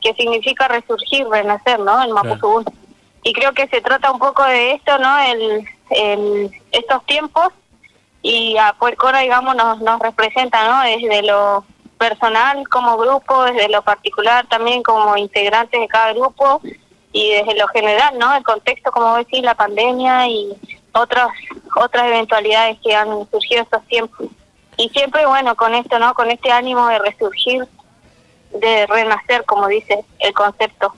[0.00, 2.02] que significa resurgir, renacer, ¿no?
[2.02, 2.64] El Mapuzugún
[3.22, 5.18] y creo que se trata un poco de esto, ¿no?
[5.20, 7.48] El, el- estos tiempos
[8.20, 10.82] y a Puercora, digamos, nos, nos representa, ¿no?
[10.82, 11.64] Desde lo
[11.98, 16.60] personal como grupo, desde lo particular también como integrantes de cada grupo
[17.12, 18.34] y desde lo general, ¿no?
[18.36, 20.52] El contexto, como decís, la pandemia y
[20.94, 21.28] otras
[21.76, 24.28] otras eventualidades que han surgido estos tiempos.
[24.76, 26.14] Y siempre, bueno, con esto, ¿no?
[26.14, 27.66] Con este ánimo de resurgir,
[28.50, 30.94] de renacer, como dice el concepto.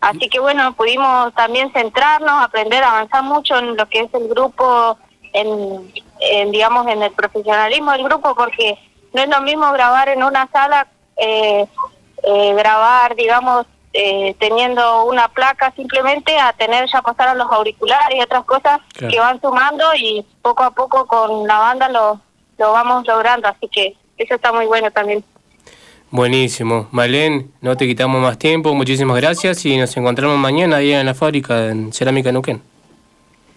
[0.00, 4.98] Así que bueno, pudimos también centrarnos, aprender avanzar mucho en lo que es el grupo,
[5.32, 8.78] en, en, digamos, en el profesionalismo del grupo, porque
[9.12, 11.66] no es lo mismo grabar en una sala, eh,
[12.24, 18.18] eh, grabar, digamos, eh, teniendo una placa simplemente, a tener ya pasar a los auriculares
[18.18, 19.12] y otras cosas Claro.
[19.12, 22.20] que van sumando y poco a poco con la banda lo,
[22.58, 25.22] lo vamos logrando, así que eso está muy bueno también.
[26.10, 26.88] Buenísimo.
[26.90, 31.14] Malén, no te quitamos más tiempo, muchísimas gracias y nos encontramos mañana ahí en la
[31.14, 32.62] fábrica en Cerámica Nuquén.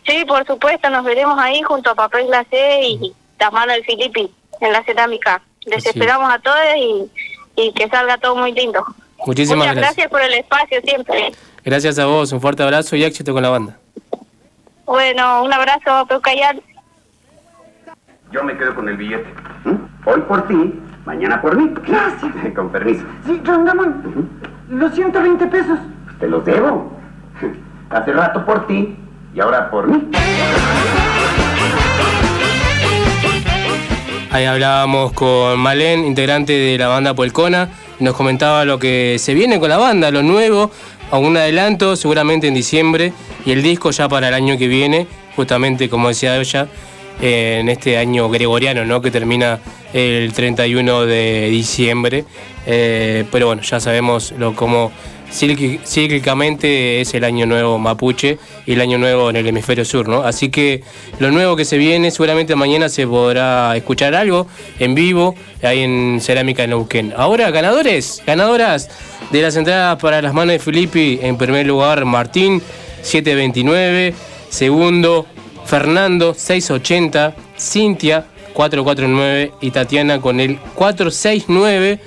[0.07, 4.32] Sí, por supuesto, nos veremos ahí junto a Papel Glacé y las manos del Filippi
[4.62, 5.41] en la cerámica.
[5.66, 7.12] Les Así esperamos a todos y,
[7.57, 8.86] y que salga todo muy lindo.
[9.26, 9.96] Muchísimas Muchas gracias.
[9.96, 11.32] gracias por el espacio siempre.
[11.64, 13.78] Gracias a vos, un fuerte abrazo y éxito con la banda.
[14.86, 16.62] Bueno, un abrazo, Peucayal.
[18.32, 19.26] Yo me quedo con el billete.
[20.06, 20.74] Hoy por ti,
[21.06, 21.74] mañana por mí.
[21.88, 22.32] Gracias.
[22.56, 23.04] Con permiso.
[23.26, 24.30] Sí, Don Ramón,
[24.70, 25.80] los 120 pesos.
[26.20, 26.92] Te los debo.
[27.90, 28.96] Hace rato por ti
[29.34, 30.10] Y ahora por mí.
[34.32, 37.70] Ahí hablábamos con Malén, integrante de la banda Polcona,
[38.00, 40.72] nos comentaba lo que se viene con la banda, lo nuevo,
[41.12, 43.14] algún adelanto seguramente en diciembre
[43.46, 46.68] y el disco ya para el año que viene, justamente como decía ella,
[47.22, 49.02] eh, en este año gregoriano, ¿no?
[49.02, 49.60] Que termina
[49.94, 52.26] el 31 de diciembre.
[52.66, 54.92] Eh, pero bueno, ya sabemos lo cómo
[55.32, 60.24] cíclicamente es el año nuevo mapuche y el año nuevo en el hemisferio sur, ¿no?
[60.24, 60.84] Así que
[61.20, 64.48] lo nuevo que se viene, seguramente mañana se podrá escuchar algo
[64.80, 67.14] en vivo ahí en Cerámica Neuquén.
[67.18, 68.90] Ahora, ganadores, ganadoras
[69.32, 72.62] de las entradas para las manos de Filippi, en primer lugar Martín,
[73.02, 74.14] 729,
[74.50, 75.26] segundo
[75.66, 82.00] Fernando, 680, Cintia, 449 y Tatiana con el 469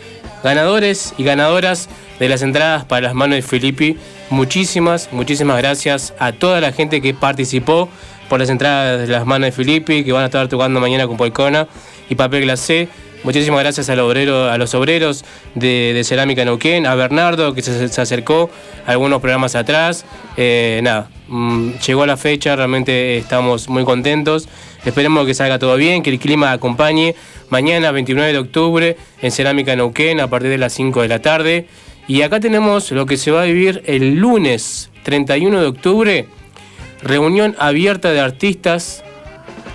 [0.43, 1.89] ganadores y ganadoras
[2.19, 3.97] de las entradas para las manos de Filippi.
[4.31, 7.89] Muchísimas, muchísimas gracias a toda la gente que participó
[8.29, 11.17] por las entradas de las manos de Filippi, que van a estar tocando mañana con
[11.17, 11.67] Polcona
[12.09, 12.89] y Papel Glacé.
[13.25, 15.25] Muchísimas gracias al obrero, a los obreros
[15.55, 18.49] de, Cerámica Neuquén, a Bernardo que se, acercó
[18.87, 20.05] algunos programas atrás.
[20.37, 24.49] Eh, nada, mm, llegó la fecha, realmente estamos muy contentos.
[24.85, 27.17] Esperemos que salga todo bien, que el clima acompañe.
[27.51, 31.67] Mañana, 29 de octubre, en Cerámica Neuquén, a partir de las 5 de la tarde.
[32.07, 36.27] Y acá tenemos lo que se va a vivir el lunes 31 de octubre,
[37.03, 39.03] reunión abierta de artistas.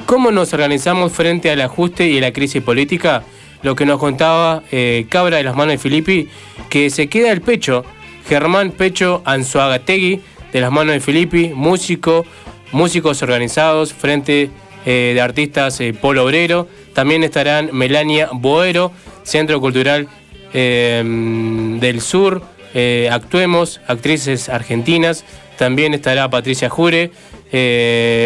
[0.05, 3.23] ¿Cómo nos organizamos frente al ajuste y a la crisis política?
[3.61, 6.27] Lo que nos contaba eh, Cabra de las manos de Filippi,
[6.69, 7.85] que se queda el pecho.
[8.27, 10.21] Germán Pecho Anzuagategui,
[10.51, 12.25] de las manos de Filippi, músico,
[12.71, 14.49] músicos organizados frente
[14.85, 16.67] eh, de artistas eh, Polo Obrero.
[16.93, 18.91] También estarán Melania Boero,
[19.23, 20.07] Centro Cultural
[20.53, 21.01] eh,
[21.79, 22.43] del Sur,
[23.11, 25.25] Actuemos, actrices argentinas.
[25.59, 27.11] También estará Patricia Jure,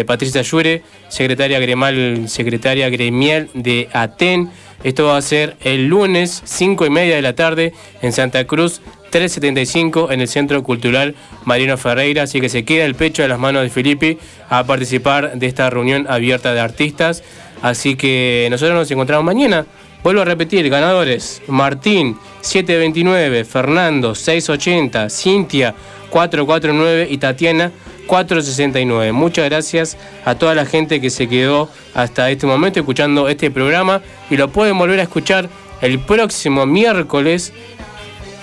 [0.06, 4.50] Patricia Jure, secretaria gremial, secretaria gremial de ATEN.
[4.84, 8.80] Esto va a ser el lunes 5 y media de la tarde en Santa Cruz
[9.10, 11.14] 375 en el Centro Cultural
[11.44, 12.24] Mariano Ferreira.
[12.24, 14.18] Así que se queda el pecho de las manos de Filippi
[14.48, 17.22] a participar de esta reunión abierta de artistas.
[17.62, 19.66] Así que nosotros nos encontramos mañana.
[20.04, 25.74] Vuelvo a repetir, ganadores, Martín 729, Fernando 680, Cintia
[26.10, 27.72] 449 y Tatiana
[28.08, 29.12] 469.
[29.12, 34.02] Muchas gracias a toda la gente que se quedó hasta este momento escuchando este programa
[34.30, 35.48] y lo pueden volver a escuchar
[35.80, 37.52] el próximo miércoles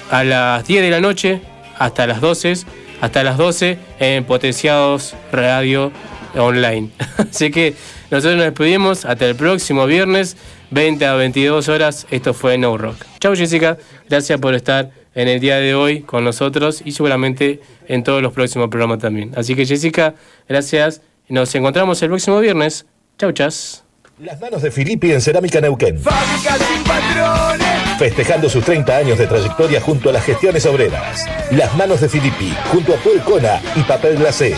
[0.10, 1.42] a las 10 de la noche
[1.78, 2.54] hasta las 12,
[3.02, 5.92] hasta las 12 en Potenciados Radio
[6.36, 6.90] Online.
[7.18, 7.74] Así que
[8.12, 10.38] nosotros nos despedimos hasta el próximo viernes,
[10.72, 12.08] 20 a 22 horas.
[12.12, 12.98] Esto fue No Rock.
[13.20, 13.78] Chau Jessica,
[14.08, 18.34] gracias por estar en el día de hoy con nosotros y seguramente en todos los
[18.34, 19.32] próximos programas también.
[19.36, 20.14] Así que Jessica,
[20.48, 21.02] gracias.
[21.28, 22.86] Nos encontramos el próximo viernes.
[23.18, 23.84] Chau, chas.
[24.20, 26.00] Las manos de Filippi en Cerámica Neuquén.
[26.00, 27.68] Fábrica sin patrones.
[27.98, 31.26] Festejando sus 30 años de trayectoria junto a las gestiones obreras.
[31.52, 34.56] Las manos de Filippi, junto a Puelcona y Papel Glacé.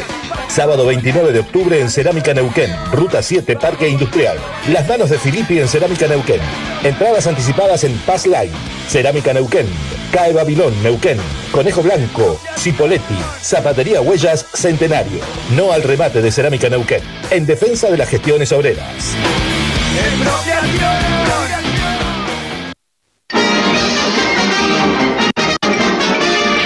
[0.47, 4.37] Sábado 29 de octubre en Cerámica Neuquén, Ruta 7, Parque Industrial.
[4.71, 6.41] Las manos de Filippi en Cerámica Neuquén.
[6.83, 8.51] Entradas anticipadas en Pass Line.
[8.87, 9.67] Cerámica Neuquén,
[10.11, 11.17] CAE Babilón Neuquén,
[11.51, 15.19] Conejo Blanco, Cipoletti, Zapatería Huellas Centenario.
[15.55, 17.01] No al remate de Cerámica Neuquén.
[17.29, 19.15] En defensa de las gestiones obreras.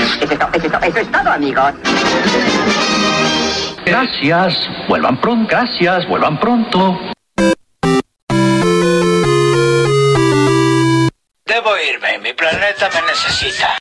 [0.01, 1.73] Eso es, to- eso es to- eso es todo, amigos.
[3.85, 6.99] Gracias, vuelvan pronto, gracias, vuelvan pronto.
[11.52, 13.76] Debo irme, mi planeta me necesita.